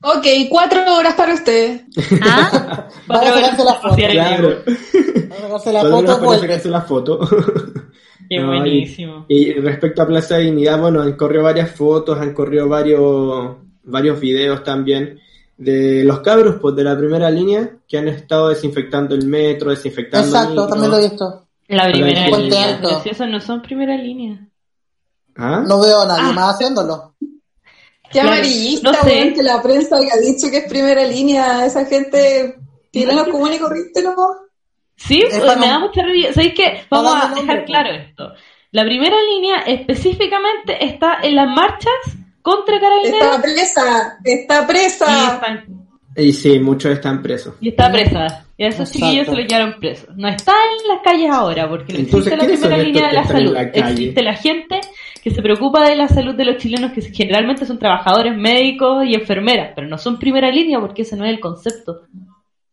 Ok, 0.00 0.26
cuatro 0.48 0.80
horas 0.96 1.14
para 1.14 1.34
usted. 1.34 1.82
¿Ah? 2.22 2.86
Va 3.10 3.16
a 3.20 3.24
sacarse 3.34 3.64
la 3.64 3.74
foto. 3.74 3.96
Claro. 3.96 4.48
a 4.48 5.58
sacarse 5.58 5.72
la 5.72 5.80
foto, 5.82 6.38
sacarse 6.38 6.68
la 6.68 6.80
foto. 6.82 7.20
Qué 8.28 8.38
No, 8.38 8.46
buenísimo. 8.48 9.24
Y 9.28 9.54
respecto 9.54 10.02
a 10.02 10.06
Plaza 10.06 10.36
de 10.36 10.44
Dignidad, 10.44 10.78
bueno, 10.80 11.00
han 11.02 11.14
corrido 11.16 11.42
varias 11.44 11.70
fotos, 11.72 12.18
han 12.18 12.32
corrido 12.34 12.68
varios, 12.68 13.56
varios 13.84 14.20
videos 14.20 14.62
también 14.62 15.18
de 15.56 16.04
los 16.04 16.20
cabros 16.20 16.56
pues, 16.60 16.76
de 16.76 16.84
la 16.84 16.96
primera 16.96 17.30
línea 17.30 17.78
que 17.88 17.98
han 17.98 18.06
estado 18.06 18.50
desinfectando 18.50 19.14
el 19.16 19.26
metro, 19.26 19.70
desinfectando 19.70 20.28
Exacto, 20.28 20.68
también 20.68 20.90
lo 20.92 20.98
he 20.98 21.08
visto. 21.08 21.46
La 21.68 21.90
primera 21.90 22.26
línea. 22.28 22.80
Si 23.02 23.08
esos 23.08 23.28
no 23.28 23.40
son 23.40 23.62
primera 23.62 23.96
línea. 23.96 24.46
¿Ah? 25.36 25.64
No 25.66 25.80
veo 25.80 26.02
a 26.02 26.06
nadie 26.06 26.22
Ah. 26.28 26.32
más 26.32 26.54
haciéndolo. 26.54 27.14
Qué 28.10 28.20
Claro, 28.20 28.28
amarillista, 28.30 28.90
no 28.92 29.02
sé. 29.02 29.32
que 29.34 29.42
la 29.42 29.62
prensa 29.62 29.96
haya 29.96 30.16
dicho 30.20 30.50
que 30.50 30.58
es 30.58 30.64
primera 30.68 31.04
línea. 31.04 31.66
Esa 31.66 31.84
gente 31.84 32.54
tiene 32.90 33.14
los 33.14 33.28
comunes 33.28 33.56
y 33.58 33.62
corrientes, 33.62 34.02
¿no? 34.04 34.14
Sí, 34.96 35.22
Es 35.22 35.38
pues, 35.38 35.58
me 35.58 35.66
da 35.68 35.78
mucha 35.78 36.02
rabia. 36.02 36.32
¿Sabéis 36.32 36.54
qué? 36.54 36.80
Vamos 36.90 37.12
a 37.14 37.28
dejar 37.28 37.36
nombre, 37.46 37.64
claro 37.64 37.90
esto. 37.94 38.32
La 38.72 38.84
primera 38.84 39.16
línea 39.34 39.58
específicamente 39.66 40.84
está 40.84 41.18
en 41.22 41.36
las 41.36 41.48
marchas 41.48 41.92
contra 42.42 42.80
Carabineros 42.80 43.22
Está 43.36 43.42
presa, 43.42 44.18
está 44.24 44.62
y, 44.62 44.66
presa. 44.66 45.34
están- 45.34 45.64
Y 46.16 46.32
sí, 46.32 46.58
muchos 46.58 46.92
están 46.92 47.22
presos. 47.22 47.54
y 47.60 47.68
está 47.68 47.90
presa. 47.92 48.44
Y 48.56 48.64
a 48.64 48.68
esos 48.68 48.88
Exacto. 48.88 48.98
chiquillos 49.06 49.26
se 49.26 49.36
los 49.36 49.46
llevaron 49.46 49.78
presos. 49.80 50.08
No 50.16 50.28
está 50.28 50.52
en 50.52 50.88
las 50.88 51.00
calles 51.04 51.30
ahora, 51.30 51.68
porque 51.68 51.92
no 51.92 51.98
existe 52.00 52.30
la 52.30 52.36
¿quiénes 52.38 52.60
son 52.60 52.68
primera 52.70 52.82
línea 52.88 53.06
de 53.08 53.12
la 53.14 53.22
que 53.22 53.28
salud. 53.28 53.52
la? 53.52 53.62
Existe 53.62 54.22
la 54.22 54.34
gente 54.34 54.80
que 55.20 55.30
se 55.30 55.42
preocupa 55.42 55.88
de 55.88 55.96
la 55.96 56.08
salud 56.08 56.34
de 56.34 56.44
los 56.44 56.56
chilenos, 56.58 56.92
que 56.92 57.02
generalmente 57.02 57.66
son 57.66 57.78
trabajadores 57.78 58.36
médicos 58.36 59.04
y 59.06 59.14
enfermeras, 59.14 59.72
pero 59.74 59.86
no 59.88 59.98
son 59.98 60.18
primera 60.18 60.50
línea 60.50 60.80
porque 60.80 61.02
ese 61.02 61.16
no 61.16 61.24
es 61.24 61.30
el 61.32 61.40
concepto. 61.40 62.02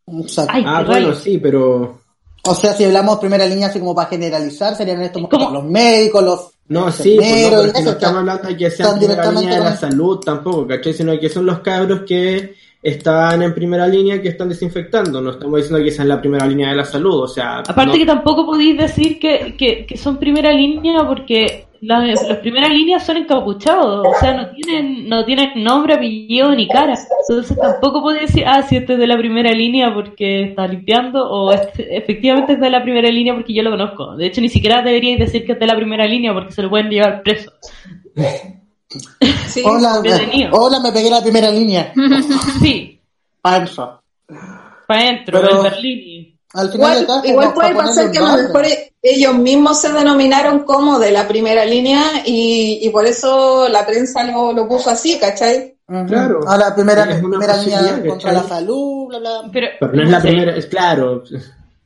Exacto. 0.08 0.52
Ay, 0.54 0.64
Ah, 0.66 0.84
bueno, 0.86 1.08
rayos. 1.08 1.20
sí, 1.20 1.38
pero... 1.38 2.00
O 2.48 2.54
sea, 2.54 2.74
si 2.74 2.84
hablamos 2.84 3.18
primera 3.18 3.46
línea 3.48 3.68
así 3.68 3.80
como 3.80 3.96
para 3.96 4.08
generalizar, 4.10 4.76
serían 4.76 5.02
estos 5.02 5.28
¿Cómo? 5.28 5.50
los 5.50 5.64
médicos, 5.64 6.24
los 6.24 6.50
No, 6.68 6.92
sí, 6.92 7.16
pues 7.18 7.42
no, 7.42 7.50
pero 7.50 7.62
si 7.64 7.68
estamos 7.80 7.96
que 7.96 8.06
hablando 8.06 8.48
de 8.50 8.58
que 8.58 8.70
sean 8.70 9.00
primera 9.00 9.14
directamente 9.14 9.42
línea 9.42 9.58
de 9.58 9.64
la 9.64 9.70
con- 9.72 9.80
salud 9.90 10.20
tampoco, 10.20 10.68
¿cachai? 10.68 10.94
Sino 10.94 11.20
que 11.20 11.28
son 11.30 11.46
los 11.48 11.60
cabros 11.62 12.02
que 12.08 12.54
están 12.84 13.42
en 13.42 13.52
primera 13.56 13.88
línea 13.88 14.22
que 14.22 14.28
están 14.28 14.50
desinfectando. 14.50 15.20
No 15.22 15.32
estamos 15.32 15.58
diciendo 15.58 15.84
que 15.84 15.90
sean 15.90 16.08
la 16.08 16.20
primera 16.22 16.46
línea 16.46 16.70
de 16.70 16.76
la 16.76 16.86
salud, 16.86 17.24
o 17.24 17.28
sea... 17.28 17.62
Aparte 17.68 17.94
no- 17.94 17.94
que 17.94 18.06
tampoco 18.06 18.46
podéis 18.46 18.78
decir 18.78 19.18
que, 19.18 19.56
que, 19.58 19.88
que 19.88 19.98
son 19.98 20.18
primera 20.18 20.52
línea 20.54 21.04
porque 21.08 21.66
las, 21.86 22.28
las 22.28 22.38
primeras 22.40 22.70
líneas 22.72 23.06
son 23.06 23.18
encapuchados, 23.18 24.06
o 24.08 24.20
sea, 24.20 24.34
no 24.34 24.50
tienen, 24.52 25.08
no 25.08 25.24
tienen 25.26 25.64
nombre, 25.64 25.94
apellido 25.94 26.54
ni 26.56 26.68
cara. 26.68 26.98
Entonces 27.30 27.58
tampoco 27.58 28.02
podéis 28.02 28.28
decir, 28.28 28.44
ah, 28.48 28.62
si 28.64 28.76
este 28.78 28.94
es 28.94 29.00
de 29.00 29.08
la 29.08 29.18
primera 29.18 29.52
línea 29.52 29.94
porque 29.94 30.44
está 30.44 30.68
limpiando, 30.68 31.30
o 31.30 31.52
este, 31.52 31.96
efectivamente 31.98 32.54
es 32.54 32.60
de 32.60 32.70
la 32.70 32.82
primera 32.84 33.10
línea 33.10 33.34
porque 33.34 33.54
yo 33.54 33.64
lo 33.64 33.72
conozco. 33.72 34.16
De 34.16 34.28
hecho, 34.28 34.42
ni 34.42 34.50
siquiera 34.50 34.82
deberíais 34.82 35.20
decir 35.20 35.46
que 35.46 35.54
es 35.54 35.60
de 35.60 35.68
la 35.68 35.76
primera 35.76 36.06
línea 36.06 36.34
porque 36.34 36.52
se 36.52 36.62
lo 36.64 36.70
pueden 36.70 36.90
llevar 36.90 37.22
preso. 37.24 37.52
Sí. 39.48 39.62
Hola, 39.66 40.00
detenido. 40.02 40.52
hola, 40.54 40.80
me 40.80 40.92
pegué 40.92 41.10
la 41.10 41.22
primera 41.22 41.52
línea. 41.52 41.94
Sí, 42.62 43.00
para 43.42 43.66
adentro, 44.88 45.42
Pero- 45.42 45.58
el 45.58 45.64
Berlini. 45.64 46.35
Al 46.56 46.72
final 46.72 47.02
Igual, 47.02 47.22
de 47.22 47.30
igual 47.30 47.54
puede 47.54 47.76
pasar 47.76 48.12
que 48.12 48.18
a 48.18 48.22
lo 48.22 48.38
mejor 48.38 48.66
ellos 49.02 49.36
mismos 49.36 49.82
se 49.82 49.92
denominaron 49.92 50.64
como 50.64 50.98
de 51.00 51.12
la 51.12 51.28
primera 51.28 51.66
línea 51.66 52.02
y, 52.26 52.80
y 52.82 52.90
por 52.90 53.06
eso 53.06 53.68
la 53.70 53.86
prensa 53.86 54.24
lo, 54.24 54.54
lo 54.54 54.68
puso 54.68 54.90
así, 54.90 55.20
¿cachai? 55.20 55.76
Claro. 56.08 56.40
A 56.48 56.58
la 56.58 56.74
primera, 56.74 57.06
primera 57.06 57.58
línea 57.58 58.04
contra 58.08 58.32
¿cachai? 58.32 58.34
la 58.34 58.44
salud, 58.44 59.08
bla, 59.08 59.20
bla. 59.20 59.50
Pero, 59.54 59.68
Pero 59.80 59.94
no 59.94 60.04
es 60.04 60.10
la 60.10 60.22
primera, 60.22 60.56
es 60.56 60.66
claro. 60.66 61.24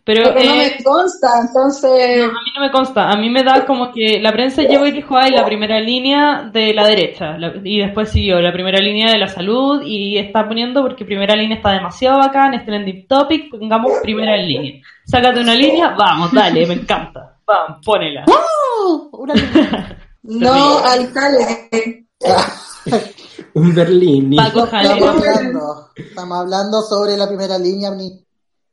Pero, 0.10 0.34
Pero 0.34 0.44
no 0.44 0.56
eh, 0.56 0.76
me 0.76 0.84
consta, 0.84 1.28
entonces... 1.40 2.18
No, 2.18 2.30
a 2.30 2.42
mí 2.42 2.52
no 2.56 2.62
me 2.62 2.72
consta. 2.72 3.12
A 3.12 3.16
mí 3.16 3.30
me 3.30 3.44
da 3.44 3.64
como 3.68 3.92
que 3.92 4.20
la 4.20 4.32
prensa 4.32 4.64
llegó 4.64 4.88
y 4.88 4.92
dijo, 4.92 5.16
ay, 5.16 5.30
la 5.30 5.46
primera 5.46 5.80
línea 5.80 6.50
de 6.52 6.74
la 6.74 6.88
derecha. 6.88 7.38
La- 7.38 7.54
y 7.64 7.78
después 7.78 8.10
siguió 8.10 8.42
la 8.42 8.52
primera 8.52 8.80
línea 8.80 9.12
de 9.12 9.20
la 9.20 9.28
salud 9.28 9.84
y 9.86 10.18
está 10.18 10.48
poniendo 10.48 10.82
porque 10.82 11.06
primera 11.06 11.36
línea 11.36 11.58
está 11.58 11.74
demasiado 11.74 12.18
bacán, 12.18 12.56
es 12.56 12.66
trending 12.66 13.06
topic, 13.08 13.52
pongamos 13.52 13.92
primera 14.02 14.36
línea. 14.36 14.82
Sácate 15.06 15.42
una 15.42 15.54
línea, 15.54 15.94
vamos, 15.96 16.32
dale, 16.32 16.66
me 16.66 16.74
encanta. 16.74 17.38
Vamos, 17.46 17.78
ponela. 17.86 18.26
¡Uh! 18.26 19.10
Una 19.16 19.36
línea. 19.36 19.98
No, 20.24 20.80
alcalde. 20.80 22.08
Un 23.54 23.76
Berlín. 23.76 24.36
Paco 24.36 24.64
Estamos 24.64 25.04
hablando, 25.04 25.90
estamos 25.96 26.38
hablando 26.40 26.82
sobre 26.82 27.16
la 27.16 27.28
primera 27.28 27.60
línea. 27.60 27.92
ni- 27.92 28.26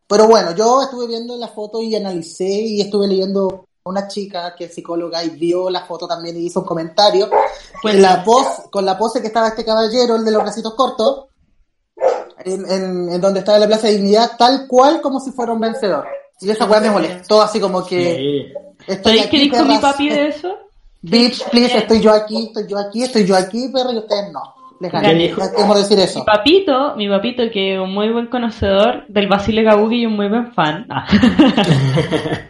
Pero 0.08 0.28
bueno, 0.28 0.54
yo 0.54 0.82
estuve 0.82 1.06
viendo 1.06 1.36
la 1.36 1.48
foto 1.48 1.80
y 1.82 1.94
analicé 1.96 2.44
y 2.44 2.80
estuve 2.80 3.08
leyendo 3.08 3.66
a 3.84 3.88
una 3.90 4.06
chica 4.08 4.54
que 4.56 4.64
es 4.66 4.74
psicóloga 4.74 5.22
y 5.24 5.30
vio 5.30 5.68
la 5.70 5.84
foto 5.84 6.06
también 6.06 6.36
y 6.36 6.46
hizo 6.46 6.60
un 6.60 6.66
comentario. 6.66 7.28
Pues- 7.82 7.96
la 7.96 8.22
pos- 8.24 8.62
con 8.70 8.84
la 8.84 8.96
pose 8.96 9.20
que 9.20 9.26
estaba 9.28 9.48
este 9.48 9.64
caballero, 9.64 10.16
el 10.16 10.24
de 10.24 10.30
los 10.30 10.42
bracitos 10.42 10.74
cortos, 10.74 11.26
en, 12.44 12.70
en- 12.70 13.08
en 13.10 13.20
donde 13.20 13.40
estaba 13.40 13.58
la 13.58 13.66
Plaza 13.66 13.88
de 13.88 13.94
Dignidad, 13.94 14.32
tal 14.38 14.66
cual 14.68 15.00
como 15.00 15.18
si 15.20 15.32
fuera 15.32 15.52
un 15.52 15.60
vencedor. 15.60 16.04
Y 16.40 16.50
esa 16.50 16.66
weá 16.66 16.80
me 16.80 16.90
molestó, 16.90 17.40
así 17.42 17.58
como 17.58 17.84
que 17.84 18.14
Sí. 18.16 18.52
estoy 18.86 18.96
¿Sabéis 19.18 19.22
qué 19.22 19.26
aquí, 19.28 19.38
dijo 19.50 19.56
mi 19.64 19.76
perras. 19.76 19.80
papi 19.92 20.08
de 20.10 20.28
eso? 20.28 20.54
Bitch, 21.02 21.44
please, 21.50 21.78
estoy 21.78 22.00
yo 22.00 22.12
aquí, 22.12 22.46
estoy 22.46 22.66
yo 22.66 22.78
aquí, 22.78 23.02
estoy 23.04 23.24
yo 23.24 23.36
aquí, 23.36 23.68
perro, 23.68 23.92
y 23.92 23.98
ustedes 23.98 24.30
no. 24.32 24.42
Les 24.80 24.92
gané. 24.92 25.34
Decir 25.74 25.98
eso. 25.98 26.20
Mi 26.20 26.24
papito, 26.24 26.96
mi 26.96 27.08
papito, 27.08 27.50
que 27.50 27.74
es 27.74 27.80
un 27.80 27.92
muy 27.92 28.10
buen 28.10 28.26
conocedor 28.26 29.06
del 29.08 29.28
Basile 29.28 29.62
Gabugi 29.62 30.02
y 30.02 30.06
un 30.06 30.16
muy 30.16 30.28
buen 30.28 30.52
fan, 30.52 30.86
ah. 30.90 31.06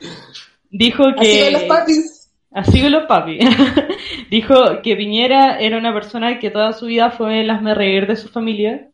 dijo 0.70 1.04
que... 1.20 1.46
Así 1.46 1.52
los 1.52 1.62
papis. 1.64 2.16
Así 2.56 2.80
que 2.80 2.88
los 2.88 3.04
papi. 3.04 3.38
Dijo 4.30 4.80
que 4.82 4.96
Piñera 4.96 5.58
era 5.58 5.76
una 5.76 5.92
persona 5.92 6.38
que 6.38 6.50
toda 6.50 6.72
su 6.72 6.86
vida 6.86 7.10
fue 7.10 7.42
el 7.42 7.50
hazme 7.50 7.74
reír 7.74 8.06
de 8.06 8.16
su 8.16 8.28
familia. 8.28 8.88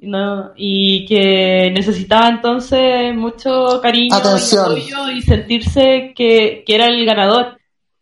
No, 0.00 0.52
y 0.56 1.06
que 1.06 1.70
necesitaba 1.72 2.28
entonces 2.28 3.14
mucho 3.14 3.80
cariño 3.80 4.16
Atención. 4.16 4.76
y 4.76 4.92
apoyo 4.92 5.10
y 5.12 5.22
sentirse 5.22 6.12
que, 6.16 6.64
que 6.66 6.74
era 6.74 6.86
el 6.86 7.04
ganador 7.06 7.57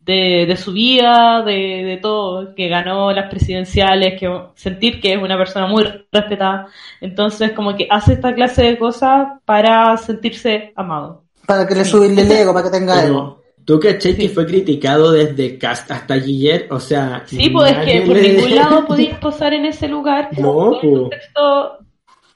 de, 0.07 0.45
de 0.47 0.55
su 0.57 0.71
vida, 0.71 1.43
de, 1.43 1.83
de 1.83 1.97
todo, 1.97 2.55
que 2.55 2.67
ganó 2.69 3.11
las 3.11 3.29
presidenciales, 3.29 4.19
que 4.19 4.31
sentir 4.55 4.99
que 5.01 5.13
es 5.13 5.21
una 5.21 5.37
persona 5.37 5.67
muy 5.67 5.83
respetada. 6.11 6.67
Entonces 7.01 7.51
como 7.51 7.75
que 7.75 7.87
hace 7.89 8.13
esta 8.13 8.33
clase 8.33 8.63
de 8.63 8.77
cosas 8.79 9.27
para 9.45 9.95
sentirse 9.97 10.71
amado. 10.75 11.23
Para 11.45 11.67
que 11.67 11.75
le 11.75 11.85
subirle 11.85 12.21
el 12.23 12.31
ego, 12.31 12.53
para 12.53 12.65
que 12.71 12.77
tenga 12.77 13.03
ego. 13.05 13.35
Pero, 13.35 13.47
¿Tú 13.65 13.79
caché 13.81 14.13
Sí. 14.13 14.17
que 14.17 14.29
fue 14.29 14.45
criticado 14.45 15.11
desde 15.11 15.57
Cast 15.57 15.91
hasta 15.91 16.15
Guillet? 16.15 16.71
O 16.71 16.79
sea... 16.79 17.23
Sí, 17.25 17.49
pues 17.49 17.73
es 17.73 17.77
que 17.79 18.01
por 18.07 18.15
le- 18.15 18.29
ningún 18.33 18.55
lado 18.55 18.85
podías 18.87 19.19
posar 19.19 19.53
en 19.53 19.65
ese 19.65 19.89
lugar, 19.89 20.29
No, 20.39 20.67
en 20.67 20.73
el 20.75 20.79
pues. 20.79 20.99
contexto 21.01 21.77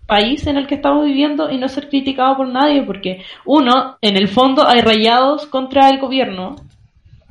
país 0.05 0.45
en 0.47 0.57
el 0.57 0.67
que 0.67 0.75
estamos 0.75 1.05
viviendo 1.05 1.49
y 1.49 1.57
no 1.57 1.69
ser 1.69 1.87
criticado 1.87 2.35
por 2.35 2.47
nadie, 2.49 2.83
porque 2.83 3.23
uno, 3.45 3.97
en 4.01 4.17
el 4.17 4.27
fondo 4.27 4.67
hay 4.67 4.81
rayados 4.81 5.45
contra 5.45 5.89
el 5.89 5.99
gobierno, 5.99 6.57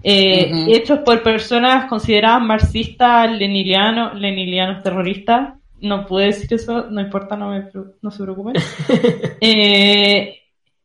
eh, 0.03 0.67
hechos 0.69 1.01
por 1.01 1.23
personas 1.23 1.89
consideradas 1.89 2.43
marxistas, 2.43 3.31
lenilianos, 3.31 4.19
lenilianos 4.19 4.83
terroristas. 4.83 5.55
No 5.81 6.07
puedo 6.07 6.27
decir 6.27 6.53
eso, 6.53 6.87
no 6.91 7.01
importa, 7.01 7.37
no, 7.37 7.51
me, 7.51 7.65
no 8.03 8.11
se 8.11 8.23
preocupen. 8.23 8.55
Eh, 9.43 10.37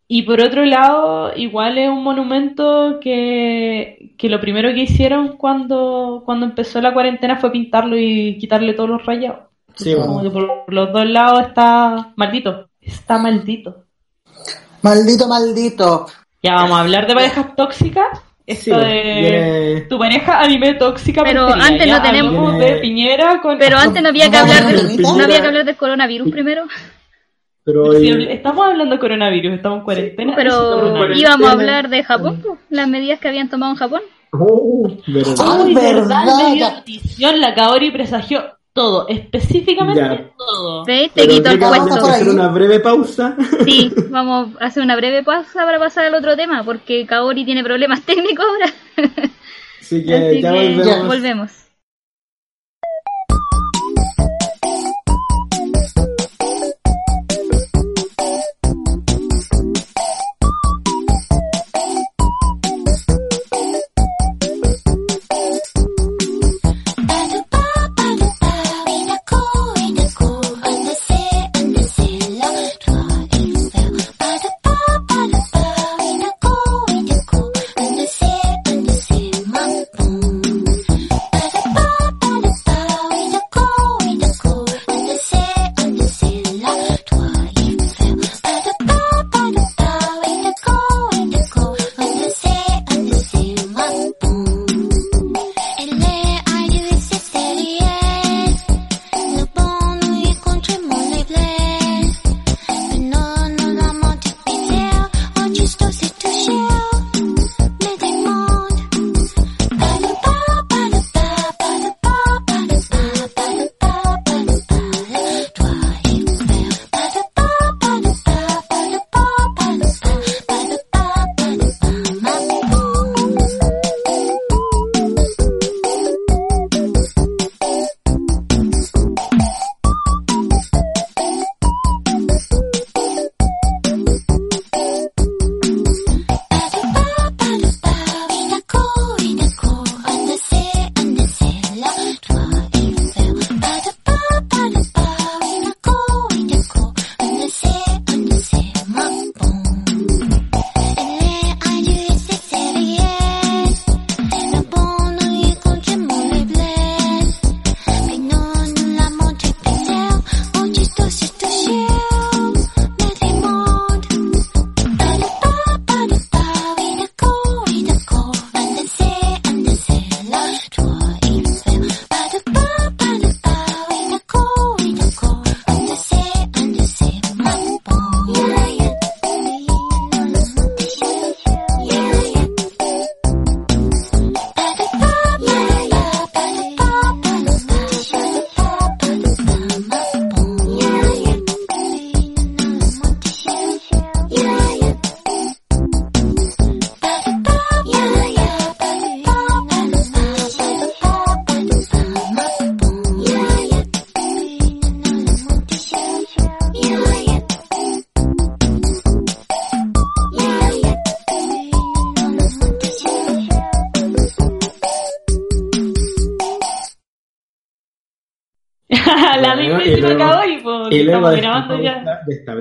y 0.08 0.22
por 0.22 0.40
otro 0.40 0.64
lado, 0.66 1.36
igual 1.36 1.78
es 1.78 1.90
un 1.90 2.04
monumento 2.04 3.00
que, 3.02 4.14
que 4.18 4.30
lo 4.30 4.40
primero 4.40 4.70
que 4.70 4.84
hicieron 4.84 5.36
cuando, 5.36 6.22
cuando 6.26 6.46
empezó 6.46 6.80
la 6.80 6.94
cuarentena 6.94 7.38
fue 7.38 7.52
pintarlo 7.52 7.98
y 7.98 8.38
quitarle 8.38 8.74
todos 8.74 8.90
los 8.90 9.06
rayados. 9.06 9.48
Sí, 9.76 9.94
Como 9.96 10.22
que 10.22 10.30
por 10.30 10.72
los 10.72 10.94
dos 10.94 11.06
lados 11.06 11.48
está 11.48 12.14
maldito. 12.16 12.70
Está 12.80 13.18
maldito. 13.18 13.84
Maldito, 14.84 15.28
maldito. 15.28 16.06
Ya 16.44 16.54
vamos 16.54 16.78
a 16.78 16.82
hablar 16.82 17.08
de 17.08 17.16
parejas 17.16 17.56
tóxicas. 17.56 18.22
Esto 18.48 18.64
Sí, 18.66 18.72
bueno, 18.72 18.88
de 18.88 18.94
viene- 18.94 19.82
tu 19.90 19.98
pareja 19.98 20.40
anime 20.40 20.74
tóxica. 20.76 21.24
Pero 21.24 21.46
preferida. 21.48 21.68
antes 21.68 21.88
no 21.88 22.02
tenemos- 22.02 22.32
hablamos 22.36 22.58
Viene- 22.60 22.76
de 22.76 22.80
Piñera 22.82 23.42
con. 23.42 23.58
Pero 23.58 23.78
antes 23.78 24.02
no 24.04 24.10
había 24.10 24.30
que 24.30 24.38
hablar 24.38 24.66
del, 24.68 25.02
no, 25.02 25.10
había 25.24 25.42
que 25.42 25.48
hablar 25.48 25.66
del 25.66 25.76
coronavirus 25.76 26.32
primero. 26.32 26.64
Pero 27.64 27.94
Sí, 27.94 28.12
hoy- 28.12 28.28
estamos 28.30 28.64
hablando 28.68 28.94
de 28.94 29.00
coronavirus, 29.00 29.54
estamos 29.56 29.80
en 29.80 29.84
cuarentena. 29.86 30.34
Pero 30.36 30.80
cuarentena. 30.80 31.18
íbamos 31.18 31.50
a 31.50 31.52
hablar 31.54 31.90
de 31.90 32.04
Japón, 32.04 32.42
po, 32.42 32.58
las 32.70 32.88
medidas 32.88 33.20
que 33.20 33.28
habían 33.28 33.50
tomado 33.50 33.72
en 33.72 33.78
Japón. 33.80 34.02
Oh, 34.32 34.88
verdad. 35.08 35.36
Ah, 35.40 35.58
Uy, 35.64 35.74
verdad, 35.74 36.26
verdad, 36.26 37.36
la 37.38 37.56
Kaori 37.56 37.90
presagió 37.90 38.44
todo, 38.76 39.08
específicamente 39.08 40.02
Ya. 40.02 40.30
todo. 40.38 40.84
¿Veis? 40.86 41.10
Te 41.14 41.22
Pero 41.22 41.34
quito 41.34 41.50
el 41.50 41.56
que 41.60 41.64
vamos 41.66 41.78
puesto. 41.80 41.96
a 41.96 42.00
puesto. 42.02 42.16
hacer 42.16 42.30
una 42.30 42.48
breve 42.50 42.80
pausa. 42.82 43.36
Sí, 43.66 43.92
vamos 44.10 44.50
a 44.60 44.66
hacer 44.66 44.84
una 44.84 44.98
breve 44.98 45.24
pausa 45.24 45.66
para 45.66 45.80
pasar 45.80 46.06
al 46.06 46.16
otro 46.16 46.36
tema, 46.36 46.62
porque 46.64 47.06
Kaori 47.08 47.46
tiene 47.46 47.64
problemas 47.64 48.02
técnicos 48.06 48.46
ahora. 48.46 48.74
Así 49.82 50.04
que 50.06 50.14
Así 50.16 50.42
ya 50.42 50.52
que 50.52 50.58
volvemos. 50.76 51.08
volvemos. 51.08 51.52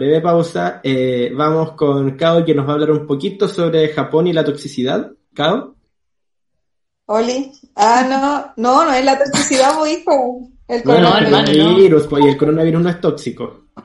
Breve 0.05 0.21
pausa, 0.21 0.81
eh, 0.83 1.31
vamos 1.35 1.73
con 1.73 2.17
Kao 2.17 2.45
que 2.45 2.55
nos 2.55 2.67
va 2.67 2.71
a 2.71 2.75
hablar 2.75 2.91
un 2.93 3.07
poquito 3.07 3.49
sobre 3.49 3.89
Japón 3.89 4.27
y 4.27 4.33
la 4.33 4.45
toxicidad. 4.45 5.11
Kao. 5.35 5.75
Oli. 7.07 7.53
Ah, 7.77 8.07
no, 8.09 8.53
no, 8.57 8.85
no 8.85 8.93
es 8.93 9.05
la 9.05 9.19
toxicidad, 9.19 9.77
pues, 9.79 9.99
hijo. 9.99 10.49
El 10.69 10.83
Bueno, 10.83 11.11
No, 11.11 11.19
el 11.19 11.25
hermano, 11.27 11.53
no. 11.53 11.75
virus, 11.77 12.07
pues, 12.07 12.25
y 12.25 12.29
el 12.29 12.37
coronavirus 12.39 12.83
no 12.83 12.89
es 12.91 13.01
tóxico. 13.01 13.65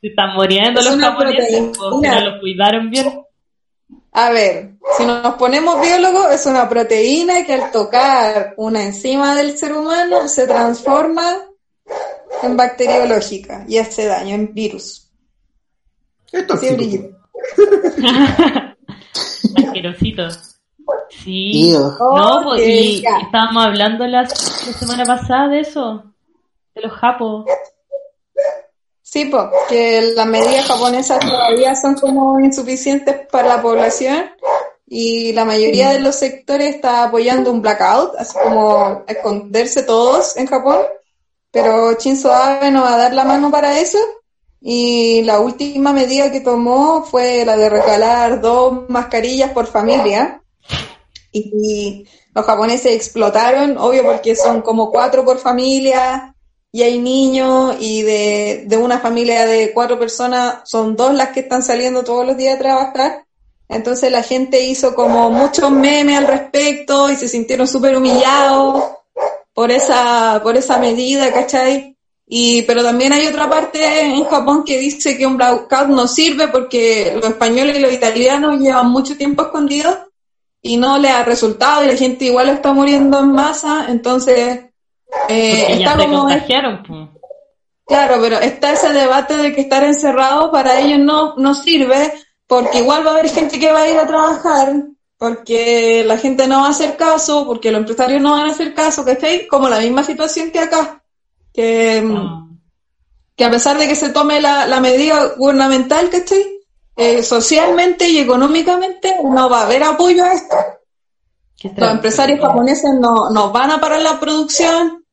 Se 0.00 0.08
están 0.08 0.34
muriendo 0.34 0.80
Es 0.80 0.86
los 0.86 0.98
japoneses, 0.98 1.44
proteína. 1.48 1.72
pues, 1.78 2.12
no 2.12 2.30
los 2.30 2.40
cuidaron 2.40 2.90
bien. 2.90 3.22
A 4.14 4.30
ver, 4.30 4.72
si 4.98 5.04
nos 5.06 5.34
ponemos 5.34 5.80
biólogos, 5.80 6.32
es 6.32 6.44
una 6.46 6.68
proteína 6.68 7.44
que 7.46 7.54
al 7.54 7.70
tocar 7.70 8.54
una 8.56 8.82
enzima 8.84 9.34
del 9.36 9.56
ser 9.56 9.72
humano 9.74 10.26
se 10.28 10.46
transforma 10.46 11.36
en 12.42 12.56
bacteriológica 12.56 13.64
y 13.68 13.78
hace 13.78 14.06
daño 14.06 14.34
en 14.34 14.54
virus. 14.54 15.10
Es 16.32 16.44
Sí, 16.60 16.74
brillo. 16.74 17.10
Asquerosito. 19.56 20.28
Sí. 21.10 21.72
No, 21.72 22.40
pues, 22.44 22.66
y 22.66 23.04
estábamos 23.24 23.64
hablando 23.64 24.06
la, 24.06 24.22
la 24.22 24.28
semana 24.28 25.04
pasada 25.04 25.48
de 25.48 25.60
eso, 25.60 26.04
de 26.74 26.80
los 26.82 26.92
japos. 26.92 27.44
Sí, 29.02 29.26
pues, 29.26 29.44
que 29.68 30.12
las 30.16 30.26
medidas 30.26 30.66
japonesas 30.66 31.20
todavía 31.20 31.74
son 31.74 31.94
como 31.94 32.40
insuficientes 32.40 33.26
para 33.30 33.56
la 33.56 33.62
población 33.62 34.30
y 34.86 35.32
la 35.32 35.44
mayoría 35.44 35.90
de 35.90 36.00
los 36.00 36.16
sectores 36.16 36.74
está 36.74 37.04
apoyando 37.04 37.50
un 37.50 37.62
blackout, 37.62 38.14
así 38.18 38.36
como 38.42 39.04
esconderse 39.06 39.82
todos 39.82 40.36
en 40.36 40.46
Japón, 40.46 40.78
pero 41.52 41.92
Shinzo 41.98 42.32
Abe 42.32 42.70
no 42.70 42.82
va 42.82 42.94
a 42.94 42.98
dar 42.98 43.14
la 43.14 43.24
mano 43.24 43.50
para 43.50 43.78
eso. 43.78 43.98
Y 44.60 45.22
la 45.22 45.40
última 45.40 45.92
medida 45.92 46.32
que 46.32 46.40
tomó 46.40 47.04
fue 47.04 47.44
la 47.44 47.56
de 47.56 47.68
regalar 47.68 48.40
dos 48.40 48.88
mascarillas 48.88 49.50
por 49.50 49.66
familia. 49.66 50.42
Y 51.30 52.06
los 52.34 52.46
japoneses 52.46 52.94
explotaron, 52.94 53.76
obvio 53.76 54.02
porque 54.02 54.34
son 54.34 54.62
como 54.62 54.90
cuatro 54.90 55.24
por 55.24 55.38
familia 55.38 56.34
y 56.70 56.82
hay 56.82 56.98
niños 56.98 57.76
y 57.80 58.02
de, 58.02 58.64
de 58.66 58.76
una 58.78 58.98
familia 58.98 59.44
de 59.44 59.72
cuatro 59.74 59.98
personas 59.98 60.60
son 60.64 60.96
dos 60.96 61.12
las 61.12 61.28
que 61.28 61.40
están 61.40 61.62
saliendo 61.62 62.02
todos 62.02 62.26
los 62.26 62.36
días 62.36 62.56
a 62.56 62.58
trabajar. 62.58 63.26
Entonces 63.68 64.10
la 64.10 64.22
gente 64.22 64.60
hizo 64.60 64.94
como 64.94 65.30
muchos 65.30 65.70
memes 65.70 66.16
al 66.16 66.26
respecto 66.26 67.10
y 67.10 67.16
se 67.16 67.28
sintieron 67.28 67.66
súper 67.66 67.96
humillados 67.96 68.84
por 69.54 69.70
esa, 69.70 70.40
por 70.42 70.56
esa 70.56 70.78
medida, 70.78 71.32
¿cachai? 71.32 71.96
Y, 72.26 72.62
pero 72.62 72.82
también 72.82 73.12
hay 73.12 73.26
otra 73.26 73.48
parte 73.48 74.06
en 74.06 74.24
Japón 74.24 74.64
que 74.64 74.78
dice 74.78 75.18
que 75.18 75.26
un 75.26 75.36
blackout 75.36 75.88
no 75.88 76.08
sirve 76.08 76.48
porque 76.48 77.12
los 77.14 77.30
españoles 77.30 77.76
y 77.76 77.80
los 77.80 77.92
italianos 77.92 78.58
llevan 78.58 78.90
mucho 78.90 79.16
tiempo 79.16 79.42
escondidos 79.42 79.98
y 80.62 80.76
no 80.76 80.96
le 80.96 81.10
ha 81.10 81.24
resultado 81.24 81.84
y 81.84 81.88
la 81.88 81.96
gente 81.96 82.26
igual 82.26 82.48
está 82.48 82.72
muriendo 82.72 83.18
en 83.18 83.32
masa, 83.32 83.86
entonces 83.88 84.60
eh, 85.28 85.66
está 85.68 85.96
como. 85.96 86.28
Claro, 87.84 88.16
pero 88.22 88.38
está 88.38 88.72
ese 88.72 88.92
debate 88.92 89.36
de 89.36 89.52
que 89.52 89.62
estar 89.62 89.82
encerrado 89.82 90.50
para 90.50 90.80
ellos 90.80 91.00
no, 91.00 91.34
no 91.36 91.52
sirve, 91.52 92.14
porque 92.46 92.78
igual 92.78 93.04
va 93.04 93.10
a 93.10 93.14
haber 93.14 93.28
gente 93.28 93.58
que 93.58 93.72
va 93.72 93.82
a 93.82 93.90
ir 93.90 93.98
a 93.98 94.06
trabajar, 94.06 94.72
porque 95.22 96.02
la 96.04 96.18
gente 96.18 96.48
no 96.48 96.62
va 96.62 96.66
a 96.66 96.70
hacer 96.70 96.96
caso, 96.96 97.46
porque 97.46 97.70
los 97.70 97.82
empresarios 97.82 98.20
no 98.20 98.32
van 98.32 98.48
a 98.48 98.50
hacer 98.50 98.74
caso, 98.74 99.04
¿cachai? 99.04 99.46
Como 99.46 99.68
la 99.68 99.78
misma 99.78 100.02
situación 100.02 100.50
que 100.50 100.58
acá, 100.58 101.00
que, 101.54 102.02
mm, 102.02 102.16
Ah. 102.16 102.48
que 103.36 103.44
a 103.44 103.50
pesar 103.52 103.78
de 103.78 103.86
que 103.86 103.94
se 103.94 104.08
tome 104.08 104.40
la, 104.40 104.66
la 104.66 104.80
medida 104.80 105.34
gubernamental, 105.36 106.10
¿cachai? 106.10 106.44
Eh, 106.96 107.22
socialmente 107.22 108.08
y 108.08 108.18
económicamente 108.18 109.14
no 109.22 109.48
va 109.48 109.60
a 109.60 109.66
haber 109.66 109.84
apoyo 109.84 110.24
a 110.24 110.32
esto. 110.32 110.56
Los 111.76 111.90
empresarios 111.92 112.40
japoneses 112.40 112.90
no, 112.98 113.30
no 113.30 113.52
van 113.52 113.70
a 113.70 113.80
parar 113.80 114.02
la 114.02 114.18
producción 114.18 115.04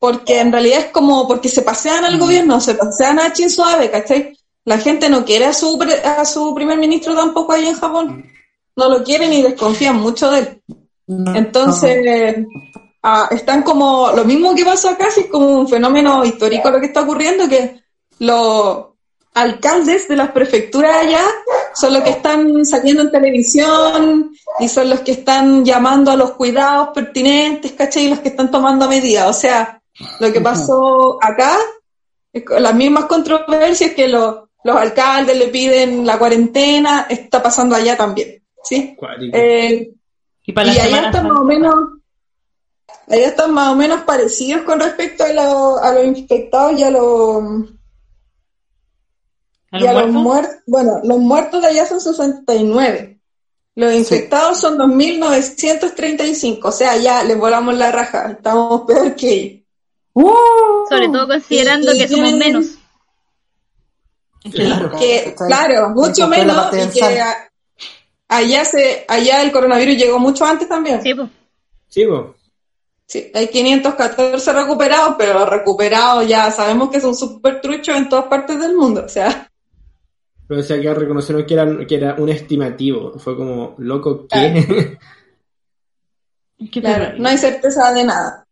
porque 0.00 0.40
en 0.40 0.50
realidad 0.50 0.80
es 0.80 0.86
como 0.86 1.28
porque 1.28 1.48
se 1.48 1.62
pasean 1.62 2.04
al 2.04 2.18
gobierno, 2.18 2.60
se 2.60 2.74
pasean 2.74 3.20
a 3.20 3.28
Shinzo 3.28 3.62
Abe, 3.62 3.88
¿cachai? 3.88 4.36
La 4.64 4.78
gente 4.78 5.08
no 5.08 5.24
quiere 5.24 5.44
a 5.44 5.52
su, 5.52 5.80
a 6.04 6.24
su 6.24 6.52
primer 6.56 6.76
ministro 6.76 7.14
tampoco 7.14 7.52
ahí 7.52 7.68
en 7.68 7.76
Japón. 7.76 8.33
No 8.76 8.88
lo 8.88 9.04
quieren 9.04 9.32
y 9.32 9.42
desconfían 9.42 9.96
mucho 9.96 10.30
de 10.30 10.38
él. 10.40 10.62
Entonces, 11.34 12.46
ah, 13.02 13.28
están 13.30 13.62
como, 13.62 14.10
lo 14.12 14.24
mismo 14.24 14.54
que 14.54 14.64
pasó 14.64 14.90
acá, 14.90 15.08
es 15.08 15.26
como 15.26 15.48
un 15.48 15.68
fenómeno 15.68 16.24
histórico 16.24 16.70
lo 16.70 16.80
que 16.80 16.86
está 16.86 17.02
ocurriendo, 17.02 17.48
que 17.48 17.82
los 18.18 18.86
alcaldes 19.34 20.08
de 20.08 20.16
las 20.16 20.30
prefecturas 20.30 20.96
allá 20.96 21.22
son 21.74 21.92
los 21.92 22.02
que 22.02 22.10
están 22.10 22.64
saliendo 22.64 23.02
en 23.02 23.10
televisión 23.10 24.30
y 24.60 24.68
son 24.68 24.90
los 24.90 25.00
que 25.00 25.12
están 25.12 25.64
llamando 25.64 26.12
a 26.12 26.16
los 26.16 26.32
cuidados 26.32 26.90
pertinentes, 26.94 27.72
¿cachai? 27.72 28.04
Y 28.04 28.10
los 28.10 28.20
que 28.20 28.28
están 28.28 28.50
tomando 28.50 28.88
medidas. 28.88 29.28
O 29.28 29.32
sea, 29.32 29.82
lo 30.20 30.32
que 30.32 30.40
pasó 30.40 31.18
acá, 31.20 31.58
es 32.32 32.44
con 32.44 32.62
las 32.62 32.74
mismas 32.74 33.06
controversias 33.06 33.92
que 33.92 34.08
los, 34.08 34.36
los 34.62 34.76
alcaldes 34.76 35.36
le 35.36 35.48
piden 35.48 36.06
la 36.06 36.18
cuarentena, 36.18 37.06
está 37.08 37.42
pasando 37.42 37.74
allá 37.74 37.96
también, 37.96 38.42
¿sí? 38.64 38.96
Eh, 39.32 39.92
Y 40.46 40.52
para 40.52 40.72
y 40.74 40.78
allá 40.78 41.06
están 41.06 41.28
más 41.28 41.38
o 41.38 41.44
menos, 41.44 41.74
allá 43.08 43.26
están 43.28 43.52
más 43.52 43.72
o 43.72 43.74
menos 43.76 44.02
parecidos 44.02 44.62
con 44.62 44.80
respecto 44.80 45.24
a, 45.24 45.32
lo- 45.32 45.78
a 45.78 45.92
los 45.92 46.04
infectados 46.04 46.78
y 46.78 46.82
a 46.82 46.90
los, 46.90 47.42
¿A 49.72 49.78
y 49.80 49.86
a 49.86 49.92
los 49.92 50.10
muertos? 50.10 50.22
muertos, 50.22 50.56
bueno, 50.66 51.00
los 51.04 51.18
muertos 51.18 51.62
de 51.62 51.68
allá 51.68 51.86
son 51.86 52.00
69. 52.00 53.10
Los 53.76 53.92
infectados 53.92 54.58
son 54.60 54.78
2.935. 54.78 56.60
O 56.62 56.70
sea, 56.72 56.96
ya 56.96 57.24
les 57.24 57.36
volamos 57.36 57.74
la 57.74 57.90
raja. 57.90 58.30
Estamos 58.30 58.82
peor 58.82 59.16
que 59.16 59.32
ellos. 59.32 59.60
Sobre 60.88 61.08
todo 61.08 61.26
considerando 61.26 61.92
Y- 61.92 61.96
y 61.96 61.98
que 61.98 62.08
somos 62.08 62.24
tienen- 62.30 62.38
menos. 62.38 62.66
Claro. 64.52 64.92
Que, 64.98 65.34
claro, 65.36 65.88
mucho 65.90 66.28
menos. 66.28 66.68
Y 66.72 66.88
que 67.00 67.00
allá, 68.36 68.64
se, 68.64 69.04
allá 69.08 69.42
el 69.42 69.52
coronavirus 69.52 69.96
llegó 69.96 70.18
mucho 70.18 70.44
antes 70.44 70.68
también. 70.68 71.02
Sí, 71.02 71.14
pues. 71.14 71.28
Sí, 71.88 72.04
po. 72.06 72.34
Sí, 73.06 73.30
hay 73.34 73.48
514 73.48 74.52
recuperados, 74.52 75.14
pero 75.18 75.38
los 75.38 75.48
recuperados 75.48 76.26
ya 76.26 76.50
sabemos 76.50 76.90
que 76.90 77.00
son 77.00 77.14
súper 77.14 77.60
truchos 77.60 77.96
en 77.96 78.08
todas 78.08 78.24
partes 78.26 78.58
del 78.58 78.74
mundo. 78.74 79.04
O 79.04 79.08
sea, 79.08 79.50
Pero 80.48 80.60
decía 80.60 80.80
que 80.80 80.94
reconocieron 80.94 81.44
que 81.46 81.54
era, 81.54 81.86
que 81.86 81.94
era 81.94 82.14
un 82.18 82.28
estimativo. 82.28 83.18
Fue 83.18 83.36
como, 83.36 83.74
loco, 83.78 84.26
¿qué? 84.32 84.98
Claro, 86.72 87.04
terrible. 87.04 87.20
no 87.20 87.28
hay 87.28 87.38
certeza 87.38 87.92
de 87.92 88.04
nada. 88.04 88.44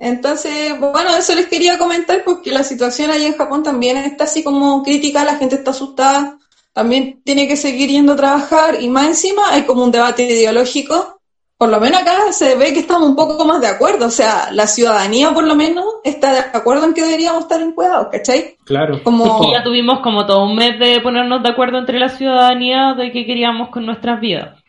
Entonces, 0.00 0.78
bueno, 0.78 1.16
eso 1.16 1.34
les 1.34 1.48
quería 1.48 1.76
comentar 1.76 2.22
porque 2.24 2.52
la 2.52 2.62
situación 2.62 3.10
allá 3.10 3.26
en 3.26 3.36
Japón 3.36 3.64
también 3.64 3.96
está 3.96 4.24
así 4.24 4.44
como 4.44 4.82
crítica, 4.84 5.24
la 5.24 5.36
gente 5.36 5.56
está 5.56 5.72
asustada, 5.72 6.38
también 6.72 7.22
tiene 7.24 7.48
que 7.48 7.56
seguir 7.56 7.90
yendo 7.90 8.12
a 8.12 8.16
trabajar 8.16 8.80
y 8.80 8.88
más 8.88 9.06
encima 9.06 9.50
hay 9.50 9.62
como 9.62 9.84
un 9.84 9.90
debate 9.90 10.24
ideológico. 10.24 11.20
Por 11.56 11.70
lo 11.70 11.80
menos 11.80 12.00
acá 12.00 12.32
se 12.32 12.54
ve 12.54 12.72
que 12.72 12.78
estamos 12.78 13.08
un 13.08 13.16
poco 13.16 13.44
más 13.44 13.60
de 13.60 13.66
acuerdo, 13.66 14.06
o 14.06 14.10
sea, 14.10 14.50
la 14.52 14.68
ciudadanía 14.68 15.34
por 15.34 15.42
lo 15.42 15.56
menos 15.56 15.84
está 16.04 16.32
de 16.32 16.38
acuerdo 16.38 16.84
en 16.84 16.94
que 16.94 17.02
deberíamos 17.02 17.42
estar 17.42 17.60
en 17.60 17.72
cuidados, 17.72 18.06
¿cachai? 18.12 18.56
claro. 18.64 19.02
Como... 19.02 19.42
Y 19.44 19.52
ya 19.52 19.64
tuvimos 19.64 19.98
como 19.98 20.24
todo 20.24 20.44
un 20.44 20.54
mes 20.54 20.78
de 20.78 21.00
ponernos 21.00 21.42
de 21.42 21.48
acuerdo 21.48 21.78
entre 21.78 21.98
la 21.98 22.10
ciudadanía 22.10 22.94
de 22.94 23.10
qué 23.10 23.26
queríamos 23.26 23.70
con 23.70 23.84
nuestras 23.84 24.20
vidas. 24.20 24.62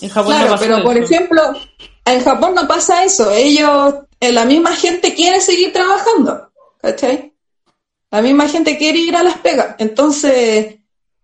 En 0.00 0.08
Japón 0.08 0.32
no 0.32 0.38
Claro, 0.38 0.52
pasó 0.52 0.64
pero 0.64 0.82
por 0.82 0.96
ejemplo, 0.96 1.42
en 2.06 2.24
Japón 2.24 2.54
no 2.54 2.66
pasa 2.66 3.04
eso. 3.04 3.30
Ellos, 3.32 3.94
eh, 4.20 4.32
la 4.32 4.44
misma 4.44 4.74
gente 4.74 5.14
quiere 5.14 5.40
seguir 5.40 5.72
trabajando, 5.72 6.48
¿cachai? 6.80 7.34
La 8.10 8.22
misma 8.22 8.48
gente 8.48 8.78
quiere 8.78 8.98
ir 8.98 9.16
a 9.16 9.22
las 9.22 9.38
pegas. 9.38 9.76
Entonces, 9.78 10.77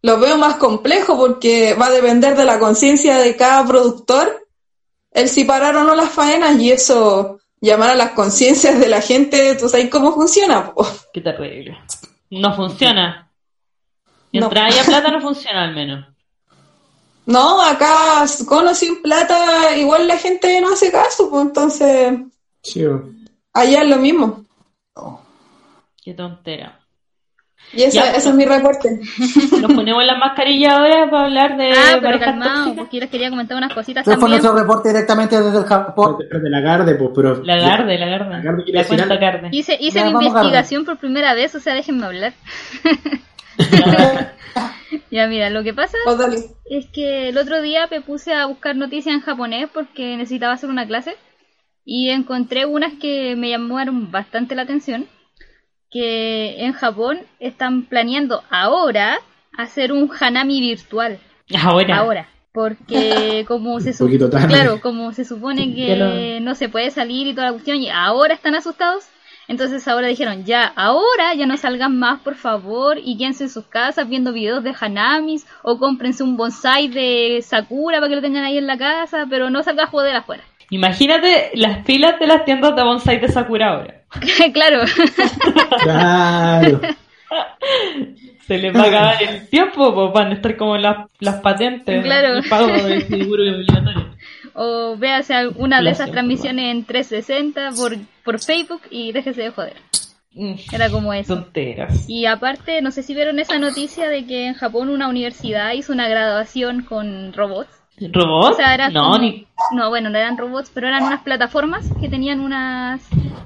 lo 0.05 0.20
veo 0.20 0.36
más 0.36 0.57
complejo 0.57 1.16
porque 1.16 1.72
va 1.80 1.86
a 1.86 1.90
depender 1.90 2.36
de 2.36 2.44
la 2.44 2.59
conciencia 2.59 3.16
de 3.16 3.36
cada 3.36 3.66
productor 3.66 4.46
el 5.11 5.30
si 5.30 5.44
parar 5.44 5.74
o 5.76 5.84
no 5.84 5.94
las 5.94 6.11
faenas 6.11 6.61
y 6.61 6.72
eso 6.72 7.38
llamar 7.59 7.88
a 7.88 7.94
las 7.94 8.11
conciencias 8.11 8.78
de 8.78 8.90
la 8.90 9.00
gente, 9.00 9.55
¿tú 9.55 9.66
sabes 9.66 9.88
cómo 9.88 10.12
funciona? 10.12 10.74
po? 10.74 10.86
Qué 11.11 11.22
terrible. 11.22 11.78
No 12.28 12.55
funciona. 12.55 13.32
No. 14.05 14.12
Mientras 14.30 14.74
haya 14.74 14.84
plata 14.84 15.11
no 15.11 15.22
funciona 15.22 15.64
al 15.64 15.74
menos. 15.74 16.07
No, 17.24 17.62
acá 17.62 18.26
con 18.46 18.68
o 18.68 18.74
sin 18.74 19.00
plata 19.00 19.74
igual 19.74 20.07
la 20.07 20.18
gente 20.18 20.61
no 20.61 20.74
hace 20.74 20.92
caso, 20.92 21.30
pues 21.30 21.46
entonces 21.46 22.18
Sí, 22.61 22.84
allá 23.55 23.82
es 23.82 23.88
lo 23.88 23.96
mismo. 23.96 24.44
Qué 26.02 26.12
tontera. 26.12 26.84
Y 27.77 27.83
esa, 27.83 27.97
Ya, 27.97 28.03
pues. 28.11 28.18
ese 28.18 28.29
es 28.31 28.35
mi 28.35 28.45
reporte. 28.45 29.01
Nos 29.61 29.72
ponemos 29.72 30.05
las 30.05 30.18
mascarillas 30.18 30.72
ahora 30.75 31.11
para 31.11 31.25
hablar 31.25 31.57
de 31.57 31.72
Ah, 31.72 31.99
pero 32.01 32.18
calmado, 32.18 32.75
porque 32.77 32.97
yo 32.97 33.01
les 33.03 33.11
quería 33.11 33.31
comentar 33.31 33.57
unas 33.57 33.72
cositas 33.75 34.07
Ese 34.07 34.16
fue 34.16 34.29
nuestro 34.29 34.55
reporte 34.55 34.89
directamente 34.91 35.41
desde 35.41 35.59
el 35.59 35.64
Japón. 35.64 36.16
Pero 36.18 36.41
de 36.41 36.51
la 36.51 36.61
Garde, 36.61 36.95
pues, 36.97 37.11
pero. 37.14 37.43
La 37.45 37.57
garde, 37.57 37.99
la 37.99 38.07
garde. 38.07 38.31
La 38.31 38.41
Garde 38.41 38.64
quiere 38.64 38.79
La 38.79 38.83
decir 38.85 39.01
algo. 39.01 39.49
Hice, 39.51 39.77
hice 39.81 39.99
Ya, 40.01 40.11
mi 40.11 40.27
investigación 40.27 40.85
por 40.85 40.99
primera 40.99 41.35
vez, 41.35 41.55
o 41.55 41.61
sea, 41.61 41.75
déjenme 41.75 42.07
hablar. 42.07 42.33
ya, 45.11 45.27
mira, 45.27 45.51
lo 45.51 45.62
que 45.62 45.75
pasa 45.75 45.97
Pues 46.05 46.18
dale. 46.18 46.37
es 46.66 46.87
que 46.93 47.29
el 47.29 47.39
otro 47.39 47.62
día 47.62 47.87
me 47.91 48.01
puse 48.01 48.35
a 48.35 48.47
buscar 48.47 48.77
noticias 48.77 49.14
en 49.14 49.20
japonés 49.20 49.68
porque 49.72 50.16
necesitaba 50.16 50.55
hacer 50.55 50.70
una 50.70 50.87
clase 50.87 51.16
y 51.85 52.11
encontré 52.11 52.66
unas 52.66 52.95
que 52.95 53.37
me 53.37 53.51
llamaron 53.51 54.11
bastante 54.11 54.55
la 54.55 54.62
atención 54.62 55.07
que 55.95 56.64
en 56.64 56.72
Japón 56.72 57.20
están 57.38 57.84
planeando 57.84 58.42
ahora 58.51 59.20
hacer 59.57 59.92
un 59.92 60.11
hanami 60.20 60.61
virtual 60.61 61.18
Ahora. 61.62 61.97
ahora 61.99 62.28
porque 62.53 63.45
como 63.49 63.78
se 63.80 63.90
Un 63.92 63.99
poquito 63.99 64.24
su- 64.26 64.30
tarde. 64.32 64.49
claro 64.49 64.80
como 64.80 65.12
se 65.12 65.24
supone 65.24 65.72
que 65.74 65.95
lo- 65.97 66.40
no 66.40 66.55
se 66.57 66.68
puede 66.68 66.90
salir 66.90 67.28
y 67.28 67.32
toda 67.34 67.47
la 67.47 67.53
cuestión 67.53 67.78
y 67.78 67.88
ahora 67.90 68.34
están 68.34 68.57
asustados 68.57 69.05
entonces 69.47 69.86
ahora 69.86 70.09
dijeron 70.09 70.45
ya 70.45 70.64
ahora 70.74 71.32
ya 71.36 71.47
no 71.47 71.57
salgan 71.57 71.97
más 71.99 72.18
por 72.22 72.34
favor 72.34 72.99
y 73.03 73.16
quédense 73.16 73.45
en 73.45 73.51
sus 73.51 73.66
casas 73.66 74.09
viendo 74.09 74.32
videos 74.32 74.64
de 74.64 74.74
hanamis 74.80 75.47
o 75.62 75.78
cómprense 75.78 76.22
un 76.24 76.36
bonsai 76.36 76.88
de 76.88 77.40
sakura 77.47 77.99
para 77.99 78.09
que 78.09 78.16
lo 78.16 78.22
tengan 78.22 78.42
ahí 78.45 78.59
en 78.59 78.66
la 78.66 78.76
casa 78.78 79.26
pero 79.30 79.51
no 79.51 79.62
salga 79.62 79.84
a 79.84 79.88
joder 79.88 80.16
afuera 80.16 80.42
Imagínate 80.70 81.50
las 81.54 81.84
filas 81.84 82.18
de 82.18 82.26
las 82.26 82.44
tiendas 82.44 82.74
de 82.74 82.82
bonsai 82.82 83.20
de 83.20 83.28
Sakura 83.28 83.70
ahora. 83.70 84.02
claro 84.52 84.84
Claro. 85.82 86.80
Se 88.46 88.58
les 88.58 88.76
va 88.76 88.82
a 88.82 88.88
acabar 88.88 89.22
el 89.22 89.48
tiempo, 89.48 89.94
pues 89.94 90.12
van 90.12 90.30
a 90.30 90.34
estar 90.34 90.54
como 90.58 90.76
las, 90.76 91.08
las 91.18 91.36
patentes. 91.40 92.04
Claro. 92.04 92.36
El 92.36 92.48
pago 92.48 92.66
de 92.66 93.00
seguro 93.00 93.42
obligatorio. 93.42 94.14
o 94.54 94.96
véase 94.98 95.34
alguna 95.34 95.80
de 95.80 95.90
esas 95.90 96.10
transmisiones 96.10 96.70
en 96.70 96.84
360 96.84 97.70
por, 97.70 97.96
por 98.22 98.38
Facebook 98.40 98.82
y 98.90 99.12
déjese 99.12 99.42
de 99.42 99.50
joder 99.50 99.76
Mm, 100.34 100.54
era 100.72 100.90
como 100.90 101.12
eso 101.14 101.36
Tonteras. 101.36 102.08
Y 102.08 102.26
aparte, 102.26 102.82
no 102.82 102.90
sé 102.90 103.02
si 103.02 103.14
vieron 103.14 103.38
esa 103.38 103.58
noticia 103.58 104.08
de 104.08 104.26
que 104.26 104.46
en 104.46 104.54
Japón 104.54 104.88
una 104.88 105.08
universidad 105.08 105.72
hizo 105.72 105.92
una 105.92 106.08
graduación 106.08 106.82
con 106.82 107.32
robots. 107.32 107.70
¿Robot? 108.01 108.53
O 108.53 108.57
sea, 108.57 108.74
era 108.74 108.88
no, 108.90 109.03
como- 109.05 109.18
ni. 109.18 109.47
No, 109.72 109.88
bueno, 109.88 110.11
no 110.11 110.18
eran 110.18 110.36
robots, 110.36 110.70
pero 110.74 110.88
eran 110.88 111.05
unas 111.05 111.22
plataformas 111.22 111.86
que 112.01 112.09
tenían 112.09 112.40
unas 112.40 113.01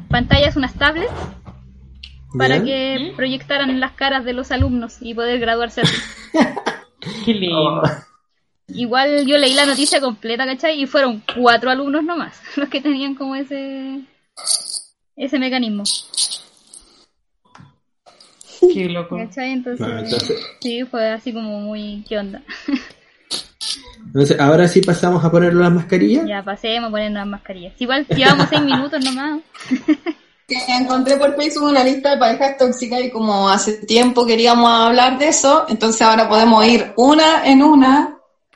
pantallas, 0.08 0.56
unas 0.56 0.74
tablets, 0.74 1.12
para 2.36 2.62
que 2.62 3.12
proyectaran 3.16 3.78
las 3.78 3.92
caras 3.92 4.24
de 4.24 4.32
los 4.32 4.50
alumnos 4.50 4.96
y 5.00 5.14
poder 5.14 5.38
graduarse 5.38 5.82
así. 5.82 5.96
Qué 7.24 7.34
lindo. 7.34 7.82
Oh, 7.82 7.82
Igual 8.68 9.26
yo 9.26 9.38
leí 9.38 9.54
la 9.54 9.64
noticia 9.64 9.98
completa, 10.00 10.44
¿cachai? 10.44 10.82
Y 10.82 10.86
fueron 10.86 11.22
cuatro 11.36 11.70
alumnos 11.70 12.02
nomás 12.04 12.38
los 12.56 12.68
que 12.68 12.80
tenían 12.82 13.14
como 13.14 13.34
ese 13.34 14.00
ese 15.16 15.38
mecanismo, 15.38 15.84
Qué 18.72 18.88
loco. 18.88 19.16
¿cachai? 19.16 19.52
Entonces- 19.52 20.46
sí, 20.60 20.84
fue 20.84 21.10
así 21.10 21.32
como 21.32 21.60
muy, 21.60 22.04
¿qué 22.08 22.18
onda? 22.18 22.42
Entonces, 24.08 24.40
ahora 24.40 24.66
sí 24.68 24.80
pasamos 24.80 25.24
a 25.24 25.30
poner 25.30 25.54
las 25.54 25.70
mascarillas. 25.70 26.26
Ya 26.26 26.42
pasemos 26.42 26.88
a 26.88 26.90
poner 26.90 27.10
unas 27.10 27.26
mascarillas. 27.26 27.72
Igual 27.78 28.06
llevamos 28.08 28.46
seis 28.50 28.62
minutos 28.62 29.04
nomás. 29.04 29.40
Que 30.48 30.56
Encontré 30.80 31.18
por 31.18 31.36
Facebook 31.36 31.64
una 31.68 31.84
lista 31.84 32.12
de 32.12 32.16
parejas 32.16 32.56
tóxicas 32.56 33.02
y 33.02 33.10
como 33.10 33.50
hace 33.50 33.84
tiempo 33.84 34.24
queríamos 34.24 34.70
hablar 34.70 35.18
de 35.18 35.28
eso, 35.28 35.66
entonces 35.68 36.00
ahora 36.00 36.26
podemos 36.26 36.64
ir 36.66 36.92
una 36.96 37.44
en 37.46 37.62
una 37.62 38.14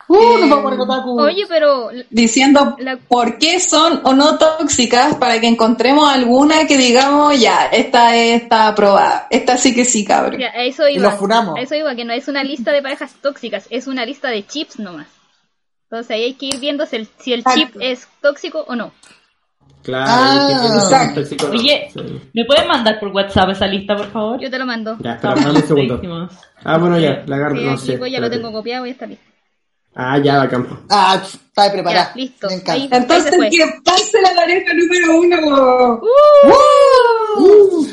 Uh, 0.09 0.15
Eh, 0.17 0.53
otaku. 0.53 1.21
Oye, 1.21 1.45
pero 1.49 1.89
diciendo 2.11 2.77
La- 2.79 2.97
por 2.97 3.39
qué 3.39 3.61
son 3.61 4.01
o 4.05 4.13
no 4.15 4.37
tóxicas 4.39 5.15
para 5.17 5.39
que 5.41 5.47
encontremos 5.47 6.07
alguna 6.11 6.67
que 6.67 6.77
digamos, 6.79 7.39
ya, 7.39 7.67
esta 7.67 8.17
está 8.17 8.69
aprobada, 8.69 9.27
esta 9.31 9.57
sí 9.59 9.75
que 9.75 9.85
sí, 9.85 10.05
cabrón. 10.05 10.41
ya, 10.41 10.49
eso 10.49 10.89
Y 10.89 10.95
iba. 10.97 11.11
los 11.11 11.15
funamos. 11.19 11.57
A 11.59 11.61
eso 11.63 11.75
iba, 11.75 11.95
que 11.95 12.05
no 12.07 12.13
es 12.15 12.27
una 12.29 12.43
lista 12.43 12.73
de 12.73 12.83
parejas 12.83 13.13
tóxicas, 13.23 13.67
es 13.71 13.87
una 13.87 14.05
lista 14.05 14.29
de 14.29 14.47
chips 14.47 14.79
nomás. 14.79 15.07
Entonces 15.93 16.11
ahí 16.17 16.23
hay 16.23 16.33
que 16.35 16.47
ir 16.47 16.59
viendo 16.59 16.87
si 16.87 16.97
el, 16.97 17.09
si 17.19 17.35
el 17.35 17.45
chip 17.45 17.77
es 17.79 18.09
tóxico 18.23 18.65
o 18.67 18.75
no. 18.75 18.93
Claro, 19.83 20.07
Ah, 20.09 20.49
y 21.15 21.37
que. 21.37 21.45
Oye, 21.49 21.91
Sí. 21.93 22.21
¿me 22.33 22.47
pueden 22.47 22.67
mandar 22.67 22.99
por 22.99 23.11
WhatsApp 23.11 23.51
esa 23.51 23.67
lista, 23.67 23.95
por 23.95 24.11
favor? 24.11 24.41
Yo 24.41 24.51
te 24.51 24.59
lo 24.59 24.65
mando. 24.65 24.97
Ya, 25.01 25.13
espera, 25.17 25.35
dame 25.35 25.51
un 25.51 25.67
segundo. 25.67 26.31
Ah, 26.65 26.79
bueno, 26.79 26.99
ya, 26.99 27.23
la 27.27 27.37
Garde, 27.37 27.59
Sí, 27.59 27.67
no 27.67 27.77
sé. 27.77 28.11
ya 28.11 28.21
lo 28.21 28.31
tengo 28.31 28.51
copiado 28.53 28.87
y 28.87 28.91
está 28.91 29.05
listo. 29.05 29.23
Ah, 29.95 30.17
ya, 30.17 30.39
bacán. 30.39 30.67
Ah, 30.89 31.19
pf, 31.21 31.37
está 31.49 31.71
preparada. 31.71 32.09
Ya, 32.09 32.17
listo. 32.17 32.47
Me 32.47 32.55
encanta. 32.55 32.73
Ahí- 32.73 32.89
Entonces, 32.91 33.33
Ahí 33.39 33.51
que 33.51 33.65
pase 33.85 34.23
la 34.23 34.35
pareja 34.35 34.73
número 34.73 35.21
uno. 35.21 36.01
Uh, 37.37 37.87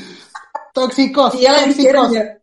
tóxicos, 0.73 1.35
Y 1.35 1.41
ya 1.41 1.51
la 1.51 1.63
dijeron 1.63 2.03
tóxicos. 2.03 2.13
ya. 2.13 2.38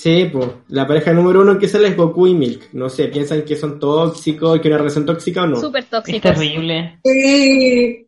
Sí, 0.00 0.30
pues, 0.32 0.48
la 0.68 0.86
pareja 0.86 1.12
número 1.12 1.40
uno 1.40 1.58
que 1.58 1.66
sale 1.68 1.88
es 1.88 1.96
Goku 1.96 2.28
y 2.28 2.34
Milk. 2.34 2.68
No 2.72 2.88
sé, 2.88 3.08
¿piensan 3.08 3.42
que 3.42 3.56
son 3.56 3.80
tóxicos, 3.80 4.60
que 4.60 4.68
una 4.68 4.78
relación 4.78 5.04
tóxica 5.04 5.42
o 5.42 5.46
no? 5.48 5.56
Súper 5.60 5.82
Es 5.82 5.90
tóxicos. 5.90 6.22
terrible. 6.22 7.00
Sí. 7.04 8.06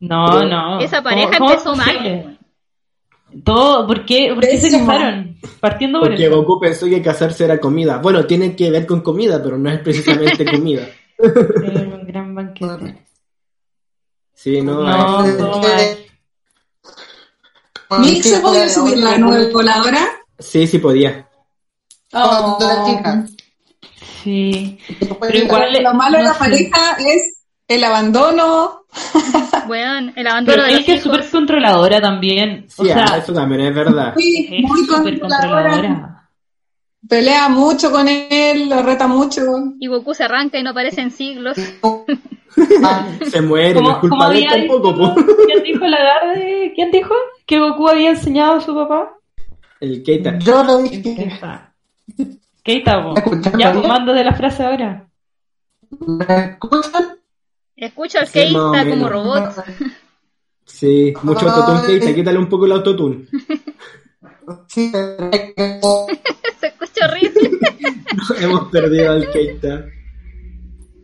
No, 0.00 0.26
Pero- 0.28 0.48
no. 0.48 0.80
Esa 0.80 0.98
¿Cómo- 0.98 1.08
pareja 1.08 1.38
cómo 1.38 1.50
empezó 1.52 1.72
es 1.72 1.78
mal. 1.78 1.96
posible? 1.96 2.38
Todo, 3.44 3.86
¿por 3.86 4.04
qué, 4.04 4.30
¿por 4.34 4.44
qué 4.46 4.58
se 4.58 4.70
casaron? 4.70 5.38
Partiendo 5.58 6.00
por 6.00 6.08
Porque 6.10 6.26
eso. 6.26 6.36
Goku 6.36 6.60
pensó 6.60 6.84
que 6.86 7.00
casarse 7.00 7.44
era 7.46 7.58
comida. 7.58 7.96
Bueno, 7.98 8.26
tiene 8.26 8.54
que 8.54 8.70
ver 8.70 8.84
con 8.86 9.00
comida, 9.00 9.42
pero 9.42 9.56
no 9.56 9.70
es 9.70 9.80
precisamente 9.80 10.44
comida. 10.44 10.86
Era 11.18 11.80
un 11.80 12.06
gran 12.06 12.34
banquete. 12.34 13.06
Sí, 14.34 14.60
no, 14.60 14.82
No, 14.82 15.24
es-. 15.24 15.98
¿Milk 18.00 18.22
se 18.22 18.40
podía 18.40 18.68
subir 18.68 18.98
la 18.98 19.16
nueva 19.16 19.48
voladora? 19.50 20.06
Sí, 20.38 20.66
sí 20.66 20.78
podía. 20.78 21.28
era 22.12 22.24
Oh. 22.40 22.86
chica. 22.88 23.24
Sí. 24.22 24.78
Pero 25.20 25.38
igual- 25.38 25.82
Lo 25.82 25.94
malo 25.94 26.18
de 26.18 26.24
no 26.24 26.28
la 26.30 26.34
sé. 26.34 26.38
pareja 26.38 26.96
es 26.98 27.44
el 27.68 27.84
abandono. 27.84 28.84
Weón, 29.68 30.12
el 30.16 30.26
abandono 30.26 30.56
Pero 30.56 30.62
de 30.68 30.80
es 30.80 30.86
que 30.86 30.94
es 30.94 31.02
súper 31.02 31.28
controladora 31.28 32.00
también. 32.00 32.66
Sí, 32.68 32.82
o 32.88 32.94
ah, 32.94 33.06
sea, 33.06 33.18
eso 33.18 33.32
también 33.32 33.62
es 33.62 33.74
verdad. 33.74 34.14
Sí, 34.16 34.48
es 34.50 34.62
muy 34.62 34.84
súper 34.84 35.18
controladora. 35.20 35.70
controladora. 35.70 36.10
Pelea 37.06 37.48
mucho 37.50 37.90
con 37.90 38.08
él, 38.08 38.68
lo 38.68 38.82
reta 38.82 39.06
mucho. 39.06 39.42
Y 39.78 39.88
Goku 39.88 40.14
se 40.14 40.24
arranca 40.24 40.58
y 40.58 40.62
no 40.62 40.70
aparece 40.70 41.00
en 41.00 41.10
siglos. 41.10 41.56
Ah, 42.84 43.04
Se 43.28 43.40
muere, 43.42 43.80
no 43.82 43.90
es 43.90 43.96
culpa 43.96 44.30
de 44.30 44.38
él 44.44 44.68
tampoco. 44.68 45.14
¿quién 45.46 45.62
dijo 45.64 45.84
la 45.86 45.98
garde? 45.98 46.72
¿Quién 46.76 46.92
dijo? 46.92 47.12
Que 47.46 47.58
Goku 47.58 47.88
había 47.88 48.10
enseñado 48.10 48.54
a 48.54 48.60
su 48.60 48.72
papá. 48.72 49.12
El 49.80 50.02
Keita. 50.02 50.38
Yo 50.38 50.62
lo 50.64 50.78
dije. 50.78 51.02
Keita. 51.02 51.74
Keita. 52.62 53.00
¿Me 53.02 53.14
escuchas 53.14 53.52
Ya, 53.58 53.70
bien? 53.70 53.72
pues 53.74 53.88
mando 53.88 54.12
de 54.12 54.24
la 54.24 54.34
frase 54.34 54.62
ahora. 54.64 55.06
¿Me 56.00 56.44
escuchan? 56.44 57.18
Escucho 57.76 58.18
al 58.18 58.26
Sí, 58.26 58.32
Keita 58.32 58.52
como 58.60 58.72
menos. 58.72 59.10
robot. 59.10 59.54
Sí, 60.66 61.12
mucho 61.22 61.46
autotune 61.48 61.86
Keita, 61.86 62.14
quítale 62.14 62.38
un 62.38 62.48
poco 62.48 62.64
el 62.66 62.72
autotune. 62.72 63.26
Sí, 64.68 64.90
Se 64.90 66.66
escucha 66.66 67.06
horrible. 67.06 67.50
Hemos 68.40 68.68
perdido 68.70 69.12
al 69.12 69.30
Keita. 69.30 69.84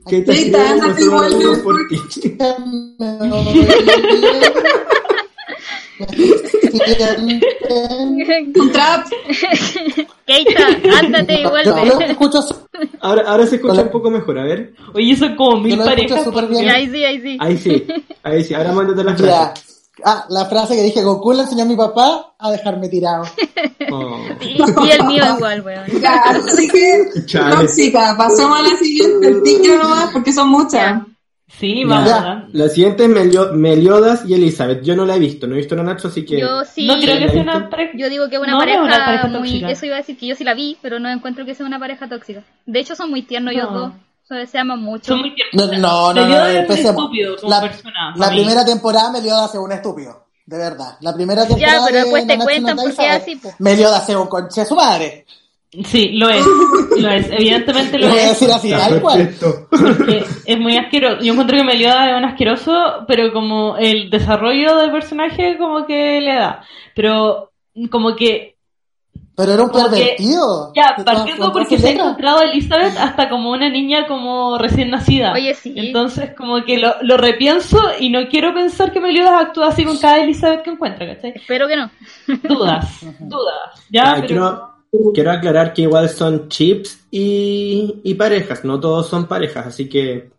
Keita, 0.07 0.33
Keita, 0.33 0.35
sí, 0.35 0.51
vamos 0.51 0.69
a 0.69 0.73
ándate 0.73 0.91
hacer 0.93 1.09
una 1.09 1.17
igual, 1.17 1.31
reunión 1.31 1.57
¿no? 1.59 1.63
por 1.63 1.77
ti. 1.89 1.97
Un 8.55 8.73
trap. 8.73 9.07
Keita, 10.27 10.67
ándate 11.01 11.41
y 11.41 11.45
vuelve. 11.45 12.11
escucho, 12.11 12.41
Ahora, 13.01 13.23
ahora 13.27 13.47
se 13.47 13.57
escucha 13.57 13.73
Hola. 13.75 13.83
un 13.83 13.91
poco 13.91 14.11
mejor, 14.11 14.39
a 14.39 14.45
ver. 14.45 14.75
Oye, 14.95 15.17
son 15.17 15.35
como 15.37 15.61
mil 15.61 15.79
parejas. 15.79 16.25
bien. 16.49 16.69
ahí 16.69 16.89
sí, 16.91 17.05
ahí 17.05 17.21
sí. 17.21 17.37
Ahí 17.41 17.57
sí, 17.59 17.87
ahí 18.23 18.45
sí, 18.45 18.55
ahora 18.55 18.73
mándate 18.73 19.05
la 19.05 19.17
Ya. 19.17 19.25
frase. 19.53 19.65
Ah, 20.03 20.25
la 20.31 20.47
frase 20.47 20.75
que 20.77 20.83
dije, 20.83 21.03
Goku 21.03 21.33
le 21.33 21.43
enseñó 21.43 21.65
a 21.65 21.67
mi 21.67 21.77
papá 21.77 22.33
a 22.39 22.51
dejarme 22.51 22.89
tirado. 22.89 23.25
Oh, 23.93 24.19
Y, 24.41 24.57
y 24.87 24.91
el 24.93 25.05
mío 25.05 25.25
igual, 25.37 25.61
weón. 25.63 25.85
Ya, 26.01 26.15
así 26.23 26.69
que 26.69 27.27
Chale. 27.27 27.57
tóxica. 27.57 28.15
Pasamos 28.17 28.61
a 28.61 28.63
la 28.63 28.77
siguiente. 28.79 29.29
El 29.29 29.43
tigre 29.43 29.77
nomás, 29.77 30.11
porque 30.13 30.33
son 30.33 30.49
muchas. 30.49 30.73
Ya. 30.73 31.07
Sí, 31.59 31.83
Ya. 31.83 31.89
vamos. 31.89 32.09
Ya. 32.09 32.15
¿verdad? 32.21 32.45
La 32.53 32.69
siguiente 32.69 33.05
es 33.05 33.11
Melio- 33.11 33.53
Meliodas 33.53 34.23
y 34.27 34.35
Elizabeth. 34.35 34.83
Yo 34.83 34.95
no 34.97 35.05
la 35.05 35.17
he 35.17 35.19
visto, 35.19 35.47
no 35.47 35.55
he 35.55 35.59
visto 35.59 35.75
a 35.79 35.83
Nacho, 35.83 36.09
así 36.09 36.25
que. 36.25 36.41
Yo 36.41 36.65
sí. 36.65 36.87
No 36.87 36.95
creo 37.01 37.19
que 37.19 37.29
sea 37.29 37.45
¿La 37.45 37.57
una 37.59 37.71
pareja. 37.71 37.93
Yo 37.97 38.09
digo 38.09 38.29
que 38.29 38.37
es 38.37 38.41
una 38.43 38.53
No, 38.53 38.59
no 38.59 38.63
es 38.65 38.67
pareja, 38.77 38.83
una 38.85 39.05
pareja 39.05 39.27
muy... 39.27 39.39
tóxica. 39.39 39.71
Eso 39.71 39.87
iba 39.87 39.95
a 39.97 39.99
decir 39.99 40.17
que 40.19 40.27
yo 40.27 40.35
sí 40.37 40.45
la 40.45 40.55
vi, 40.55 40.79
pero 40.81 40.99
no 41.01 41.09
encuentro 41.11 41.45
que 41.45 41.55
sea 41.55 41.67
una 41.67 41.79
pareja 41.79 42.09
tóxica. 42.09 42.43
De 42.67 42.79
hecho, 42.81 42.95
son 42.95 43.11
muy 43.11 43.23
tiernos 43.23 43.53
ellos 43.53 43.73
dos. 43.73 43.93
Se 44.49 44.59
aman 44.59 44.81
mucho. 44.81 45.07
Son 45.07 45.19
muy 45.21 45.31
No, 45.31 45.69
tiernos. 45.69 45.79
no, 45.81 46.13
no, 46.13 46.15
no, 46.15 46.21
Meliodas 46.23 46.55
no, 46.69 46.75
es 46.75 46.85
estúpido 46.85 47.37
como 47.37 47.51
La, 47.51 47.61
persona. 47.63 48.15
la 48.17 48.29
primera 48.29 48.65
temporada 48.65 49.11
Meliodas 49.11 49.47
hace 49.51 49.59
un 49.59 49.73
estúpido. 49.73 50.27
De 50.47 50.57
verdad. 50.57 50.97
La 51.01 51.13
primera 51.15 51.47
temporada. 51.47 51.81
pero 51.87 51.97
de 51.99 52.03
después 52.05 52.27
te 52.27 52.37
Nanatsu 52.37 52.39
no 52.39 52.45
cuentan 52.45 52.77
por 52.77 52.95
qué 52.97 53.07
es 53.09 53.23
así, 53.23 53.37
po. 53.37 53.53
Meliodas 53.59 54.03
hace 54.03 54.17
un 54.17 54.29
conche 54.29 54.61
de 54.61 54.67
su 54.67 54.75
madre. 54.77 55.27
Sí, 55.85 56.09
lo 56.15 56.29
es. 56.29 56.45
Lo 56.99 57.09
es. 57.11 57.31
Evidentemente 57.31 57.97
Lo 57.99 58.07
lo 58.09 58.13
voy 58.13 58.21
a 58.21 58.31
es. 58.33 58.41
decir 58.41 58.71
tal 58.77 59.01
cual. 59.01 59.35
Porque 59.71 60.25
es 60.45 60.59
muy 60.59 60.77
asqueroso. 60.77 61.23
Yo 61.23 61.33
encuentro 61.33 61.57
que 61.57 61.63
Meliodas 61.65 62.09
es 62.11 62.17
un 62.17 62.25
asqueroso, 62.25 62.73
pero 63.07 63.33
como 63.33 63.77
el 63.77 64.11
desarrollo 64.11 64.77
del 64.79 64.91
personaje 64.91 65.57
como 65.59 65.87
que 65.87 66.21
le 66.21 66.35
da. 66.35 66.65
Pero 66.97 67.53
como 67.91 68.17
que 68.17 68.57
Pero 69.37 69.53
era 69.53 69.63
un 69.63 69.69
Como 69.71 69.85
que- 69.85 69.91
pervertido. 69.97 70.73
ya, 70.75 70.97
partiendo 71.05 71.53
porque 71.53 71.79
se 71.79 71.89
ha 71.89 71.93
encontrado 71.93 72.41
a 72.41 72.45
Elizabeth 72.45 72.97
hasta 72.99 73.29
como 73.31 73.53
una 73.53 73.71
niña 73.71 74.07
como 74.09 74.59
recién 74.59 74.91
nacida. 74.91 75.33
Oye, 75.33 75.55
sí. 75.55 75.73
Entonces 75.77 76.33
como 76.37 76.65
que 76.65 76.79
lo, 76.79 76.97
lo 77.03 77.17
repienso 77.17 77.79
y 78.01 78.11
no 78.11 78.27
quiero 78.29 78.53
pensar 78.53 78.93
que 78.93 79.01
Meliodas 79.01 79.41
actúa 79.41 79.69
así 79.69 79.85
con 79.85 79.97
cada 79.99 80.19
Elizabeth 80.19 80.63
que 80.63 80.71
encuentra, 80.71 81.07
¿cachai? 81.15 81.33
Espero 81.37 81.69
que 81.69 81.77
no. 81.77 81.91
Dudas, 82.43 82.99
dudas. 83.21 83.87
Ya, 83.89 84.13
Ah, 84.15 84.17
pero... 84.27 84.70
quiero 85.15 85.31
aclarar 85.33 85.73
que 85.73 85.83
igual 85.83 86.09
son 86.09 86.49
chips 86.49 87.07
y, 87.11 88.01
y 88.03 88.15
parejas, 88.15 88.65
no 88.65 88.79
todos 88.81 89.09
son 89.09 89.27
parejas, 89.27 89.67
así 89.67 89.89
que 89.89 90.31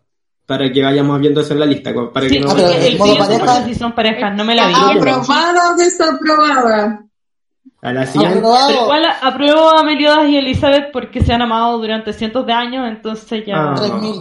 para 0.46 0.70
que 0.70 0.82
vayamos 0.82 1.18
viendo 1.20 1.40
eso 1.40 1.54
en 1.54 1.60
la 1.60 1.66
lista. 1.66 1.92
Para 2.12 2.28
Sí, 2.28 2.34
que 2.34 2.40
no 2.40 2.50
Ah, 2.50 2.54
pero 2.56 2.68
el 2.72 2.98
modo 2.98 3.16
pareja- 3.18 3.64
si 3.64 3.74
son 3.74 3.92
parejas, 3.92 4.34
no 4.36 4.44
me 4.44 4.54
la 4.54 4.66
vi. 4.66 4.74
Aprobada 4.74 5.72
o 5.72 5.76
desaprobada. 5.76 7.04
a 7.80 7.92
la 7.92 8.06
siguiente. 8.06 8.40
Pero 8.42 8.82
igual 8.82 9.04
apruebo 9.22 9.70
a 9.70 9.82
Meliodas 9.84 10.28
y 10.28 10.36
Elizabeth 10.36 10.92
porque 10.92 11.22
se 11.24 11.32
han 11.32 11.42
amado 11.42 11.78
durante 11.78 12.12
cientos 12.12 12.46
de 12.46 12.52
años, 12.52 12.86
entonces 12.88 13.44
ya... 13.46 13.54
Ah. 13.72 13.74
3000. 13.76 14.14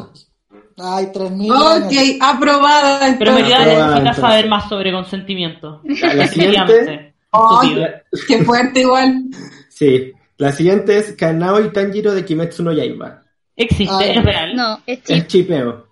Ay, 0.78 1.12
3000. 1.14 1.52
Ok, 1.52 1.58
años. 1.62 1.94
aprobada. 2.22 3.00
Pero 3.20 3.32
entonces. 3.32 3.36
Meliodas 3.36 3.62
Aprobada, 3.62 3.86
necesita 3.88 3.98
entonces. 4.00 4.22
saber 4.22 4.48
más 4.50 4.70
sobre 4.70 4.92
consentimiento. 4.94 5.82
A 6.04 6.14
la 6.14 6.28
siguiente. 6.28 7.14
Ay, 7.32 7.86
qué 8.28 8.44
fuerte 8.46 8.80
igual. 8.82 9.24
sí, 9.70 10.12
la 10.42 10.52
siguiente 10.52 10.98
es 10.98 11.14
Kanao 11.14 11.60
y 11.62 11.70
Tanjiro 11.72 12.14
de 12.14 12.26
Kimetsu 12.26 12.64
no 12.64 12.72
Yaiba. 12.74 13.22
Existe, 13.56 13.94
Ay. 13.94 14.18
es 14.18 14.24
real. 14.24 14.56
No, 14.56 14.80
es 14.88 15.00
Es 15.00 15.04
chip. 15.06 15.28
chipeo. 15.28 15.88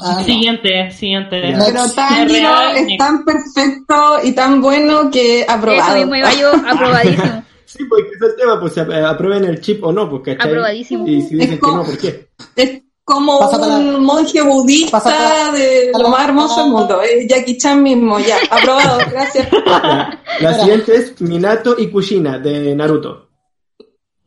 Ah, 0.00 0.16
no. 0.18 0.24
Siguiente, 0.24 0.90
siguiente. 0.92 1.40
Ya. 1.50 1.58
Pero 1.66 1.84
Es 1.84 1.94
Tanjiro 1.94 2.60
es 2.76 2.96
tan 2.98 3.24
perfecto 3.24 4.18
y 4.22 4.32
tan 4.32 4.60
bueno 4.62 5.10
que 5.10 5.40
Eso 5.40 5.50
aprobado. 5.52 5.96
mismo 5.96 6.14
iba 6.16 6.32
yo, 6.34 6.52
aprobadísimo. 6.68 7.42
Sí, 7.64 7.84
porque 7.88 8.08
ese 8.14 8.26
es 8.26 8.30
el 8.32 8.36
tema, 8.36 8.60
pues 8.60 8.72
se 8.74 8.80
ap- 8.80 8.90
aprueben 9.06 9.44
el 9.44 9.60
chip 9.60 9.82
o 9.84 9.92
no, 9.92 10.08
pues 10.08 10.22
¿cachai? 10.24 10.50
Aprobadísimo. 10.50 11.06
Y 11.06 11.20
si 11.22 11.34
dicen 11.34 11.40
Es 11.42 11.50
que 11.50 11.58
como- 11.58 11.76
no, 11.78 11.84
¿por 11.84 11.98
qué? 11.98 12.28
Es 12.56 12.82
como 13.04 13.38
un 13.38 14.04
monje 14.04 14.42
budista 14.42 15.50
de 15.52 15.90
lo 15.98 16.08
más 16.10 16.28
hermoso 16.28 16.62
del 16.62 16.70
mundo. 16.72 17.00
Es 17.02 17.26
Jackie 17.28 17.56
Chan 17.56 17.82
mismo, 17.82 18.18
ya. 18.20 18.36
Aprobado, 18.50 18.98
gracias. 19.10 19.48
La, 19.66 20.20
la 20.40 20.54
siguiente 20.54 20.94
es 20.96 21.20
Minato 21.20 21.74
y 21.78 21.88
Kushina 21.90 22.38
de 22.38 22.74
Naruto. 22.74 23.27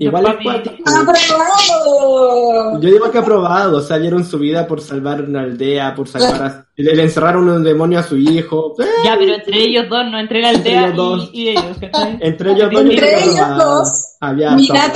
Igual 0.06 0.26
es 0.26 0.43
cuático. 0.43 0.76
¡Aprobado! 0.89 2.80
Yo 2.82 2.89
digo 2.89 3.12
que 3.12 3.18
aprobado, 3.18 3.78
o 3.78 3.82
sea, 3.82 3.97
dieron 3.99 4.26
su 4.26 4.39
vida 4.39 4.68
por 4.68 4.82
salvar 4.82 5.22
una 5.22 5.41
aldea, 5.41 5.93
por 5.95 6.08
salvar 6.08 6.43
a... 6.43 6.66
Le, 6.78 6.95
le 6.95 7.04
encerraron 7.04 7.47
un 7.47 7.64
demonio 7.64 7.99
a 7.99 8.04
su 8.04 8.18
hijo. 8.18 8.74
Eh, 8.80 8.86
Ya, 9.06 9.16
pero 9.20 9.36
entre 9.36 9.60
ellos 9.62 9.86
dos, 9.89 10.04
no 10.10 10.20
entre 10.20 10.41
la 10.41 10.49
Entre 10.52 10.76
aldea 10.78 10.86
ellos 10.93 10.97
dos. 10.97 11.30
y, 11.34 11.41
y 11.43 11.49
ellos, 11.49 11.78
¿cachai? 11.80 12.18
Entre 12.22 12.52
ellos 12.52 12.72
dos. 12.72 12.82
Entre 12.82 12.99
que 12.99 13.24
ellos 13.24 13.39
aprobado. 13.39 13.80
dos, 13.80 14.06
Había 14.22 14.49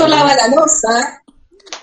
lava 0.08 0.34
la 0.36 0.47
losa, 0.56 1.22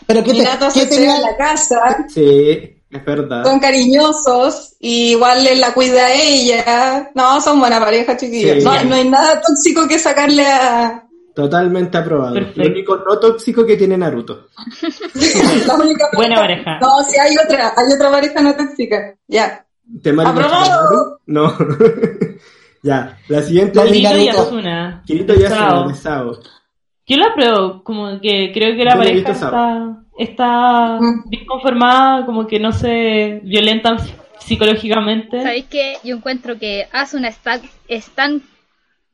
Pero 0.07 0.25
¿qué, 0.25 0.31
te, 0.33 0.39
Minato 0.39 0.67
¿qué 0.75 0.81
se 0.81 0.87
tenía? 0.87 1.17
en 1.17 1.23
la 1.23 1.37
casa, 1.37 2.07
Sí, 2.13 2.83
es 2.91 3.05
verdad. 3.05 3.45
son 3.45 3.61
cariñosos, 3.61 4.75
y 4.81 5.11
igual 5.13 5.47
él 5.47 5.61
la 5.61 5.73
cuida 5.73 6.07
a 6.07 6.13
ella. 6.15 7.11
No, 7.15 7.41
son 7.41 7.61
buena 7.61 7.79
pareja, 7.79 8.17
chiquillos. 8.17 8.59
Sí. 8.59 8.65
No, 8.65 8.83
no 8.85 8.95
hay 8.97 9.09
nada 9.09 9.41
tóxico 9.41 9.87
que 9.87 9.99
sacarle 10.01 10.45
a... 10.47 11.05
Totalmente 11.35 11.97
aprobado. 11.97 12.35
Perfecto. 12.35 12.63
Lo 12.63 12.69
único 12.69 12.97
no 12.97 13.19
tóxico 13.19 13.65
que 13.65 13.77
tiene 13.77 13.97
Naruto. 13.97 14.49
la 15.67 15.75
única 15.77 16.09
Buena 16.15 16.37
pareja. 16.37 16.79
No, 16.81 17.03
sí 17.05 17.19
hay 17.19 17.35
otra, 17.37 17.73
hay 17.77 17.93
otra 17.95 18.11
pareja 18.11 18.43
no 18.43 18.55
tóxica. 18.55 19.15
Ya. 19.29 19.65
¿Temari 20.03 20.31
¡Aprobado! 20.31 21.21
No. 21.27 21.57
ya, 22.83 23.19
la 23.29 23.43
siguiente 23.43 23.79
es 23.81 23.93
Kirito 23.93 24.17
y. 24.17 24.29
Asuna. 24.29 25.03
Kirito 25.07 25.35
y 25.35 25.45
Asuna 25.45 25.89
de 25.89 25.95
Sao. 25.95 26.39
Yo 27.07 27.17
la 27.17 27.27
apruebo, 27.27 27.83
como 27.83 28.21
que 28.21 28.53
creo 28.55 28.77
que 28.77 28.85
la 28.85 28.97
pareja 28.97 29.33
está, 29.33 30.05
está 30.19 30.99
bien 31.27 31.47
conformada, 31.47 32.25
como 32.25 32.47
que 32.47 32.61
no 32.61 32.73
se 32.73 33.41
violentan 33.43 33.99
psicológicamente. 34.39 35.43
¿Sabéis 35.43 35.67
qué? 35.69 35.97
Yo 36.05 36.17
encuentro 36.17 36.59
que 36.59 36.87
Asuna 36.93 37.29
está, 37.29 37.61
es 37.89 38.09
tan, 38.11 38.43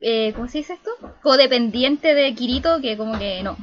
eh, 0.00 0.32
¿cómo 0.34 0.48
se 0.48 0.58
dice 0.58 0.74
esto? 0.74 0.90
Codependiente 1.22 2.14
de 2.14 2.34
Kirito 2.34 2.80
que 2.80 2.96
como 2.96 3.18
que 3.18 3.42
no. 3.42 3.56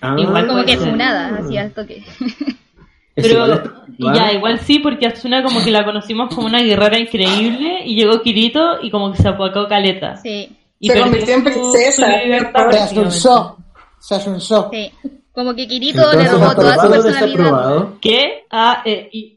Ah, 0.00 0.16
Igual 0.18 0.46
Como 0.46 0.64
que 0.64 0.76
funada, 0.76 1.38
así 1.38 1.56
al 1.56 1.72
toque. 1.72 2.04
Pero 3.14 3.46
igual 3.46 3.72
igual. 3.96 4.14
ya, 4.14 4.32
igual 4.32 4.60
sí, 4.60 4.78
porque 4.78 5.06
Asuna 5.06 5.42
como 5.42 5.64
que 5.64 5.70
la 5.70 5.84
conocimos 5.84 6.34
como 6.34 6.46
una 6.46 6.60
guerrera 6.60 6.98
increíble 6.98 7.80
y 7.84 7.96
llegó 7.96 8.20
Kirito 8.20 8.82
y 8.82 8.90
como 8.90 9.10
que 9.10 9.22
se 9.22 9.28
apocó 9.28 9.66
caleta. 9.68 10.16
Sí, 10.16 10.54
Y 10.78 10.88
Se 10.88 10.92
perdió 10.92 11.04
convirtió 11.04 11.34
en 11.34 11.44
princesa. 11.44 12.06
Se 12.06 13.10
show. 13.10 13.56
Se 13.98 14.38
show. 14.38 14.68
sí. 14.70 14.92
Como 15.32 15.54
que 15.54 15.66
Kirito 15.66 16.12
le 16.14 16.28
robó 16.28 16.54
toda 16.54 16.74
su 16.74 16.80
¿aprobado 16.80 16.88
o 16.88 17.02
personalidad. 17.02 17.88
¿Qué? 18.00 18.44
A, 18.50 18.82
E, 18.86 19.08
I, 19.12 19.35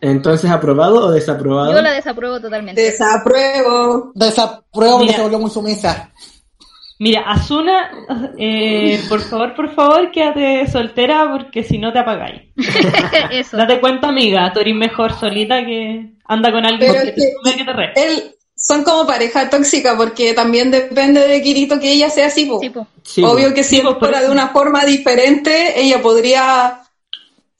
Entonces, 0.00 0.50
¿aprobado 0.50 1.06
o 1.06 1.10
desaprobado? 1.10 1.72
Yo 1.72 1.82
la 1.82 1.92
desapruebo 1.92 2.40
totalmente. 2.40 2.80
Desapruebo. 2.80 4.12
Desapruebo 4.14 4.92
porque 4.98 5.04
Mira. 5.06 5.16
se 5.16 5.22
volvió 5.22 5.38
muy 5.38 5.50
sumisa. 5.50 6.10
Mira, 7.00 7.22
Asuna, 7.26 7.90
eh, 8.38 9.02
por 9.08 9.20
favor, 9.20 9.54
por 9.56 9.74
favor, 9.74 10.12
quédate 10.12 10.66
soltera 10.70 11.28
porque 11.32 11.64
si 11.64 11.76
no 11.78 11.92
te 11.92 11.98
apagáis. 11.98 12.42
Eso. 13.32 13.56
Date 13.56 13.80
cuenta, 13.80 14.08
amiga, 14.08 14.52
tú 14.52 14.60
eres 14.60 14.74
mejor 14.76 15.12
solita 15.18 15.64
que 15.64 16.12
anda 16.26 16.52
con 16.52 16.64
alguien 16.64 16.92
Pero 16.92 17.02
que 17.02 17.08
es 17.10 17.14
te 17.16 17.56
que- 17.56 17.64
te 17.64 17.72
re. 17.72 17.92
Él 17.96 18.30
son 18.56 18.84
como 18.84 19.06
pareja 19.06 19.50
tóxica 19.50 19.96
porque 19.96 20.32
también 20.34 20.70
depende 20.70 21.26
de 21.26 21.42
Kirito 21.42 21.80
que 21.80 21.92
ella 21.92 22.08
sea 22.08 22.28
así, 22.28 22.46
po. 22.46 22.60
Sí, 22.60 22.70
po. 22.70 22.86
Sí, 23.02 23.22
Obvio 23.24 23.52
que 23.52 23.64
si 23.64 23.80
Sí, 23.80 23.86
fuera 23.98 24.22
de 24.22 24.30
una 24.30 24.48
forma 24.48 24.84
diferente, 24.84 25.78
ella 25.78 26.00
podría 26.00 26.80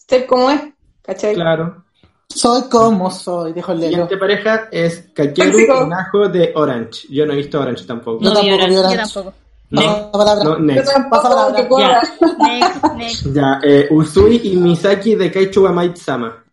ser 0.06 0.26
como 0.26 0.50
es, 0.52 0.60
¿cachai? 1.04 1.34
Claro. 1.34 1.84
Soy 2.28 2.62
como 2.70 3.10
soy, 3.10 3.52
dijo 3.52 3.72
el 3.72 3.78
La 3.80 3.84
Lelo. 3.86 3.92
siguiente 4.08 4.16
pareja 4.16 4.68
es 4.72 5.10
Kakeru 5.14 5.86
Najo 5.86 6.28
de 6.28 6.52
Orange. 6.56 7.06
Yo 7.10 7.26
no 7.26 7.32
he 7.32 7.36
visto 7.36 7.60
Orange 7.60 7.84
tampoco. 7.84 8.22
Yo 8.24 8.30
No 8.30 8.34
tampoco 8.34 8.46
vi 8.46 8.52
Orange. 8.54 8.74
Yo 8.74 8.80
Orange. 8.80 8.96
tampoco. 9.14 9.34
No, 9.70 10.12
palabra. 10.12 10.44
No, 10.44 10.58
next. 10.58 10.92
tampoco, 10.92 11.10
Pasa 11.22 11.28
palabra. 11.28 11.56
que 11.62 11.68
corra. 11.68 12.02
Next, 12.38 12.84
next. 12.96 13.26
Ya, 13.34 13.60
eh, 13.62 13.88
Usui 13.90 14.40
y 14.44 14.56
Misaki 14.56 15.14
de 15.16 15.30
Kaichu 15.32 15.64
wa 15.64 15.72
Maid-sama. 15.72 16.44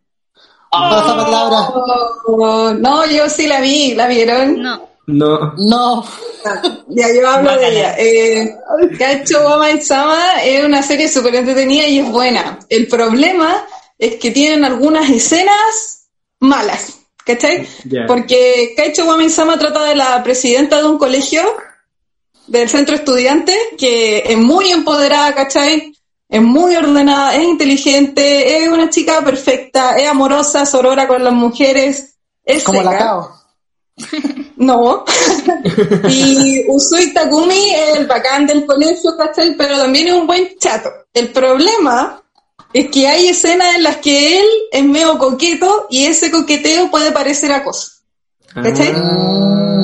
Pasa 0.71 1.15
palabra. 1.15 1.69
Oh, 2.25 2.73
no, 2.73 3.05
yo 3.05 3.29
sí 3.29 3.47
la 3.47 3.59
vi, 3.61 3.93
¿la 3.93 4.07
vieron? 4.07 4.61
No. 4.61 4.87
No. 5.07 5.53
No. 5.57 6.03
Ya, 6.87 7.07
yo 7.13 7.29
hablo 7.29 7.51
de 7.57 7.67
ella. 7.69 7.95
Eh, 7.97 8.55
Wama 9.45 9.81
Sama 9.81 10.41
es 10.43 10.63
una 10.65 10.81
serie 10.81 11.07
súper 11.09 11.35
entretenida 11.35 11.85
y 11.87 11.99
es 11.99 12.09
buena. 12.11 12.57
El 12.69 12.87
problema 12.87 13.63
es 14.01 14.15
que 14.15 14.31
tienen 14.31 14.65
algunas 14.65 15.09
escenas 15.11 16.07
malas, 16.39 17.01
¿cachai? 17.23 17.67
Ya. 17.85 18.07
Porque 18.07 18.73
Kaicho 18.75 19.05
Wama 19.05 19.29
Sama 19.29 19.59
trata 19.59 19.83
de 19.83 19.95
la 19.95 20.23
presidenta 20.23 20.79
de 20.81 20.87
un 20.87 20.97
colegio, 20.97 21.43
del 22.47 22.67
centro 22.67 22.95
estudiante, 22.95 23.55
que 23.77 24.23
es 24.25 24.37
muy 24.37 24.71
empoderada, 24.71 25.35
¿cachai? 25.35 25.93
Es 26.27 26.41
muy 26.41 26.75
ordenada, 26.75 27.35
es 27.35 27.43
inteligente, 27.43 28.57
es 28.57 28.69
una 28.69 28.89
chica 28.89 29.23
perfecta, 29.23 29.95
es 29.95 30.09
amorosa, 30.09 30.65
sorora 30.65 31.07
con 31.07 31.23
las 31.23 31.33
mujeres, 31.33 32.15
es 32.43 32.63
Como 32.63 32.81
la 32.81 32.97
cao. 32.97 33.41
No. 34.55 35.03
y 36.07 36.63
Usui 36.67 37.13
Takumi 37.13 37.71
es 37.73 37.97
el 37.97 38.05
bacán 38.05 38.45
del 38.45 38.63
colegio, 38.65 39.17
¿cachai? 39.17 39.55
Pero 39.57 39.77
también 39.77 40.09
es 40.09 40.13
un 40.13 40.27
buen 40.27 40.55
chato. 40.59 40.89
El 41.13 41.29
problema 41.29 42.20
es 42.73 42.89
que 42.89 43.07
hay 43.07 43.27
escenas 43.27 43.75
en 43.75 43.83
las 43.83 43.97
que 43.97 44.39
él 44.39 44.47
es 44.71 44.83
medio 44.83 45.17
coqueto 45.17 45.87
y 45.89 46.05
ese 46.05 46.31
coqueteo 46.31 46.89
puede 46.89 47.11
parecer 47.11 47.51
acoso. 47.51 47.91
¿Cachai? 48.53 48.93
Ah. 48.95 49.81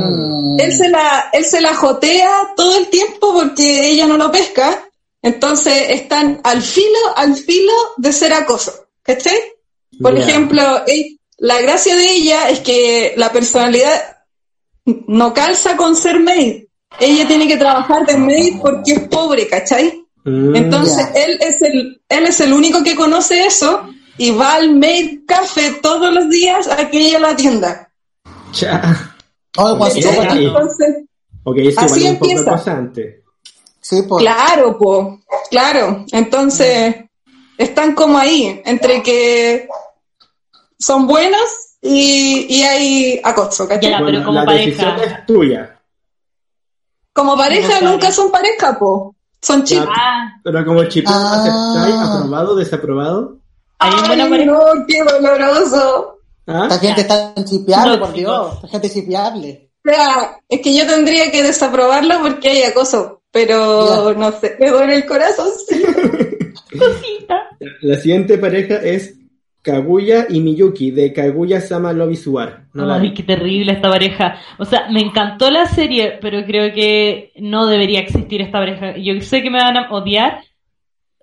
Él 0.60 0.74
se 0.74 0.90
la, 0.90 1.30
él 1.34 1.46
se 1.46 1.62
la 1.62 1.76
jotea 1.76 2.54
todo 2.56 2.78
el 2.78 2.88
tiempo 2.88 3.34
porque 3.34 3.90
ella 3.90 4.08
no 4.08 4.18
lo 4.18 4.32
pesca. 4.32 4.84
Entonces 5.22 5.90
están 5.90 6.42
al 6.44 6.62
filo, 6.62 7.00
al 7.16 7.36
filo 7.36 7.74
de 7.98 8.12
ser 8.14 8.34
acoso. 8.34 8.74
¿Cachai? 9.04 9.38
Por 10.02 10.18
ejemplo, 10.18 10.62
la 11.38 11.62
gracia 11.62 11.96
de 11.96 12.12
ella 12.12 12.50
es 12.50 12.60
que 12.60 13.14
la 13.18 13.32
personalidad 13.32 14.18
no 14.86 15.34
calza 15.34 15.76
con 15.76 15.96
ser 15.96 16.20
maid. 16.20 16.66
Ella 17.00 17.28
tiene 17.28 17.48
que 17.48 17.58
trabajar 17.58 18.06
de 18.06 18.18
maid 18.18 18.60
porque 18.62 18.94
es 18.94 19.00
pobre, 19.08 19.48
¿cachai? 19.48 20.07
Mm, 20.30 20.56
Entonces 20.58 20.98
Ya. 21.14 21.22
él 21.24 21.38
es 21.40 21.62
el 21.62 22.02
él 22.10 22.26
es 22.26 22.42
el 22.42 22.52
único 22.52 22.84
que 22.84 22.96
conoce 22.96 23.46
eso 23.46 23.88
y 24.18 24.32
va 24.32 24.56
al 24.56 24.76
maid 24.76 25.22
café 25.26 25.72
todos 25.82 26.14
los 26.14 26.30
días 26.30 26.68
a 26.68 26.90
que 26.90 26.98
ella 27.00 27.20
lo 27.20 27.28
atienda. 27.28 27.90
cha. 28.52 29.14
Oh, 29.58 29.76
bueno. 29.78 29.96
Entonces, 29.96 30.96
Ok, 31.44 31.58
es 31.60 31.78
Así 31.78 32.00
igual 32.00 32.12
un 32.14 32.20
poco 32.20 32.32
empieza. 32.32 32.94
Sí, 33.80 34.02
pues. 34.08 34.22
claro, 34.22 34.78
po, 34.78 35.22
claro. 35.50 36.06
Entonces 36.12 36.96
están 37.58 37.96
como 37.96 38.18
ahí 38.18 38.62
entre 38.66 39.02
que 39.02 39.68
son 40.78 41.08
buenos 41.08 41.40
y, 41.82 42.48
y 42.54 42.64
hay 42.64 43.22
acoso, 43.24 43.66
¿cachai? 43.68 43.92
Ya, 43.92 44.02
pero 44.06 44.26
como 44.26 44.40
la 44.40 44.46
pareja. 44.46 44.66
decisión 44.66 45.00
es 45.00 45.26
tuya. 45.26 45.80
Como 47.14 47.38
pareja 47.38 47.80
No, 47.82 47.92
nunca 47.92 48.12
son 48.12 48.30
pareja, 48.30 48.78
po. 48.78 49.16
Son 49.42 49.64
chicos. 49.64 49.86
Ya, 49.86 49.94
Ah, 49.96 50.34
Pero 50.44 50.66
como 50.66 50.84
chipeo, 50.86 51.12
Ah. 51.14 51.36
¿aceptáis? 51.36 51.96
¿Aprobado? 51.96 52.56
¿Desaprobado? 52.56 53.38
Ay, 53.80 54.18
no, 54.46 54.64
qué 54.88 55.04
doloroso. 55.04 56.20
¿Ah? 56.48 56.68
Esta 56.70 56.80
gente 56.80 57.02
está 57.02 57.34
inchipiable, 57.36 57.98
por 57.98 58.08
Tóxicos. 58.08 58.32
Dios. 58.32 58.56
Esta 58.56 58.68
gente 58.70 58.88
es 58.88 58.96
inchipiable. 58.96 59.70
O 59.86 59.90
sea, 59.90 60.38
es 60.50 60.62
que 60.62 60.76
yo 60.76 60.86
tendría 60.88 61.32
que 61.32 61.44
desaprobarlo 61.44 62.16
porque 62.22 62.50
hay 62.50 62.64
acoso, 62.64 63.22
pero 63.32 64.14
no 64.18 64.32
sé, 64.34 64.56
me 64.60 64.70
duele 64.72 64.96
el 64.96 65.06
corazón. 65.06 65.48
Cosita. 66.78 67.36
La 67.82 67.98
siguiente 67.98 68.38
pareja 68.38 68.76
es 68.76 69.14
Kaguya 69.62 70.28
y 70.30 70.40
Miyuki 70.40 70.92
de 70.92 71.12
Kaguya 71.12 71.60
Sama 71.60 71.92
Lobby 71.94 72.16
Suar. 72.16 72.66
No 72.74 72.92
Ay, 72.94 73.14
qué 73.14 73.24
terrible 73.24 73.74
esta 73.74 73.90
pareja. 73.90 74.40
O 74.58 74.66
sea, 74.66 74.88
me 74.90 75.02
encantó 75.02 75.52
la 75.52 75.66
serie, 75.66 76.18
pero 76.22 76.46
creo 76.46 76.74
que 76.74 77.32
no 77.38 77.68
debería 77.68 78.00
existir 78.00 78.42
esta 78.42 78.60
pareja. 78.60 78.96
Yo 78.98 79.20
sé 79.22 79.42
que 79.42 79.50
me 79.50 79.60
van 79.60 79.78
a 79.78 79.92
odiar 79.92 80.40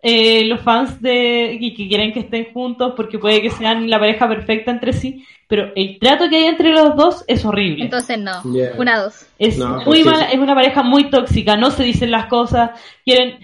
eh, 0.07 0.45
los 0.45 0.61
fans 0.61 1.01
de 1.01 1.57
y 1.59 1.73
que 1.73 1.89
quieren 1.89 2.13
que 2.13 2.21
estén 2.21 2.53
juntos 2.53 2.93
porque 2.95 3.19
puede 3.19 3.41
que 3.41 3.49
sean 3.49 3.89
la 3.89 3.99
pareja 3.99 4.29
perfecta 4.29 4.71
entre 4.71 4.93
sí, 4.93 5.25
pero 5.49 5.73
el 5.75 5.99
trato 5.99 6.29
que 6.29 6.37
hay 6.37 6.45
entre 6.45 6.73
los 6.73 6.95
dos 6.95 7.25
es 7.27 7.43
horrible. 7.47 7.85
Entonces 7.85 8.19
no. 8.19 8.43
Yeah. 8.53 8.73
Una, 8.77 9.01
dos. 9.01 9.25
Es 9.39 9.57
No, 9.57 9.77
muy 9.77 9.85
pues 9.85 9.99
sí, 10.01 10.05
mala, 10.05 10.29
sí. 10.29 10.37
es 10.37 10.41
una 10.41 10.55
pareja 10.55 10.83
muy 10.83 11.09
tóxica, 11.09 11.57
no 11.57 11.71
se 11.71 11.85
dicen 11.85 12.11
las 12.11 12.27
cosas, 12.27 12.73
quieren, 13.03 13.39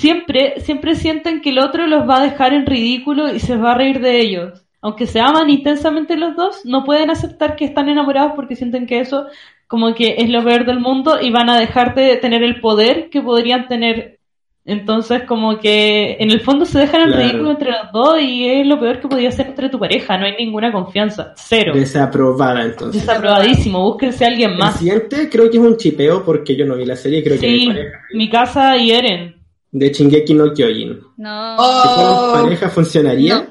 siempre, 0.00 0.60
siempre 0.60 0.94
sienten 0.94 1.40
que 1.40 1.50
el 1.50 1.58
otro 1.58 1.86
los 1.86 2.08
va 2.08 2.18
a 2.20 2.22
dejar 2.24 2.52
en 2.52 2.66
ridículo 2.66 3.32
y 3.34 3.40
se 3.40 3.56
va 3.56 3.72
a 3.72 3.78
reír 3.78 4.00
de 4.00 4.20
ellos. 4.20 4.62
Aunque 4.82 5.06
se 5.06 5.20
aman 5.20 5.48
intensamente 5.50 6.16
los 6.16 6.36
dos, 6.36 6.60
no 6.64 6.84
pueden 6.84 7.10
aceptar 7.10 7.56
que 7.56 7.64
están 7.64 7.88
enamorados 7.88 8.32
porque 8.36 8.54
sienten 8.56 8.86
que 8.86 9.00
eso 9.00 9.26
como 9.66 9.94
que 9.94 10.16
es 10.18 10.28
lo 10.28 10.44
peor 10.44 10.64
del 10.64 10.78
mundo 10.78 11.18
y 11.20 11.30
van 11.30 11.48
a 11.50 11.58
dejar 11.58 11.94
de 11.94 12.16
tener 12.18 12.42
el 12.44 12.60
poder 12.60 13.08
que 13.10 13.20
podrían 13.20 13.66
tener. 13.66 14.18
Entonces 14.64 15.22
como 15.22 15.58
que 15.58 16.16
en 16.20 16.30
el 16.30 16.40
fondo 16.40 16.64
se 16.64 16.78
dejan 16.80 17.00
en 17.02 17.06
Claro. 17.08 17.22
ridículo 17.22 17.50
entre 17.52 17.70
los 17.70 17.92
dos 17.92 18.20
y 18.20 18.48
es 18.48 18.66
lo 18.66 18.78
peor 18.78 19.00
que 19.00 19.08
podía 19.08 19.30
ser 19.30 19.46
entre 19.46 19.68
tu 19.68 19.78
pareja, 19.78 20.18
no 20.18 20.26
hay 20.26 20.34
ninguna 20.38 20.70
confianza, 20.72 21.32
cero. 21.36 21.72
Desaprobada 21.74 22.62
entonces. 22.64 23.00
Desaprobadísimo, 23.06 23.80
búsquense 23.82 24.24
a 24.24 24.28
alguien 24.28 24.50
El 24.52 24.58
más. 24.58 24.78
siguiente 24.78 25.28
creo 25.30 25.50
que 25.50 25.56
es 25.56 25.62
un 25.62 25.76
chipeo 25.76 26.24
porque 26.24 26.54
yo 26.56 26.66
no 26.66 26.76
vi 26.76 26.84
la 26.84 26.96
serie, 26.96 27.22
creo 27.24 27.40
que 27.40 27.46
Sí, 27.48 27.66
pareja. 27.68 28.00
mi 28.12 28.28
casa 28.28 28.76
y 28.76 28.90
Eren. 28.92 29.35
De 29.78 29.92
Shingeki 29.92 30.32
no 30.34 30.52
Kyojin. 30.54 31.00
No. 31.18 31.56
Oh. 31.58 31.82
Si 31.82 31.88
fueran 31.88 32.44
pareja, 32.44 32.68
¿funcionaría? 32.70 33.34
No. 33.38 33.46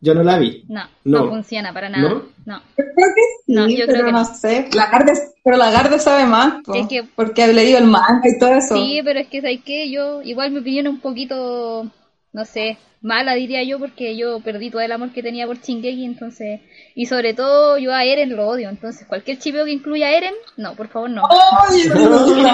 Yo 0.00 0.14
no 0.14 0.22
la 0.22 0.38
vi. 0.38 0.64
No, 0.68 0.82
no, 1.04 1.18
No. 1.24 1.28
funciona 1.30 1.72
para 1.72 1.88
nada. 1.88 2.08
¿No? 2.10 2.22
No. 2.44 2.58
Yo 2.76 2.84
creo 2.94 3.08
que 3.14 3.22
sí, 3.46 3.52
No, 3.54 3.68
yo 3.68 3.76
pero 3.86 3.92
creo 3.92 4.06
que 4.06 4.12
no 4.12 4.18
no. 4.20 4.24
sé. 4.36 4.68
Lagarde, 4.74 5.12
pero 5.42 5.56
Lagarde 5.56 5.98
sabe 5.98 6.26
más, 6.26 6.62
po, 6.64 6.74
Es 6.74 6.86
que- 6.86 7.02
porque 7.16 7.42
ha 7.42 7.46
leído 7.48 7.78
el 7.78 7.86
manga 7.86 8.20
y 8.24 8.38
todo 8.38 8.52
eso. 8.54 8.76
Sí, 8.76 9.00
pero 9.02 9.18
es 9.20 9.28
que, 9.28 9.40
¿sabes 9.40 9.60
qué? 9.64 9.90
Yo, 9.90 10.22
igual 10.22 10.50
mi 10.52 10.58
opinión 10.58 10.86
es 10.86 10.92
un 10.92 11.00
poquito, 11.00 11.86
no 12.32 12.44
sé, 12.44 12.76
mala 13.00 13.34
diría 13.34 13.62
yo, 13.64 13.78
porque 13.78 14.14
yo 14.16 14.40
perdí 14.40 14.70
todo 14.70 14.82
el 14.82 14.92
amor 14.92 15.10
que 15.12 15.22
tenía 15.22 15.46
por 15.46 15.58
Shingeki, 15.60 16.04
entonces, 16.04 16.60
y 16.94 17.06
sobre 17.06 17.32
todo 17.34 17.78
yo 17.78 17.92
a 17.94 18.04
Eren 18.04 18.36
lo 18.36 18.46
odio, 18.46 18.68
entonces 18.68 19.06
cualquier 19.08 19.38
chipeo 19.38 19.64
que 19.64 19.72
incluya 19.72 20.06
a 20.08 20.16
Eren, 20.16 20.34
no, 20.58 20.74
por 20.74 20.88
favor 20.88 21.08
no. 21.10 21.22
Ay, 21.68 21.80
Eren 21.80 22.02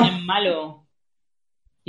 es 0.05 0.25
malo. 0.25 0.87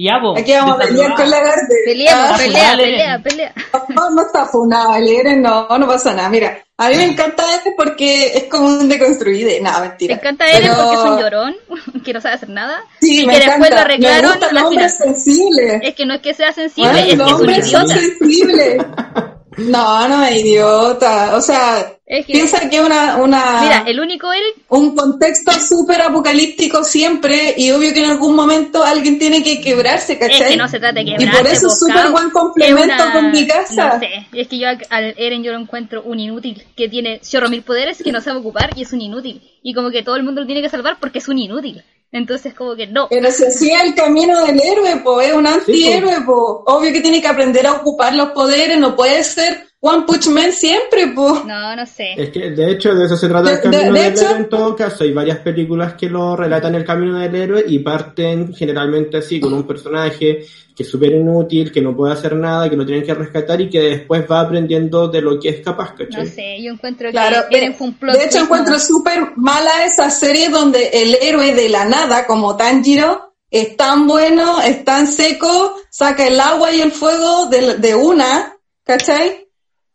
Ya, 0.03 0.17
vos. 0.19 0.39
Aquí 0.39 0.51
vamos 0.53 0.75
a 0.75 0.79
pelear 0.79 1.13
con 1.15 1.29
Lagarde. 1.29 1.75
Peleemos, 1.85 2.23
Ah, 2.31 2.35
pelea, 2.37 2.63
dale, 2.69 2.83
pelea, 2.83 3.05
Eren. 3.13 3.23
pelea. 3.23 3.53
No, 3.89 4.09
no 4.09 4.21
está 4.23 4.45
funado, 4.45 4.95
el 4.95 5.07
Eren 5.09 5.41
no, 5.41 5.67
no 5.77 5.87
pasa 5.87 6.13
nada. 6.13 6.29
Mira, 6.29 6.57
a 6.77 6.89
mí 6.89 6.95
me 6.95 7.05
encanta 7.05 7.43
Eren 7.53 7.73
porque 7.77 8.27
es 8.35 8.43
como 8.45 8.67
un 8.67 8.89
deconstruido. 8.89 9.49
Nada, 9.61 9.81
Me 9.81 9.87
mentira. 9.89 10.15
encanta 10.15 10.47
Eren 10.47 10.61
Pero- 10.71 10.75
porque 10.83 10.95
es 10.95 11.03
un 11.11 11.19
llorón, 11.19 11.55
que 12.03 12.13
no 12.13 12.21
sabe 12.21 12.35
hacer 12.35 12.49
nada, 12.49 12.83
Sí, 12.99 13.21
y 13.23 13.27
me 13.27 13.33
que 13.33 13.39
después 13.39 13.57
encanta. 13.57 13.75
lo 13.75 13.81
arreglaron 13.81 14.39
Me 14.53 14.61
gusta 14.63 14.89
sensible. 14.89 15.79
Es 15.83 15.93
que 15.95 16.05
no 16.05 16.13
es 16.15 16.21
que 16.21 16.33
sea 16.33 16.51
sensible, 16.53 16.99
es 16.99 17.05
que 17.05 17.13
es 17.13 17.31
un 17.33 17.49
idiota. 17.49 17.87
sensible. 17.87 18.77
No, 19.57 20.07
no 20.07 20.23
es 20.23 20.39
idiota. 20.39 21.35
O 21.35 21.41
sea, 21.41 21.93
Es 22.05 22.25
que, 22.25 22.33
piensa 22.33 22.69
que 22.69 22.77
es 22.77 22.81
una, 22.85 23.17
una, 23.17 23.61
mira, 23.61 23.83
el 23.87 23.99
único 23.99 24.31
Eren 24.31 24.51
un 24.69 24.95
contexto 24.95 25.51
súper 25.53 26.01
apocalíptico 26.01 26.83
siempre 26.83 27.53
y 27.57 27.71
obvio 27.71 27.93
que 27.93 28.03
en 28.03 28.11
algún 28.11 28.35
momento 28.35 28.83
alguien 28.83 29.19
tiene 29.19 29.43
que 29.43 29.59
quebrarse, 29.61 30.13
Es 30.13 30.19
¿cachai? 30.19 30.49
que 30.51 30.57
no 30.57 30.67
se 30.67 30.79
trata 30.79 30.95
de 30.95 31.01
y 31.01 31.15
quebrarse. 31.17 31.37
por 31.41 31.47
eso 31.51 31.67
po, 31.67 31.73
es 31.73 31.79
súper 31.79 32.09
buen 32.11 32.29
complemento 32.29 32.95
una- 32.95 33.13
con 33.13 33.31
mi 33.31 33.45
casa. 33.47 33.93
No 33.93 33.99
sé, 33.99 34.27
es 34.33 34.47
que 34.47 34.57
yo 34.59 34.67
al- 34.69 34.87
al 34.89 35.13
Eren 35.17 35.43
yo 35.43 35.51
lo 35.51 35.59
encuentro 35.59 36.01
un 36.03 36.19
inútil, 36.19 36.63
que 36.75 36.87
tiene 36.89 37.19
chorro 37.19 37.49
mil 37.49 37.61
poderes 37.63 38.01
que 38.03 38.11
no 38.11 38.21
sabe 38.21 38.39
ocupar 38.39 38.71
y 38.75 38.83
es 38.83 38.93
un 38.93 39.01
inútil. 39.01 39.41
Y 39.63 39.73
como 39.73 39.91
que 39.91 40.01
todo 40.03 40.15
el 40.15 40.23
mundo 40.23 40.41
lo 40.41 40.47
tiene 40.47 40.61
que 40.61 40.69
salvar 40.69 40.97
porque 40.99 41.19
es 41.19 41.27
un 41.27 41.37
inútil. 41.39 41.83
Entonces 42.11 42.53
como 42.53 42.75
que 42.75 42.87
no. 42.87 43.07
Pero 43.09 43.29
así 43.29 43.45
es 43.45 43.61
el 43.61 43.95
camino 43.95 44.45
del 44.45 44.61
héroe, 44.61 44.97
po, 44.97 45.21
es 45.21 45.33
un 45.33 45.47
antihéroe, 45.47 46.21
po. 46.21 46.63
Obvio 46.65 46.91
que 46.91 47.01
tiene 47.01 47.21
que 47.21 47.27
aprender 47.27 47.65
a 47.65 47.73
ocupar 47.73 48.13
los 48.13 48.31
poderes, 48.31 48.77
no 48.77 48.95
puede 48.95 49.23
ser 49.23 49.70
One 49.83 50.03
Punch 50.05 50.27
Man 50.27 50.51
siempre, 50.51 51.07
pues. 51.07 51.43
No, 51.43 51.75
no 51.75 51.85
sé. 51.87 52.13
Es 52.15 52.29
que 52.29 52.51
de 52.51 52.71
hecho 52.71 52.93
de 52.93 53.05
eso 53.05 53.17
se 53.17 53.27
trata 53.27 53.49
De- 53.49 53.55
el 53.55 53.61
camino 53.61 53.81
de- 53.81 53.91
de 53.91 53.99
del 53.99 54.13
hecho- 54.13 54.25
héroe 54.25 54.37
en 54.37 54.49
todo 54.49 54.75
caso. 54.75 55.03
Hay 55.03 55.11
varias 55.11 55.39
películas 55.39 55.95
que 55.95 56.07
lo 56.07 56.35
relatan 56.35 56.75
el 56.75 56.85
camino 56.85 57.17
del 57.17 57.33
héroe 57.35 57.65
y 57.67 57.79
parten 57.79 58.53
generalmente 58.53 59.17
así, 59.17 59.39
con 59.39 59.53
un 59.53 59.63
personaje 59.65 60.45
que 60.75 60.83
es 60.83 60.89
súper 60.89 61.11
inútil, 61.13 61.71
que 61.71 61.81
no 61.81 61.95
puede 61.97 62.13
hacer 62.13 62.35
nada, 62.35 62.69
que 62.69 62.75
lo 62.75 62.85
tienen 62.85 63.03
que 63.03 63.13
rescatar 63.15 63.59
y 63.59 63.69
que 63.71 63.79
después 63.81 64.23
va 64.31 64.41
aprendiendo 64.41 65.07
de 65.07 65.19
lo 65.21 65.39
que 65.39 65.49
es 65.49 65.61
capaz, 65.61 65.95
¿cachai? 65.95 66.25
No 66.25 66.29
sé, 66.31 66.61
yo 66.61 66.71
encuentro 66.73 67.09
Claro, 67.09 67.43
que 67.49 67.57
Eren 67.57 67.71
de, 67.71 67.77
fue 67.77 67.87
un 67.87 67.93
plot 67.95 68.15
de 68.15 68.25
hecho 68.25 68.37
encuentro 68.39 68.77
súper 68.79 69.31
mala 69.35 69.83
esa 69.83 70.09
serie 70.11 70.49
donde 70.49 70.89
el 70.93 71.17
héroe 71.21 71.55
de 71.55 71.69
la 71.69 71.85
nada, 71.85 72.25
como 72.27 72.55
Tanjiro, 72.55 73.33
es 73.49 73.75
tan 73.75 74.07
bueno, 74.07 74.61
es 74.61 74.85
tan 74.85 75.07
seco, 75.07 75.75
saca 75.89 76.25
el 76.27 76.39
agua 76.39 76.71
y 76.71 76.81
el 76.81 76.91
fuego 76.91 77.47
de, 77.47 77.77
de 77.77 77.95
una, 77.95 78.55
¿cachai? 78.83 79.40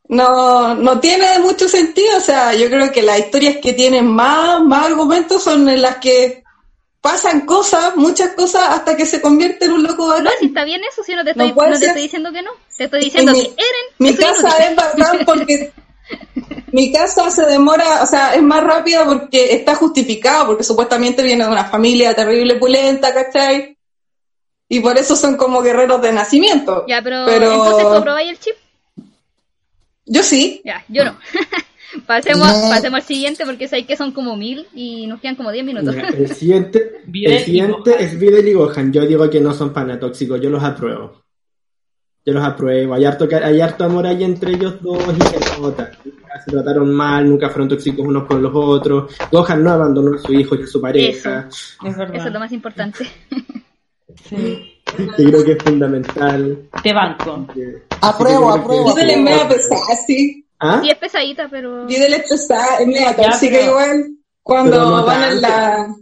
No, 0.08 0.74
no 0.74 1.00
tiene 1.00 1.38
mucho 1.40 1.68
sentido, 1.68 2.16
o 2.16 2.20
sea, 2.20 2.54
yo 2.54 2.68
creo 2.68 2.92
que 2.92 3.02
las 3.02 3.18
historias 3.18 3.56
que 3.60 3.72
tienen 3.72 4.06
más, 4.06 4.62
más 4.62 4.86
argumentos 4.86 5.42
son 5.42 5.68
en 5.68 5.82
las 5.82 5.96
que 5.96 6.44
pasan 7.00 7.40
cosas, 7.46 7.96
muchas 7.96 8.30
cosas, 8.34 8.62
hasta 8.68 8.96
que 8.96 9.04
se 9.06 9.20
convierte 9.20 9.64
en 9.66 9.72
un 9.72 9.82
loco 9.82 10.02
No, 10.06 10.14
bacán. 10.14 10.32
si 10.40 10.46
está 10.46 10.64
bien 10.64 10.80
eso, 10.84 11.02
si 11.02 11.14
no 11.14 11.24
te 11.24 11.34
No 11.34 11.44
estoy, 11.44 11.66
no 11.66 11.72
te 11.72 11.78
ser. 11.78 11.88
estoy 11.88 12.02
diciendo 12.02 12.32
que 12.32 12.42
no. 12.42 12.50
Te 12.76 12.84
estoy 12.84 13.00
diciendo 13.00 13.32
mi- 13.32 13.42
que 13.42 13.48
Eren 13.50 13.86
Mi 13.98 14.14
casa 14.16 14.56
es 14.58 14.76
bacán 14.76 15.18
porque 15.26 15.72
mi 16.72 16.92
casa 16.92 17.30
se 17.30 17.44
demora, 17.46 18.02
o 18.02 18.06
sea, 18.06 18.34
es 18.34 18.42
más 18.42 18.62
rápida 18.62 19.04
porque 19.04 19.54
está 19.54 19.74
justificado, 19.74 20.46
porque 20.46 20.62
supuestamente 20.64 21.22
viene 21.22 21.44
de 21.44 21.50
una 21.50 21.64
familia 21.64 22.14
terrible 22.14 22.56
pulenta, 22.56 23.12
¿cachai? 23.12 23.76
Y 24.68 24.80
por 24.80 24.98
eso 24.98 25.14
son 25.16 25.36
como 25.36 25.62
guerreros 25.62 26.00
de 26.02 26.12
nacimiento. 26.12 26.84
Ya, 26.88 27.00
pero, 27.02 27.24
Pero- 27.26 27.52
entonces 27.52 28.04
tú 28.04 28.16
el 28.30 28.38
chip. 28.40 28.54
Yo 30.06 30.22
sí. 30.22 30.62
Ya, 30.64 30.84
yo 30.88 31.04
no. 31.04 31.16
pasemos, 32.06 32.46
No. 32.46 32.68
pasemos 32.68 33.00
al 33.00 33.06
siguiente 33.06 33.44
porque 33.44 33.68
sé 33.68 33.84
que 33.86 33.96
son 33.96 34.12
como 34.12 34.36
mil 34.36 34.66
y 34.74 35.06
nos 35.06 35.20
quedan 35.20 35.34
como 35.36 35.50
10 35.50 35.64
minutos. 35.64 35.94
El 35.94 36.28
siguiente, 36.34 37.02
el 37.12 37.38
siguiente 37.40 37.96
es 37.98 38.18
Videl 38.18 38.48
y 38.48 38.52
Gohan. 38.52 38.92
Yo 38.92 39.06
digo 39.06 39.28
que 39.28 39.40
no 39.40 39.52
son 39.52 39.72
panatóxicos, 39.72 40.40
yo 40.40 40.50
los 40.50 40.62
apruebo. 40.62 41.22
Yo 42.24 42.32
los 42.32 42.44
apruebo. 42.44 42.94
Hay 42.94 43.04
harto, 43.04 43.28
hay 43.42 43.60
harto 43.60 43.84
amor 43.84 44.06
ahí 44.06 44.24
entre 44.24 44.52
ellos 44.52 44.80
dos 44.82 44.98
y 45.16 45.22
se 45.22 45.60
nota. 45.60 45.92
Nunca 46.04 46.40
se 46.44 46.50
trataron 46.50 46.92
mal, 46.92 47.28
nunca 47.28 47.48
fueron 47.50 47.68
tóxicos 47.68 48.04
unos 48.06 48.24
con 48.26 48.42
los 48.42 48.52
otros. 48.54 49.12
Gohan 49.30 49.62
no 49.62 49.70
abandonó 49.70 50.16
a 50.16 50.18
su 50.18 50.32
hijo 50.32 50.56
y 50.56 50.62
a 50.62 50.66
su 50.66 50.80
pareja. 50.80 51.48
Es 51.48 51.96
verdad. 51.96 52.16
Eso 52.16 52.26
es 52.26 52.32
lo 52.32 52.40
más 52.40 52.52
importante. 52.52 53.06
Sí. 54.28 54.72
Que 55.16 55.24
creo 55.24 55.44
que 55.44 55.52
es 55.52 55.62
fundamental. 55.62 56.58
Te 56.82 56.92
banco. 56.92 57.44
Que- 57.52 57.82
Apruebo, 58.00 58.50
apruebo. 58.50 58.94
Videl 58.94 59.10
es 59.10 59.18
media 59.18 59.48
pesada, 59.48 59.96
sí. 60.06 60.46
¿Ah? 60.58 60.80
Sí, 60.82 60.90
es 60.90 60.98
pesadita, 60.98 61.48
pero. 61.50 61.86
Videl 61.86 62.14
es 62.14 62.28
pesada, 62.28 62.78
es 62.78 62.86
media 62.86 63.14
tóxica 63.16 63.60
igual. 63.60 64.06
Cuando 64.42 64.90
no 64.90 65.04
van 65.04 65.32
en 65.32 65.40
la, 65.40 65.94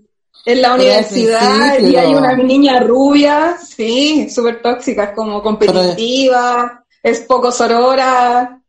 en 0.44 0.62
la 0.62 0.74
universidad 0.74 1.76
sí, 1.78 1.86
y 1.86 1.96
hay 1.96 2.14
una 2.14 2.36
niña 2.36 2.80
rubia, 2.80 3.56
sí, 3.56 4.28
súper 4.28 4.60
tóxica, 4.60 5.04
es 5.04 5.10
como 5.10 5.42
competitiva, 5.42 6.84
es 7.02 7.20
poco 7.20 7.50
sorora. 7.50 8.60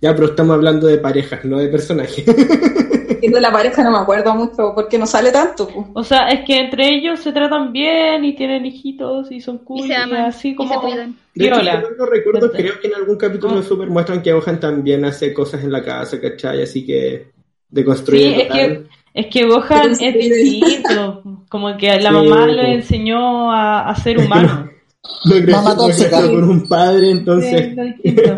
Ya, 0.00 0.14
pero 0.14 0.28
estamos 0.28 0.54
hablando 0.54 0.86
de 0.86 0.98
parejas, 0.98 1.44
no 1.44 1.58
de 1.58 1.68
personajes. 1.68 2.24
Y 3.22 3.28
de 3.28 3.40
la 3.40 3.50
pareja 3.52 3.82
no 3.82 3.90
me 3.90 3.98
acuerdo 3.98 4.34
mucho 4.34 4.72
porque 4.74 4.98
no 4.98 5.06
sale 5.06 5.30
tanto. 5.32 5.68
O 5.94 6.04
sea, 6.04 6.28
es 6.28 6.44
que 6.44 6.58
entre 6.60 6.88
ellos 6.94 7.20
se 7.20 7.32
tratan 7.32 7.72
bien 7.72 8.24
y 8.24 8.34
tienen 8.34 8.66
hijitos 8.66 9.30
y 9.32 9.40
son 9.40 9.58
cool 9.58 9.80
Y 9.80 9.84
y, 9.84 9.88
se 9.88 9.94
aman. 9.96 10.20
así 10.26 10.48
y 10.50 10.54
como 10.54 10.74
se 10.74 10.80
cuidan. 10.80 11.16
De 11.34 11.46
hecho, 11.46 11.56
no 11.98 12.06
recuerdo, 12.06 12.48
Gente. 12.52 12.62
creo 12.62 12.80
que 12.80 12.86
en 12.88 12.94
algún 12.94 13.16
capítulo 13.16 13.56
de 13.56 13.62
Super 13.62 13.88
muestran 13.88 14.22
que 14.22 14.32
Gohan 14.32 14.60
también 14.60 15.04
hace 15.04 15.32
cosas 15.32 15.64
en 15.64 15.72
la 15.72 15.82
casa, 15.82 16.20
¿cachai? 16.20 16.62
Así 16.62 16.84
que 16.86 17.32
de 17.68 17.80
Sí, 17.80 17.84
construir 17.84 18.40
es 18.40 18.48
que, 18.52 18.86
es 19.14 19.26
que 19.26 19.46
Gohan 19.46 19.90
es 19.92 19.98
sí. 19.98 20.12
distinto. 20.12 21.22
Como 21.48 21.76
que 21.76 21.98
la 22.00 22.10
Sí, 22.10 22.14
mamá 22.16 22.46
le 22.46 22.74
enseñó 22.74 23.50
a, 23.52 23.88
a 23.88 23.94
ser 23.96 24.18
humano. 24.18 24.70
no 25.24 25.32
creció 25.34 25.56
Mamá 25.56 25.76
tóxica. 25.76 26.22
con 26.26 26.44
un 26.44 26.68
padre, 26.68 27.06
Sí, 27.06 27.10
entonces, 27.10 27.52
es 27.62 27.76
lo 27.76 27.82
distinto. 27.84 28.34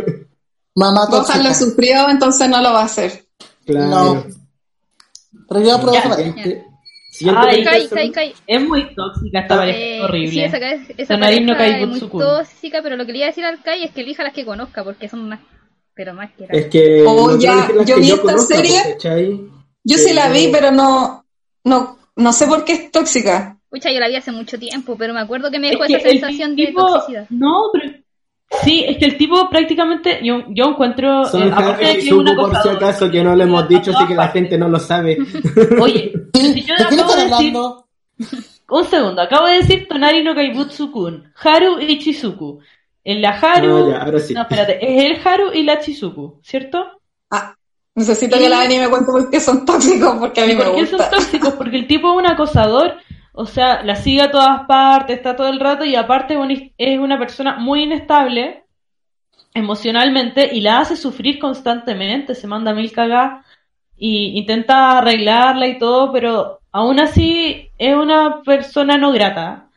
Mamá 0.75 1.07
Gohan 1.11 1.25
tóxica. 1.25 1.43
lo 1.49 1.55
sufrió, 1.55 2.09
entonces 2.11 2.49
no 2.49 2.63
lo 2.63 2.73
va 2.73 2.81
a 2.83 2.85
hacer. 2.85 3.25
claro. 3.67 4.15
No. 4.15 4.25
Esa 5.49 5.81
pareja. 5.81 6.15
Siguiente, 6.17 6.65
siguiente 7.11 7.41
Ay, 7.49 7.65
Kai, 7.65 7.83
es- 7.83 7.89
Kai, 7.91 8.11
Kai. 8.13 8.35
Es 8.47 8.63
muy 8.63 8.95
tóxica 8.95 9.41
esta 9.41 9.57
pareja, 9.57 9.79
Eh, 9.79 9.97
es 9.99 10.03
horrible. 10.05 10.31
Sí, 10.31 10.41
esa, 10.41 10.57
esa 10.59 11.17
no 11.17 11.27
es 11.27 11.89
muy 11.89 12.01
tóxica, 12.01 12.83
pero 12.83 12.97
lo 12.97 13.07
que 13.07 13.13
le 13.13 13.19
iba 13.19 13.27
a 13.27 13.31
decir 13.31 13.45
al 13.45 13.63
Kai 13.63 13.85
es 13.85 13.91
que 13.93 14.01
elija 14.03 14.23
las 14.23 14.33
que 14.35 14.45
conozca, 14.45 14.85
porque 14.85 15.09
son 15.09 15.29
más, 15.29 15.41
pero 15.95 16.15
más 16.15 16.31
que 16.33 16.47
Es 16.51 16.67
que 16.67 17.05
Oh, 17.07 17.31
no 17.33 17.39
ya, 17.39 17.69
yo 17.87 17.97
vi 17.99 18.11
esta 18.11 18.23
conozca, 18.23 18.57
serie. 18.57 18.79
Yo 19.85 19.99
sí 19.99 20.13
la 20.13 20.29
vi, 20.31 20.49
Pero- 20.53 20.73
no, 20.73 21.25
no, 21.65 21.99
no 22.17 22.33
sé 22.33 22.47
por 22.47 22.65
qué 22.65 22.73
es 22.73 22.91
tóxica. 22.91 23.57
Pucha, 23.71 23.91
yo 23.93 24.01
la 24.01 24.09
vi 24.09 24.17
hace 24.17 24.33
mucho 24.33 24.59
tiempo, 24.59 24.97
pero 24.97 25.13
me 25.15 25.21
acuerdo 25.21 25.51
que 25.51 25.59
me 25.59 25.69
Es 25.69 25.73
dejó 25.73 25.87
que 25.87 25.95
esa 25.97 26.09
sensación 26.09 26.57
de 26.57 26.67
tipo- 26.67 26.87
toxicidad. 26.87 27.27
No, 27.31 27.71
pero... 27.73 27.93
Sí, 28.63 28.85
es 28.87 28.97
que 28.99 29.07
el 29.07 29.17
tipo 29.17 29.51
prácticamente, 29.51 30.21
yo, 30.23 30.45
yo 30.51 30.67
encuentro, 30.67 31.25
Son 31.27 31.43
eh, 31.43 31.51
aparte 31.53 31.85
Harry 31.85 31.85
de 31.85 31.93
y 31.93 32.03
que 32.03 32.07
es 32.07 32.13
un 32.13 32.27
Zuko, 32.29 32.43
por 32.51 32.63
si 32.63 32.69
acaso, 32.69 33.11
que 33.11 33.23
no 33.25 33.35
lo 33.35 33.43
hemos 33.43 33.69
dicho, 33.69 33.91
así 33.95 34.07
que 34.07 34.15
la 34.15 34.29
gente 34.29 34.57
no 34.57 34.69
lo 34.69 34.79
sabe. 34.79 35.19
Oye, 35.81 36.13
si 36.33 36.63
yo 36.63 36.75
¿De 36.77 36.85
acabo 36.85 37.01
están 37.03 37.19
de 37.19 37.25
decir, 37.25 37.35
hablando? 37.57 37.87
un 38.69 38.85
segundo, 38.85 39.23
acabo 39.23 39.47
de 39.47 39.55
decir 39.59 39.87
Tonari 39.89 40.23
no 40.23 40.35
Kaibutsu-kun, 40.35 41.33
Haru 41.43 41.81
y 41.81 41.99
Chizuku. 41.99 42.61
En 43.05 43.23
la 43.23 43.31
Haru, 43.31 43.77
Ah, 43.77 43.91
ya, 43.99 44.03
ahora 44.03 44.19
sí. 44.21 44.35
no, 44.35 44.43
espérate, 44.43 44.79
es 44.81 45.05
el 45.05 45.27
Haru 45.29 45.53
y 45.53 45.63
la 45.63 45.79
Chizuku, 45.81 46.41
¿cierto? 46.43 46.85
Ah, 47.31 47.55
necesito 47.95 48.37
que 48.39 48.49
la 48.49 48.59
Dani 48.59 48.79
me 48.79 48.89
cuente 48.89 49.11
por 49.13 49.31
qué 49.31 49.39
son 49.41 49.65
tóxicos, 49.65 50.17
porque 50.19 50.41
a 50.41 50.47
mí 50.47 50.53
¿Y 50.53 50.57
me 50.57 50.65
por 50.65 50.75
qué 50.75 50.87
son 50.87 50.99
gusta. 50.99 51.11
tóxicos? 51.11 51.55
Porque 51.55 51.77
el 51.77 51.87
tipo 51.87 52.13
es 52.13 52.19
un 52.19 52.27
acosador, 52.27 52.95
o 53.37 53.47
sea, 53.47 53.83
la 53.85 53.97
sigue 53.97 54.23
a 54.23 54.31
todas 54.31 54.67
partes, 54.67 55.17
está 55.19 55.37
todo 55.37 55.49
el 55.51 55.61
rato 55.61 55.85
y 55.85 55.95
aparte 55.95 56.37
es 56.79 56.99
una- 56.99 57.19
persona 57.19 57.57
muy 57.59 57.83
inestable 57.85 58.65
emocionalmente 59.55 60.51
y 60.55 60.61
la 60.63 60.81
hace 60.81 60.97
sufrir 60.97 61.39
constantemente, 61.39 62.35
se 62.35 62.47
manda 62.47 62.75
mil 62.75 62.93
cagadas 62.93 63.45
y 63.97 64.39
intenta 64.39 64.99
arreglarla 64.99 65.67
y 65.69 65.79
todo, 65.79 66.13
pero 66.13 66.61
aún 66.73 67.01
así 67.01 67.71
es 67.79 67.95
una 67.95 68.43
persona 68.43 68.99
no 68.99 69.13
grata. 69.13 69.71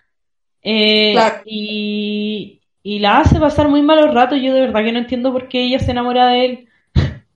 Eh, 0.64 1.14
Claro. 1.14 1.42
y, 1.46 2.62
y 2.84 3.00
la 3.00 3.20
hace 3.20 3.40
pasar 3.40 3.70
muy 3.70 3.82
malos 3.82 4.14
ratos, 4.14 4.40
yo 4.42 4.54
de 4.54 4.62
verdad 4.62 4.84
que 4.86 4.92
no 4.94 5.00
entiendo 5.00 5.34
por 5.34 5.50
qué 5.50 5.64
ella 5.66 5.80
se 5.80 5.92
enamora 5.92 6.28
de 6.28 6.46
él. 6.46 6.70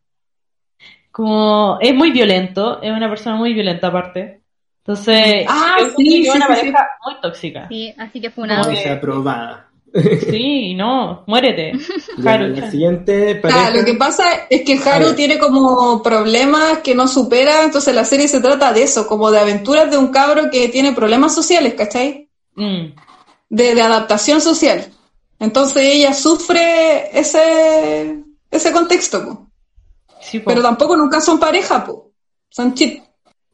Como 1.11 1.77
es 1.81 1.93
muy 1.95 2.11
violento, 2.11 2.81
es 2.81 2.91
una 2.91 3.09
persona 3.09 3.35
muy 3.35 3.53
violenta 3.53 3.87
aparte. 3.87 4.42
Entonces, 4.85 5.45
Ah, 5.47 5.77
yo 5.79 5.89
sí, 5.95 6.23
sí, 6.23 6.29
una 6.29 6.47
sí, 6.47 6.53
pareja 6.53 6.87
muy 7.05 7.21
tóxica. 7.21 7.67
Sí, 7.69 7.93
así 7.97 8.21
que 8.21 8.29
fue 8.31 8.43
una. 8.43 8.61
Que 8.69 8.75
sea 8.75 8.93
aprobada. 8.93 9.69
Sí, 10.29 10.73
no, 10.73 11.23
muérete. 11.27 11.71
Haru, 12.25 12.47
la 12.47 12.69
siguiente 12.71 13.35
pareja. 13.35 13.67
Ah, 13.67 13.69
lo 13.71 13.85
que 13.85 13.93
pasa 13.93 14.23
es 14.49 14.63
que 14.63 14.77
A 14.89 14.95
Haru 14.95 15.13
tiene 15.13 15.37
como 15.37 16.01
problemas 16.01 16.79
que 16.79 16.95
no 16.95 17.07
supera, 17.07 17.63
entonces 17.63 17.93
la 17.93 18.03
serie 18.03 18.27
se 18.27 18.41
trata 18.41 18.73
de 18.73 18.83
eso, 18.83 19.07
como 19.07 19.31
de 19.31 19.39
aventuras 19.39 19.89
de 19.91 19.97
un 19.97 20.07
cabro 20.09 20.49
que 20.49 20.67
tiene 20.69 20.93
problemas 20.93 21.33
sociales, 21.35 21.75
¿cachai? 21.75 22.29
Mm, 22.55 22.87
De, 23.49 23.75
de 23.75 23.81
adaptación 23.81 24.41
social. 24.41 24.91
Entonces 25.39 25.83
ella 25.83 26.13
sufre 26.13 27.17
ese, 27.17 28.23
ese 28.49 28.71
contexto, 28.71 29.23
po. 29.25 29.51
sí, 30.19 30.39
po. 30.39 30.45
pero 30.45 30.61
tampoco 30.61 30.95
nunca 30.97 31.21
son 31.21 31.39
pareja, 31.39 31.83
po. 31.85 32.11
son 32.49 32.73
chip. 32.73 33.03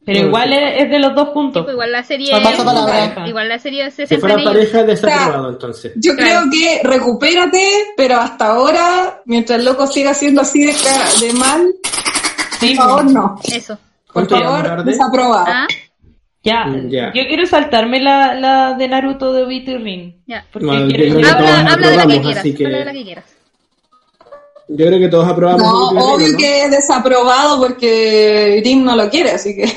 Pero 0.04 0.18
igual 0.28 0.52
es, 0.52 0.82
es 0.84 0.90
de 0.90 0.98
los 0.98 1.14
dos 1.14 1.28
juntos. 1.28 1.62
Pues 1.64 1.74
igual 1.74 1.92
la 1.92 2.02
serie. 2.02 2.30
Palabra. 2.32 3.26
Igual. 3.28 3.48
la 3.48 3.58
serie 3.58 3.90
se 3.90 4.06
Si 4.06 4.16
fuera 4.16 4.36
pareja, 4.42 4.82
desaprobado, 4.82 5.50
entonces. 5.50 5.92
Yo 5.96 6.16
Claro. 6.16 6.48
creo 6.48 6.50
que 6.50 6.80
recupérate, 6.88 7.68
pero 7.96 8.16
hasta 8.16 8.46
ahora, 8.46 9.22
mientras 9.26 9.58
el 9.58 9.64
loco 9.66 9.86
siga 9.86 10.14
siendo 10.14 10.40
así 10.40 10.64
de, 10.64 11.32
mal, 11.38 11.74
Sí, 12.58 12.74
por 12.74 12.84
favor 12.86 13.04
no. 13.10 13.36
Eso. 13.44 13.76
Por 14.06 14.12
¿Cuánto 14.26 14.36
llevamos, 14.38 14.66
favor, 14.68 14.84
desaprobado. 14.84 15.44
Ah, 15.48 15.66
Ya, 16.42 16.64
Mm, 16.64 16.88
ya. 16.88 17.12
yo 17.12 17.22
quiero 17.28 17.44
saltarme 17.46 18.00
la, 18.00 18.34
la 18.34 18.72
de 18.74 18.88
Naruto 18.88 19.32
de 19.32 19.42
Obito 19.44 19.70
y 19.72 19.76
Rin. 19.78 20.22
ya. 20.26 20.44
Porque 20.50 20.66
No, 20.66 20.88
quiero- 20.88 21.18
Habla, 21.28 21.60
habla 21.72 21.90
de 21.90 21.96
la 21.96 22.06
que 22.06 22.20
quieras. 22.22 22.42
que- 22.42 22.64
Habla 22.66 22.78
de 22.78 22.84
la 22.86 22.92
que 22.92 23.04
quieras. 23.04 23.24
Yo 24.72 24.86
creo 24.86 25.00
que 25.00 25.08
todos 25.08 25.26
aprobamos. 25.26 25.62
No, 25.62 25.88
obvio 26.14 26.28
¿no? 26.28 26.38
que 26.38 26.62
es 26.62 26.70
desaprobado 26.70 27.58
porque 27.60 28.60
Rim 28.64 28.84
no 28.84 28.94
lo 28.94 29.10
quiere, 29.10 29.32
así 29.32 29.56
que 29.56 29.64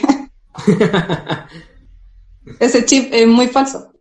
ese 2.59 2.85
chip 2.85 3.13
es 3.13 3.27
muy 3.27 3.47
falso. 3.47 3.91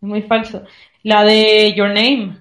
Es 0.00 0.08
muy 0.08 0.22
falso. 0.22 0.62
La 1.02 1.24
de 1.24 1.74
Your 1.76 1.88
Name. 1.88 2.38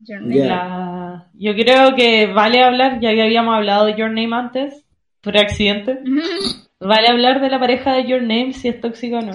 Ya. 0.00 0.18
La... 0.20 1.28
Yo 1.34 1.54
creo 1.54 1.94
que 1.94 2.26
vale 2.26 2.62
hablar, 2.62 3.00
ya 3.00 3.12
que 3.12 3.22
habíamos 3.22 3.54
hablado 3.54 3.86
de 3.86 3.96
Your 3.96 4.10
Name 4.10 4.34
antes, 4.34 4.84
por 5.20 5.36
accidente. 5.36 5.98
Vale 6.80 7.08
hablar 7.08 7.40
de 7.40 7.48
la 7.48 7.58
pareja 7.60 7.92
de 7.94 8.06
Your 8.08 8.22
Name 8.22 8.52
si 8.52 8.68
es 8.68 8.80
tóxica 8.80 9.18
o 9.18 9.22
no. 9.22 9.34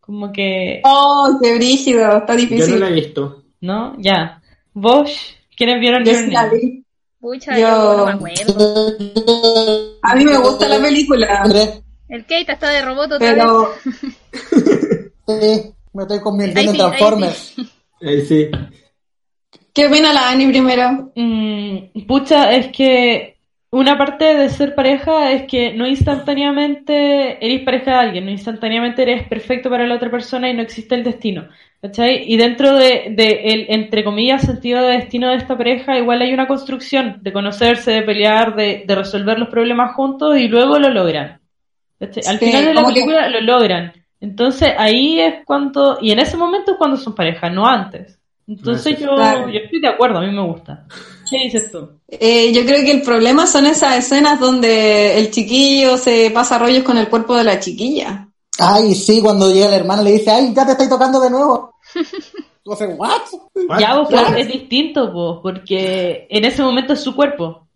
Como 0.00 0.32
que... 0.32 0.80
Oh, 0.84 1.38
qué 1.42 1.54
brígido, 1.56 2.18
está 2.18 2.34
Yo 2.36 2.44
no 2.44 2.48
difícil. 2.48 2.80
la 2.80 2.88
he 2.88 2.92
visto. 2.92 3.44
¿No? 3.60 3.94
Ya. 3.98 4.40
Vos, 4.72 5.36
¿quiénes 5.56 5.80
vieron 5.80 6.04
Yo 6.04 6.12
Your 6.12 6.24
sí 6.24 6.30
la 6.30 6.46
Name? 6.46 6.58
vi. 6.58 6.84
Pucha, 7.20 7.58
Yo- 7.58 7.68
yo 7.68 7.96
no 7.98 8.06
me 8.06 8.12
acuerdo. 8.12 8.96
A 10.02 10.14
mí 10.14 10.24
me 10.24 10.38
gusta 10.38 10.68
la 10.68 10.80
película, 10.80 11.42
Andrés, 11.42 11.82
El 12.08 12.22
Kate 12.22 12.52
está 12.52 12.70
de 12.70 12.82
robot 12.82 13.12
otra 13.12 13.18
vez. 13.34 13.44
pero 13.44 13.74
sí, 15.40 15.74
me 15.92 16.02
estoy 16.02 16.20
convirtiendo 16.20 16.60
Ahí 16.60 16.66
en 16.68 16.74
sí, 16.74 16.80
ahí 16.82 16.88
Transformers. 16.98 17.54
Eh, 18.00 18.24
sí. 18.26 18.50
¿qué 19.74 19.86
opina 19.86 20.12
la 20.12 20.30
Ani 20.30 20.46
primero? 20.48 21.12
Mm, 21.14 22.06
pucha, 22.06 22.52
es 22.52 22.68
que 22.74 23.38
una 23.72 23.96
parte 23.96 24.34
de 24.34 24.48
ser 24.48 24.74
pareja 24.74 25.30
es 25.32 25.42
que 25.46 25.72
no 25.72 25.86
instantáneamente 25.86 27.44
eres 27.44 27.62
pareja 27.62 27.92
de 27.92 27.96
alguien, 27.98 28.24
no 28.24 28.30
instantáneamente 28.30 29.02
eres 29.02 29.28
perfecto 29.28 29.70
para 29.70 29.86
la 29.86 29.94
otra 29.94 30.10
persona 30.10 30.48
y 30.50 30.54
no 30.54 30.62
existe 30.62 30.94
el 30.94 31.04
destino. 31.04 31.48
¿Cachai? 31.82 32.24
Y 32.30 32.36
dentro 32.36 32.74
de, 32.76 33.06
de 33.16 33.40
el, 33.44 33.66
entre 33.70 34.04
comillas, 34.04 34.42
sentido 34.42 34.82
de 34.82 34.98
destino 34.98 35.30
de 35.30 35.36
esta 35.36 35.56
pareja, 35.56 35.96
igual 35.96 36.20
hay 36.20 36.34
una 36.34 36.46
construcción 36.46 37.20
de 37.22 37.32
conocerse, 37.32 37.90
de 37.90 38.02
pelear, 38.02 38.54
de, 38.54 38.84
de 38.86 38.94
resolver 38.94 39.38
los 39.38 39.48
problemas 39.48 39.94
juntos 39.94 40.36
y 40.36 40.46
luego 40.48 40.78
lo 40.78 40.90
logran. 40.90 41.40
¿Cachai? 41.98 42.22
Al 42.28 42.38
Sí, 42.38 42.46
final 42.46 42.64
de 42.66 42.74
la 42.74 42.80
que- 42.82 42.86
película 42.92 43.28
lo 43.30 43.40
logran. 43.40 43.92
Entonces 44.20 44.74
ahí 44.76 45.20
es 45.20 45.36
cuando, 45.46 45.96
y 46.02 46.10
en 46.10 46.18
ese 46.18 46.36
momento 46.36 46.72
es 46.72 46.76
cuando 46.76 46.98
son 46.98 47.14
pareja, 47.14 47.48
no 47.48 47.66
antes. 47.66 48.18
Entonces 48.46 48.98
yo, 48.98 49.14
Claro. 49.14 49.48
yo 49.48 49.60
estoy 49.60 49.80
de 49.80 49.88
acuerdo, 49.88 50.18
a 50.18 50.22
mí 50.22 50.30
me 50.32 50.42
gusta. 50.42 50.84
¿Qué 51.30 51.38
dices 51.44 51.70
tú? 51.70 51.88
Eh, 52.08 52.52
yo 52.52 52.64
creo 52.64 52.84
que 52.84 52.90
el 52.90 53.02
problema 53.02 53.46
son 53.46 53.66
esas 53.66 53.96
escenas 53.98 54.40
donde 54.40 55.18
el 55.18 55.30
chiquillo 55.30 55.96
se 55.96 56.30
pasa 56.32 56.58
rollos 56.58 56.82
con 56.82 56.98
el 56.98 57.08
cuerpo 57.08 57.36
de 57.36 57.44
la 57.44 57.60
chiquilla. 57.60 58.26
Ay, 58.58 58.94
sí, 58.94 59.20
cuando 59.22 59.50
llega 59.52 59.68
el 59.68 59.74
hermano 59.74 60.02
le 60.02 60.12
dice, 60.12 60.30
ay, 60.30 60.52
ya 60.54 60.66
te 60.66 60.72
estoy 60.72 60.88
tocando 60.88 61.20
de 61.20 61.30
nuevo. 61.30 61.74
O 62.66 62.76
sea, 62.76 62.86
¿what? 62.88 63.22
Ya, 63.80 63.96
vos, 63.98 64.08
Claro. 64.08 64.26
pero 64.28 64.38
es 64.42 64.46
distinto, 64.48 65.10
vos, 65.10 65.40
porque 65.42 66.26
en 66.30 66.44
ese 66.44 66.62
momento 66.62 66.92
es 66.92 67.00
su 67.00 67.16
cuerpo. 67.16 67.66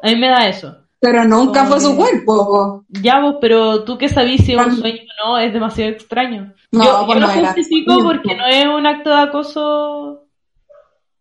A 0.00 0.06
mí 0.08 0.16
me 0.16 0.28
da 0.28 0.48
eso. 0.48 0.74
Pero 1.00 1.24
nunca 1.24 1.64
Oh. 1.64 1.66
fue 1.66 1.80
su 1.80 1.96
cuerpo. 1.96 2.46
po. 2.46 2.84
Ya, 3.02 3.20
vos, 3.20 3.34
pero 3.40 3.82
tú 3.84 3.98
qué 3.98 4.08
sabís 4.08 4.42
si 4.46 4.52
es 4.52 4.58
un 4.64 4.76
sueño 4.76 5.00
o 5.24 5.28
no, 5.28 5.38
es 5.38 5.52
demasiado 5.52 5.90
extraño. 5.90 6.54
No, 6.70 6.84
yo 6.84 7.04
pues 7.06 7.18
yo 7.18 7.26
lo 7.26 7.26
no 7.26 7.44
justifico 7.46 7.98
porque 8.04 8.36
no 8.36 8.46
es 8.46 8.64
un 8.66 8.86
acto 8.86 9.10
de 9.10 9.16
acoso. 9.16 10.22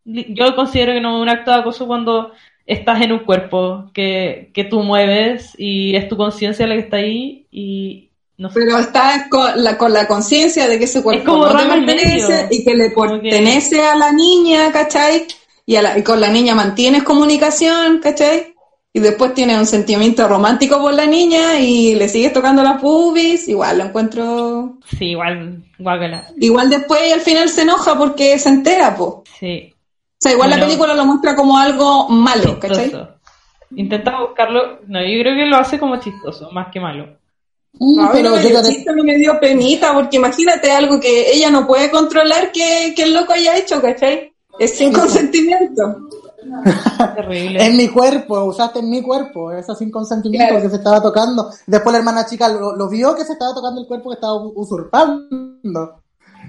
Yo 0.06 0.56
considero 0.56 0.94
que 0.94 1.02
no 1.02 1.18
es 1.18 1.22
un 1.22 1.30
acto 1.30 1.52
de 1.52 1.58
acoso 1.58 1.88
cuando 1.88 2.32
estás 2.66 3.02
en 3.02 3.12
un 3.12 3.20
cuerpo 3.20 3.90
que, 3.94 4.50
que 4.54 4.64
tú 4.64 4.82
mueves 4.82 5.54
y 5.58 5.96
es 5.96 6.08
tu 6.08 6.18
conciencia 6.18 6.66
la 6.68 6.76
que 6.76 6.82
está 6.82 6.98
ahí 6.98 7.46
y 7.52 8.10
no 8.38 8.50
sé. 8.50 8.60
Pero 8.60 8.78
está 8.80 9.28
con 9.30 9.64
la, 9.64 9.78
con 9.78 9.94
la 9.94 10.08
conciencia 10.08 10.68
de 10.68 10.78
que 10.80 10.86
ese 10.86 11.04
cuerpo 11.04 11.22
Es 11.22 11.26
como 11.28 11.46
no 11.48 11.58
te 11.58 11.68
pertenece 11.68 12.48
y 12.52 12.64
que 12.64 12.74
le 12.76 12.90
que- 12.90 12.96
pertenece 12.96 13.82
a 13.84 13.96
la 13.96 14.12
niña, 14.12 14.72
¿cachai? 14.72 15.28
Y, 15.66 15.76
a 15.76 15.82
la- 15.82 15.98
y 15.98 16.04
con 16.04 16.20
la 16.20 16.30
niña 16.30 16.56
mantienes 16.56 17.04
comunicación, 17.04 18.00
¿cachai? 18.00 18.56
Y 18.94 19.00
después 19.00 19.34
tienes 19.34 19.58
un 19.58 19.66
sentimiento 19.66 20.28
romántico 20.28 20.80
por 20.80 20.94
la 20.94 21.06
niña 21.06 21.60
y 21.60 21.96
le 21.96 22.10
sigues 22.10 22.34
tocando 22.34 22.62
las 22.64 22.82
pubis, 22.82 23.48
igual 23.48 23.78
lo 23.78 23.86
encuentro... 23.86 24.80
Sí, 24.98 25.12
igual, 25.12 25.64
guácala. 25.80 26.28
Igual 26.38 26.70
después 26.70 27.14
al 27.14 27.22
final 27.22 27.48
se 27.48 27.62
enoja 27.62 27.98
porque 27.98 28.38
se 28.38 28.50
entera, 28.50 28.96
po. 28.96 29.24
Sí. 29.40 29.74
Sea, 30.22 30.32
igual 30.34 30.50
la 30.50 30.60
película 30.60 30.94
lo 30.94 31.06
muestra 31.06 31.36
como 31.36 31.58
algo 31.58 32.08
malo, 32.10 32.60
¿cachai? 32.60 32.84
chistoso. 32.86 33.08
Intenta 33.76 34.20
buscarlo. 34.22 34.80
No, 34.88 35.00
yo 35.00 35.22
creo 35.22 35.36
que 35.36 35.46
lo 35.46 35.58
hace 35.58 35.80
como 35.80 35.96
chistoso, 35.98 36.52
más 36.52 36.68
que 36.72 36.80
malo. 36.80 37.06
Mm, 37.80 37.96
No, 37.96 38.04
mí 38.04 38.10
pero 38.12 38.30
no 38.32 38.36
me 38.36 38.50
yo 38.50 38.60
a 38.60 38.94
mí 38.94 39.02
me 39.04 39.16
dio 39.16 39.40
penita, 39.40 39.94
porque 39.94 40.18
imagínate 40.18 40.72
algo 40.72 41.00
que 41.00 41.32
ella 41.32 41.50
no 41.50 41.66
puede 41.66 41.90
controlar 41.90 42.52
que, 42.52 42.94
que 42.96 43.04
el 43.04 43.14
loco 43.14 43.32
haya 43.34 43.56
hecho, 43.58 43.82
¿cachai? 43.82 44.34
Es 44.60 44.78
sin 44.78 44.92
consentimiento. 44.92 45.82
Terrible. 47.16 47.64
En 47.66 47.78
mi 47.78 47.88
cuerpo, 47.88 48.44
usaste 48.44 48.80
en 48.80 48.90
mi 48.90 49.02
cuerpo, 49.02 49.52
eso 49.52 49.74
sin 49.76 49.90
consentimiento 49.90 50.50
Claro. 50.50 50.64
que 50.64 50.70
se 50.70 50.76
estaba 50.76 51.02
tocando. 51.02 51.50
Después 51.66 51.94
la 51.94 52.00
hermana 52.00 52.26
chica 52.26 52.50
lo, 52.50 52.76
lo 52.76 52.90
vio 52.90 53.16
que 53.16 53.24
se 53.24 53.34
estaba 53.34 53.54
tocando 53.54 53.80
el 53.82 53.88
cuerpo 53.88 54.10
que 54.10 54.16
estaba 54.16 54.36
usurpando. 54.36 56.02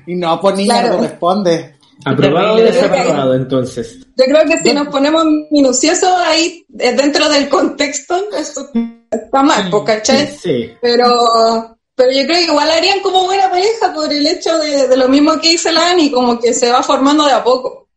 Y 0.07 0.15
no, 0.17 0.41
pues 0.41 0.57
niña, 0.57 0.81
Claro. 0.81 0.89
no 0.89 0.97
corresponde. 0.97 1.77
¿Aprobado 2.05 2.57
Terrible. 2.57 2.73
desaprobado 2.73 3.35
entonces? 3.35 3.99
Yo 4.17 4.25
creo 4.25 4.45
que 4.45 4.59
si 4.63 4.75
nos 4.75 4.89
ponemos 4.89 5.25
minuciosos 5.51 6.11
ahí, 6.25 6.65
eh, 6.79 6.93
dentro 6.95 7.29
del 7.29 7.49
contexto, 7.49 8.29
esto 8.37 8.69
está 9.11 9.43
mal, 9.43 9.71
po, 9.71 9.85
¿cachai? 9.85 10.27
Sí. 10.27 10.73
Pero, 10.81 11.77
pero 11.95 12.11
yo 12.11 12.25
creo 12.25 12.39
que 12.39 12.53
igual 12.53 12.71
harían 12.71 13.01
como 13.01 13.25
buena 13.25 13.49
pareja 13.51 13.93
por 13.95 14.13
el 14.13 14.27
hecho 14.27 14.59
de, 14.59 14.89
de 14.89 14.97
lo 14.97 15.09
mismo 15.09 15.41
que 15.41 15.51
dice 15.51 15.73
la 15.73 15.91
Ani, 15.91 16.11
como 16.11 16.39
que 16.39 16.53
se 16.53 16.71
va 16.71 16.83
formando 16.83 17.25
de 17.25 17.33
a 17.33 17.45
poco. 17.45 17.89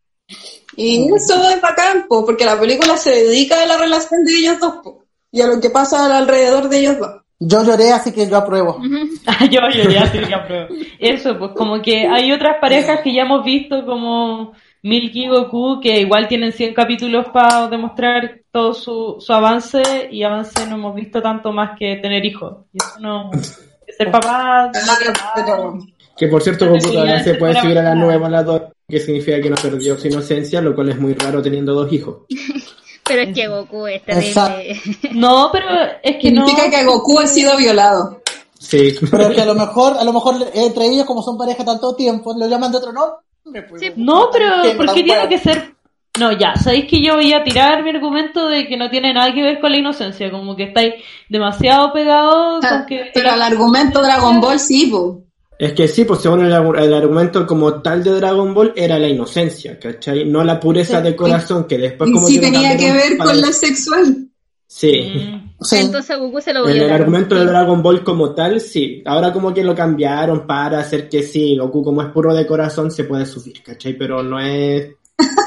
Y 0.76 1.08
eso 1.14 1.50
es 1.50 1.62
bacán, 1.62 2.06
po, 2.08 2.26
porque 2.26 2.46
la 2.46 2.60
película 2.60 2.98
se 2.98 3.12
dedica 3.12 3.62
a 3.62 3.66
la 3.66 3.78
relación 3.78 4.24
de 4.24 4.34
ellos 4.34 4.60
dos 4.60 4.76
po, 4.84 5.06
y 5.32 5.42
a 5.42 5.48
lo 5.48 5.60
que 5.60 5.70
pasa 5.70 6.18
alrededor 6.18 6.70
de 6.70 6.80
ellos 6.80 7.00
dos. 7.00 7.25
Yo 7.48 7.64
lloré, 7.64 7.92
así 7.92 8.12
que 8.12 8.28
yo 8.28 8.38
apruebo. 8.38 8.80
Yo, 9.52 9.62
yo 9.70 9.90
ya 9.90 10.08
sí 10.08 10.20
que 10.20 10.34
apruebo. 10.34 10.68
Eso, 11.00 11.38
pues 11.38 11.52
como 11.52 11.82
que 11.82 12.08
hay 12.08 12.32
otras 12.32 12.58
parejas 12.60 13.02
que 13.02 13.14
ya 13.14 13.24
hemos 13.24 13.44
visto 13.46 13.86
como 13.86 14.54
Milky 14.82 15.26
y 15.26 15.28
Goku 15.28 15.80
que 15.80 16.00
igual 16.00 16.28
tienen 16.28 16.52
100 16.52 16.74
capítulos 16.74 17.28
para 17.34 17.68
demostrar 17.68 18.40
todo 18.52 18.74
su, 18.74 19.18
su 19.20 19.34
avance 19.34 20.10
y 20.12 20.24
avance 20.24 20.66
no 20.68 20.76
hemos 20.76 20.96
visto 20.96 21.22
tanto 21.22 21.52
más 21.52 21.78
que 21.78 21.98
tener 21.98 22.26
hijos. 22.26 22.66
Y 22.74 22.78
eso 22.78 23.00
no... 23.00 23.30
Ser 23.96 24.12
papá... 24.12 24.72
no 24.74 25.80
Que 26.18 26.28
por 26.28 26.42
cierto, 26.42 26.68
Goku 26.68 26.92
todavía 26.92 27.24
se 27.24 27.36
puede 27.36 27.60
subir 27.62 27.78
a 27.78 27.84
la 27.84 27.96
nueva 27.96 28.18
voladora, 28.18 28.72
que 28.88 29.00
significa 29.00 29.40
que 29.40 29.50
no 29.50 29.56
perdió 29.56 29.98
su 29.98 30.08
inocencia, 30.08 30.62
lo 30.62 30.74
cual 30.74 30.90
es 30.90 31.00
muy 31.00 31.14
raro 31.14 31.42
teniendo 31.42 31.74
dos 31.74 31.94
hijos. 31.94 32.22
Pero 33.08 33.22
es 33.22 33.36
que 33.36 33.48
Goku 33.48 33.88
es 33.88 34.04
terrible. 34.04 34.82
No, 35.14 35.50
pero 35.52 35.68
es 36.02 36.18
que 36.18 36.32
no... 36.32 36.46
Significa 36.46 36.70
que 36.70 36.86
Goku 36.86 37.20
ha 37.20 37.28
sido 37.28 37.56
violado. 37.58 38.22
Sí. 38.60 38.96
Pero 39.12 39.28
es 39.28 39.36
que 39.36 39.42
a 39.42 39.46
lo 39.46 39.56
mejor, 39.66 39.98
a 39.98 40.04
lo 40.04 40.12
mejor 40.12 40.36
entre 40.54 40.88
ellos, 40.88 41.06
como 41.06 41.22
son 41.22 41.38
pareja 41.38 41.64
tanto 41.64 41.96
tiempo, 41.96 42.34
lo 42.38 42.48
llaman 42.48 42.72
de 42.72 42.78
otro 42.80 42.92
nombre. 42.92 43.68
Pues, 43.70 43.82
Sí. 43.82 43.92
No, 43.96 44.30
pero. 44.32 44.76
¿por 44.76 44.94
qué 44.94 45.04
tiene 45.04 45.30
que 45.30 45.38
ser...? 45.38 45.76
No, 46.20 46.32
ya, 46.32 46.56
sabéis 46.56 46.86
que 46.86 47.04
yo 47.04 47.16
voy 47.16 47.34
a 47.34 47.44
tirar 47.44 47.84
mi 47.84 47.90
argumento 47.90 48.48
de 48.48 48.68
que 48.68 48.78
no 48.78 48.90
tiene 48.90 49.14
nada 49.14 49.34
que 49.34 49.42
ver 49.42 49.60
con 49.60 49.72
la 49.72 49.78
inocencia, 49.78 50.32
como 50.32 50.56
que 50.56 50.64
estáis 50.64 50.94
demasiado 51.28 51.92
pegados 51.92 52.66
con 52.66 52.86
que... 52.86 53.12
Pero 53.14 53.34
el 53.34 53.42
argumento 53.42 54.02
Dragon 54.02 54.40
Ball 54.40 54.58
sí, 54.58 54.88
po. 54.88 55.25
Es 55.58 55.72
que 55.74 55.88
sí, 55.88 56.04
pues 56.04 56.20
según 56.22 56.46
el, 56.46 56.52
argu- 56.52 56.78
el 56.78 56.94
argumento 56.94 57.48
como 57.48 57.82
tal 57.82 58.04
de 58.04 58.12
Dragon 58.12 58.54
Ball 58.54 58.74
era 58.76 59.00
la 59.00 59.08
inocencia, 59.08 59.80
¿cachai? 59.80 60.26
No 60.26 60.44
la 60.44 60.60
pureza 60.60 61.00
de 61.02 61.16
corazón, 61.16 61.66
que 61.66 61.78
después 61.78 62.10
Y 62.10 62.14
como 62.14 62.28
sí 62.28 62.36
que 62.40 62.52
tenía 62.52 62.76
que 62.78 62.92
ver 62.92 63.18
con 63.18 63.40
la 63.40 63.52
sexual. 63.54 64.18
Sí. 64.68 65.14
Mm. 65.16 65.52
Entonces 65.72 66.20
Goku 66.20 66.42
se 66.42 66.52
lo 66.54 66.68
En 66.68 66.76
el 66.82 66.92
argumento 66.92 67.36
de. 67.36 67.46
Dragon 67.46 67.82
Ball 67.82 68.04
como 68.04 68.34
tal, 68.36 68.60
sí. 68.60 69.02
Ahora 69.06 69.32
como 69.32 69.54
que 69.54 69.64
lo 69.64 69.74
cambiaron 69.74 70.46
para 70.46 70.80
hacer 70.80 71.08
que 71.08 71.24
sí, 71.24 71.58
Goku 71.58 71.82
como 71.84 72.02
es 72.02 72.10
puro 72.10 72.34
de 72.36 72.46
corazón 72.46 72.92
se 72.92 73.06
puede 73.06 73.26
subir, 73.26 73.64
¿cachai? 73.64 73.94
Pero 73.94 74.22
no 74.22 74.40
es... 74.40 74.90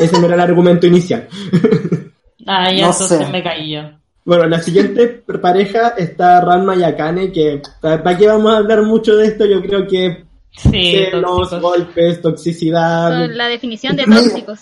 Ese 0.01 0.19
no 0.19 0.25
era 0.27 0.37
el 0.37 0.41
argumento 0.41 0.87
inicial. 0.87 1.29
Ah, 2.51 2.73
ya, 2.73 2.87
No 2.87 2.93
entonces 2.93 3.19
sé. 3.19 3.27
me 3.31 3.43
caí 3.43 3.73
yo. 3.73 3.81
Bueno, 4.29 4.45
la 4.47 4.61
siguiente 4.61 5.07
pareja 5.41 5.95
está 5.97 6.43
Ranma 6.43 6.77
y 6.77 6.83
Akane, 6.85 7.33
que 7.33 7.63
¿para 7.81 8.15
qué 8.19 8.27
vamos 8.27 8.53
a 8.53 8.59
hablar 8.59 8.83
mucho 8.83 9.17
de 9.17 9.27
esto? 9.29 9.47
Yo 9.47 9.63
creo 9.63 9.87
que 9.87 10.27
Sí, 10.51 10.71
celos, 10.71 11.49
tóxicos. 11.49 11.63
golpes, 11.63 12.21
toxicidad... 12.21 13.09
Son 13.23 13.39
la 13.39 13.47
definición 13.49 13.97
de 13.97 14.05
tóxicos. 14.05 14.59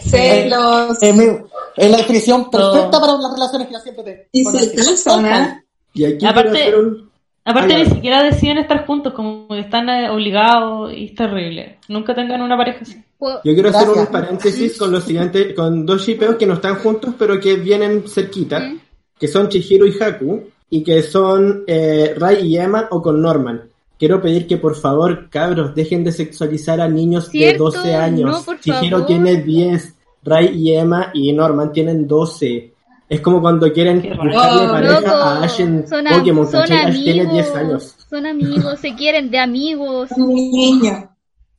Celos. 0.00 1.02
Es, 1.02 1.16
mi- 1.16 1.38
es 1.76 1.90
la 1.90 1.96
definición 1.96 2.50
perfecta 2.50 2.90
No. 2.90 3.00
para 3.00 3.12
las 3.16 3.32
relaciones 3.32 3.66
que 3.68 3.72
yo 3.72 3.80
siempre 3.80 4.04
te 4.04 4.28
Y 4.32 4.44
se 4.44 4.74
casan, 4.74 5.24
¿eh? 5.26 5.64
Y 5.94 6.04
aquí 6.04 6.26
Aparte- 6.26 6.50
quiero 6.52 6.66
hacer 6.66 6.76
un... 6.76 7.07
Aparte 7.50 7.78
ni 7.78 7.86
siquiera 7.86 8.22
deciden 8.22 8.58
estar 8.58 8.84
juntos, 8.86 9.12
como 9.14 9.48
que 9.48 9.60
están 9.60 9.88
eh, 9.88 10.10
obligados 10.10 10.92
y 10.92 11.06
es 11.06 11.14
terrible. 11.14 11.78
Nunca 11.88 12.14
tengan 12.14 12.42
una 12.42 12.56
pareja 12.56 12.80
así. 12.82 13.02
Puedo- 13.18 13.40
Yo 13.44 13.52
quiero 13.54 13.70
hacer 13.70 13.86
Gracias. 13.86 14.06
un 14.06 14.12
paréntesis 14.12 14.78
con 14.78 14.92
los 14.92 15.04
siguientes, 15.04 15.54
con 15.54 15.84
dos 15.86 16.06
shipeos 16.06 16.36
que 16.36 16.46
no 16.46 16.54
están 16.54 16.76
juntos, 16.76 17.14
pero 17.18 17.40
que 17.40 17.56
vienen 17.56 18.04
cerquita, 18.08 18.60
¿Mm? 18.60 18.78
que 19.18 19.28
son 19.28 19.48
Chihiro 19.48 19.86
y 19.86 19.94
Haku, 20.00 20.42
y 20.70 20.84
que 20.84 21.02
son 21.02 21.64
eh, 21.66 22.14
Rai 22.16 22.46
y 22.46 22.58
Emma 22.58 22.86
o 22.90 23.00
con 23.02 23.20
Norman. 23.20 23.62
Quiero 23.98 24.20
pedir 24.22 24.46
que 24.46 24.58
por 24.58 24.76
favor, 24.76 25.28
cabros, 25.28 25.74
dejen 25.74 26.04
de 26.04 26.12
sexualizar 26.12 26.80
a 26.80 26.86
niños 26.88 27.28
Cierto, 27.28 27.70
de 27.70 27.76
12 27.78 27.94
años. 27.96 28.30
no, 28.30 28.42
por 28.44 28.60
Chihiro 28.60 28.98
favor. 28.98 29.06
tiene 29.06 29.36
10, 29.42 29.94
Rai 30.22 30.54
y 30.54 30.74
Emma 30.76 31.10
y 31.14 31.32
Norman 31.32 31.72
tienen 31.72 32.06
12. 32.06 32.72
Es 33.08 33.20
como 33.22 33.40
cuando 33.40 33.72
quieren 33.72 34.02
buscarle 34.02 34.66
Oh, 34.66 34.70
pareja 34.70 35.00
Loco, 35.00 35.14
a 35.14 35.42
Ash 35.42 35.60
en 35.60 35.88
son, 35.88 36.06
a- 36.06 36.18
Pokémon, 36.18 36.50
son 36.50 36.60
¿cachai? 36.60 36.76
Ash 36.86 37.02
tiene 37.04 37.26
10 37.26 37.48
amigos, 37.48 37.56
años. 37.56 37.96
son 38.10 38.26
amigos, 38.26 38.80
se 38.80 38.94
quieren 38.94 39.30
de 39.30 39.38
amigos. 39.38 40.10
Mi 40.16 40.50
niño. 40.50 41.10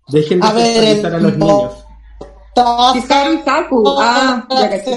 Dejen 0.09 0.39
de 0.41 0.47
A 0.47 0.53
ver, 0.53 1.05
a 1.05 1.09
los 1.19 1.37
niños. 1.37 1.71
Ah, 2.55 4.45
ya 4.49 4.69
que 4.69 4.79
sí. 4.79 4.91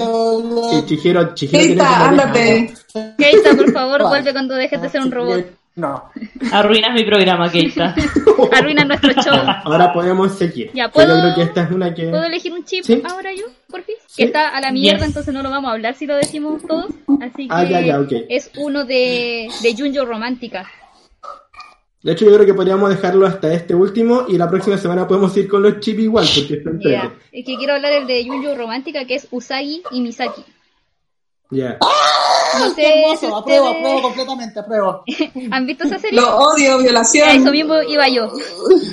Sí, 0.70 0.86
Chihiro, 0.86 1.34
Chihiro 1.34 1.58
tiene 1.58 1.76
Keita, 1.76 1.84
como 1.84 1.98
10 1.98 2.08
ándate. 2.08 2.74
Keita, 3.18 3.54
por 3.56 3.72
favor, 3.72 4.08
vuelve 4.08 4.32
cuando 4.32 4.54
dejes 4.54 4.82
de 4.82 4.88
ser 4.88 5.00
un 5.02 5.10
robot. 5.12 5.44
No. 5.74 6.10
Arruinas 6.52 6.92
mi 6.94 7.02
programa, 7.04 7.50
Keita. 7.50 7.94
Arruina 8.52 8.84
nuestro 8.84 9.10
show. 9.22 9.34
Ahora 9.64 9.92
podemos 9.92 10.32
seguir. 10.36 10.66
Ya, 10.74 10.90
Que 10.90 11.00
Yo 11.00 11.06
¿puedo- 11.06 11.20
creo 11.20 11.34
que 11.34 11.42
esta 11.42 11.62
es 11.62 11.70
una 11.70 11.94
que... 11.94 12.08
¿Puedo 12.08 12.24
elegir 12.24 12.52
un 12.52 12.64
chip 12.64 12.84
Sí. 12.84 13.02
ahora 13.08 13.30
yo, 13.34 13.44
por 13.70 13.82
fin? 13.82 13.94
Sí. 14.06 14.16
Que 14.18 14.24
está 14.24 14.48
a 14.50 14.60
la 14.60 14.70
mierda, 14.70 14.98
Yes. 14.98 15.06
entonces 15.08 15.32
no 15.32 15.42
lo 15.42 15.48
vamos 15.50 15.70
a 15.70 15.72
hablar 15.72 15.94
si 15.94 16.06
lo 16.06 16.16
decimos 16.16 16.60
todos. 16.66 16.86
Así 17.22 17.48
que 17.48 17.54
Ah, 17.54 17.64
ya, 17.64 17.80
ya, 17.80 18.00
ok. 18.00 18.12
es 18.28 18.50
uno 18.58 18.84
de, 18.84 19.48
de 19.62 19.74
Junjo 19.76 20.04
Romántica. 20.04 20.68
De 22.02 22.12
hecho, 22.12 22.24
yo 22.26 22.34
creo 22.34 22.44
que 22.46 22.54
podríamos 22.54 22.90
dejarlo 22.90 23.26
hasta 23.26 23.52
este 23.54 23.74
último 23.76 24.24
y 24.28 24.36
la 24.36 24.50
próxima 24.50 24.76
semana 24.76 25.06
podemos 25.06 25.34
ir 25.36 25.46
con 25.48 25.62
los 25.62 25.78
chips 25.80 26.00
igual, 26.00 26.26
porque 26.34 26.54
está 26.54 26.70
entero. 26.70 27.12
Es 27.30 27.46
que 27.46 27.56
quiero 27.56 27.74
hablar 27.74 27.92
el 27.92 28.06
de 28.08 28.26
Junjo 28.26 28.54
Romántica, 28.56 29.04
que 29.06 29.14
es 29.14 29.28
Usagi 29.30 29.82
y 29.92 30.00
Misaki. 30.00 30.42
Ya. 31.52 31.76
No 32.58 32.70
sé 32.74 33.00
hermoso, 33.00 33.34
apruebo, 33.36 33.64
ustedes 33.70 33.78
apruebo 33.78 34.02
completamente, 34.02 34.60
apruebo. 34.60 35.04
han 35.50 35.66
visto 35.66 35.84
esa 35.84 35.98
serie. 35.98 36.20
Lo 36.20 36.36
odio, 36.38 36.74
A 36.74 36.78
violación. 36.78 37.28
eso 37.30 37.50
mismo 37.50 37.80
iba 37.82 38.08
yo. 38.08 38.30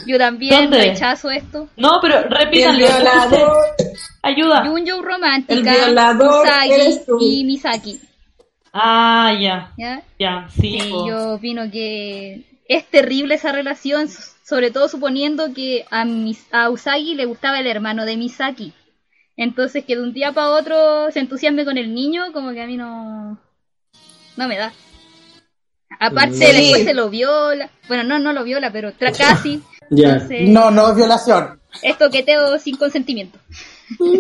Yo 0.05 0.18
también 0.18 0.70
¿Dónde? 0.70 0.78
rechazo 0.78 1.30
esto. 1.30 1.68
No, 1.76 1.99
pero 2.01 2.20
El 2.20 2.30
repítanlo. 2.32 2.78
violador, 2.78 3.57
Ayuda. 4.22 4.66
Junjo 4.68 4.95
El 4.97 5.03
Romántica, 5.03 5.72
violador 5.74 6.41
Usagi 6.45 6.72
eres 6.72 7.05
tú. 7.05 7.18
y 7.22 7.43
Misaki. 7.45 7.99
Ah, 8.74 9.34
ya. 9.39 9.74
¿Ya? 9.78 10.03
Ya, 10.20 10.47
sí. 10.60 10.78
Yo 11.07 11.34
opino 11.36 11.70
que 11.72 12.43
es 12.68 12.86
terrible 12.89 13.36
esa 13.36 13.51
relación, 13.51 14.07
sobre 14.43 14.72
todo 14.72 14.88
suponiendo 14.89 15.53
que 15.53 15.86
a, 15.89 16.05
Mis- 16.05 16.45
a 16.53 16.70
Usagi 16.70 17.16
le 17.16 17.26
gustaba 17.26 17.60
el 17.60 17.68
hermano 17.68 18.05
de 18.05 18.16
Misaki. 18.18 18.74
Entonces 19.41 19.85
que 19.85 19.95
de 19.95 20.03
un 20.03 20.11
día 20.13 20.33
para 20.33 20.49
otro 20.49 21.09
se 21.13 21.19
entusiasme 21.21 21.63
con 21.63 21.77
el 21.77 21.93
niño, 21.93 22.33
como 22.33 22.51
que 22.51 22.61
a 22.61 22.67
mí 22.67 22.75
no, 22.75 23.37
no 24.35 24.47
me 24.49 24.57
da. 24.57 24.73
Aparte, 25.97 26.33
Sí. 26.35 26.39
después 26.61 26.83
se 26.83 26.93
lo 26.93 27.09
viola. 27.09 27.69
Bueno, 27.87 28.03
no, 28.03 28.19
no 28.19 28.33
lo 28.33 28.43
viola, 28.43 28.69
pero 28.71 28.91
tra- 28.91 29.11
casi. 29.17 29.61
Ya. 29.89 30.09
Entonces, 30.13 30.49
No, 30.49 30.69
no 30.71 30.89
es 30.89 30.95
violación. 30.97 31.59
es 31.81 31.97
toqueteo 31.97 32.59
sin 32.59 32.75
consentimiento. 32.75 33.39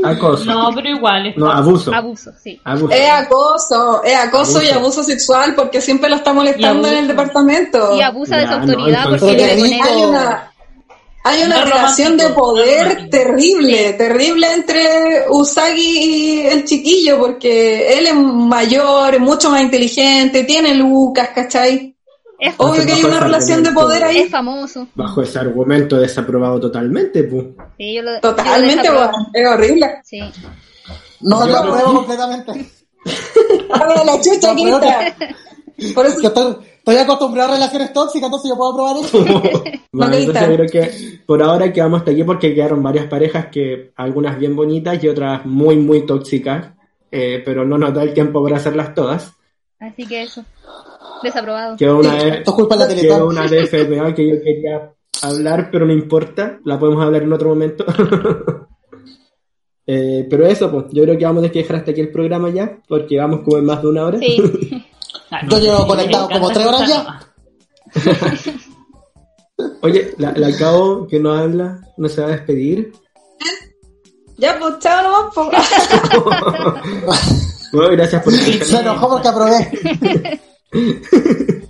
Acoso. 0.03 0.45
No, 0.45 0.71
pero 0.73 0.87
igual. 0.89 1.27
está- 1.27 1.39
No, 1.39 1.51
abuso. 1.51 1.93
Abuso, 1.93 2.31
sí. 2.41 2.59
Abuso. 2.63 2.91
Es 2.93 3.09
acoso, 3.09 4.03
es 4.03 4.15
acoso 4.15 4.63
y 4.63 4.69
Abuso. 4.69 5.03
sexual 5.03 5.53
porque 5.53 5.81
siempre 5.81 6.09
lo 6.09 6.15
está 6.15 6.31
molestando 6.33 6.87
en 6.87 6.97
el 6.97 7.07
departamento. 7.07 7.95
Y 7.97 8.01
abusa 8.01 8.37
de 8.37 8.45
su 8.45 8.51
no, 8.51 8.57
autoridad 8.61 9.03
entonces- 9.03 9.21
porque 9.21 9.35
Pero 9.35 9.65
él. 9.65 9.81
Hay 9.83 10.03
una, 10.03 10.48
hay 11.29 11.43
una 11.43 11.55
No 11.57 11.63
es 11.63 11.69
relación 11.69 12.17
de 12.17 12.23
no 12.23 12.29
es 12.29 12.35
poder 12.35 13.09
terrible, 13.09 13.93
terrible 13.93 14.53
entre 14.53 15.25
Usagi 15.29 15.97
y 15.99 16.39
el 16.47 16.65
chiquillo, 16.65 17.19
porque 17.19 17.97
él 17.97 18.07
es 18.07 18.15
mayor, 18.15 19.13
es 19.15 19.19
mucho 19.21 19.49
más 19.49 19.61
inteligente, 19.61 20.43
tiene 20.43 20.73
lucas, 20.73 21.29
¿cachai? 21.33 21.95
Es, 22.39 22.53
Obvio 22.57 22.85
que 22.85 22.93
hay 22.93 23.03
una 23.03 23.19
relación 23.19 23.63
de 23.63 23.71
poder 23.71 24.01
es 24.03 24.07
ahí. 24.09 24.29
famoso. 24.29 24.87
Bajo 24.95 25.21
ese 25.21 25.39
argumento 25.39 25.97
desaprobado 25.97 26.59
totalmente, 26.59 27.23
pues. 27.23 27.45
Sí, 27.77 27.95
yo 27.95 28.01
lo, 28.01 28.11
yo 28.11 28.15
lo 28.15 28.21
Totalmente, 28.21 28.89
weón, 28.89 29.11
es 29.33 29.47
horrible. 29.47 29.95
Sí. 30.05 30.19
No, 31.21 31.41
Yo 31.41 31.47
lo 31.47 31.51
no. 31.51 31.57
apruebo 31.73 31.93
completamente. 31.95 32.71
La 34.05 34.21
chucha, 34.21 34.53
No, 34.53 34.79
pero- 34.79 34.79
quita. 34.79 35.93
Por 35.93 36.05
eso 36.05 36.21
Yo 36.21 36.27
estoy, 36.29 36.55
estoy 36.91 37.03
acostumbrado 37.03 37.51
a 37.51 37.55
relaciones 37.55 37.93
tóxicas, 37.93 38.27
entonces 38.27 38.49
yo 38.49 38.57
puedo 38.57 38.71
aprobar 38.71 38.97
eso. 38.97 39.23
Bueno, 39.91 40.13
entonces 40.17 40.47
yo 40.49 40.55
creo 40.55 40.69
que 40.69 40.91
por 41.25 41.41
ahora 41.41 41.73
quedamos 41.73 41.99
hasta 42.01 42.11
aquí 42.11 42.23
porque 42.23 42.53
quedaron 42.53 42.83
varias 42.83 43.07
parejas 43.07 43.47
que 43.47 43.91
algunas 43.95 44.37
bien 44.37 44.55
bonitas 44.55 45.03
y 45.03 45.07
otras 45.07 45.45
muy, 45.47 45.77
muy 45.77 46.05
tóxicas, 46.05 46.73
eh, 47.11 47.41
pero 47.43 47.65
no 47.65 47.77
nos 47.77 47.93
da 47.93 48.03
el 48.03 48.13
tiempo 48.13 48.43
para 48.43 48.57
hacerlas 48.57 48.93
todas. 48.93 49.33
Así 49.79 50.05
que 50.05 50.21
eso. 50.23 50.45
Desaprobado. 51.23 51.75
Quedó 51.75 51.97
una, 51.99 52.13
de- 52.15 52.29
Esto 52.29 52.51
es 52.51 52.55
culpa 52.55 52.75
de 52.77 52.81
la 52.81 52.87
quedó 52.87 53.01
Teletón. 53.01 53.27
una 53.29 53.47
de 53.47 53.63
FMA 53.65 54.13
que 54.13 54.29
yo 54.29 54.35
quería 54.43 54.93
hablar, 55.23 55.69
pero 55.71 55.85
no 55.87 55.93
importa, 55.93 56.59
la 56.63 56.77
podemos 56.77 57.03
hablar 57.03 57.23
en 57.23 57.33
otro 57.33 57.49
momento. 57.49 57.85
Eh, 59.91 60.27
pero 60.29 60.45
eso, 60.45 60.69
pues, 60.69 60.85
yo 60.91 61.01
creo 61.01 61.17
que 61.17 61.25
vamos 61.25 61.43
a 61.43 61.47
dejar 61.47 61.77
hasta 61.77 61.89
aquí 61.89 62.01
el 62.01 62.11
programa 62.11 62.51
ya, 62.51 62.77
porque 62.87 63.17
vamos 63.17 63.39
como 63.43 63.57
en 63.57 63.65
más 63.65 63.81
de 63.81 63.87
una 63.87 64.05
hora. 64.05 64.19
Sí. 64.19 64.85
Ah, 65.31 65.41
Yo 65.47 65.59
llevo 65.59 65.85
conectado 65.87 66.27
como 66.29 66.49
tres 66.49 66.65
horas 66.65 66.89
escuchar- 66.89 67.19
Oye, 69.81 70.13
la, 70.17 70.31
la 70.33 70.51
que 71.07 71.19
no 71.19 71.33
habla, 71.33 71.81
no 71.97 72.07
se 72.09 72.21
va 72.21 72.27
a 72.27 72.31
despedir. 72.31 72.91
Ya, 74.37 74.57
pues 74.57 74.79
chao 74.79 75.03
nomás, 75.03 75.33
pues. 75.33 75.49
Bueno, 77.71 77.91
gracias 77.91 78.23
por 78.23 78.33
Se 78.33 78.79
enojó 78.79 79.09
porque 79.09 79.27
aprobé. 79.27 80.39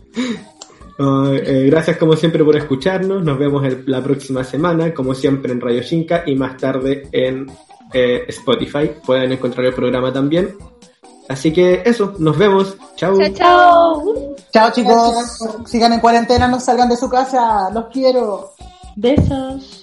Uh, 1.01 1.31
eh, 1.31 1.63
gracias 1.67 1.95
como 1.95 2.13
siempre 2.17 2.43
por 2.43 2.57
escucharnos. 2.57 3.23
Nos 3.23 3.39
vemos 3.39 3.63
el- 3.65 3.83
la 3.85 4.03
próxima 4.03 4.43
semana, 4.43 4.93
como 4.93 5.15
siempre 5.15 5.53
en 5.53 5.61
Radio 5.61 5.81
Shinka 5.81 6.23
y 6.25 6.35
más 6.35 6.57
tarde 6.57 7.07
en 7.13 7.49
eh, 7.93 8.25
Spotify. 8.27 8.91
Pueden 9.05 9.31
encontrar 9.31 9.65
el 9.67 9.73
programa 9.73 10.11
también. 10.11 10.57
Así 11.29 11.53
que 11.53 11.83
eso, 11.85 12.15
nos 12.17 12.37
vemos. 12.37 12.75
Chau. 12.95 13.15
Chao, 13.17 13.33
chao. 13.33 14.35
Chao 14.51 14.71
chicos. 14.71 15.39
Sigan 15.65 15.93
en 15.93 15.99
cuarentena, 15.99 16.47
no 16.47 16.59
salgan 16.59 16.89
de 16.89 16.97
su 16.97 17.07
casa. 17.07 17.69
Los 17.71 17.85
quiero. 17.85 18.53
Besos. 18.95 19.78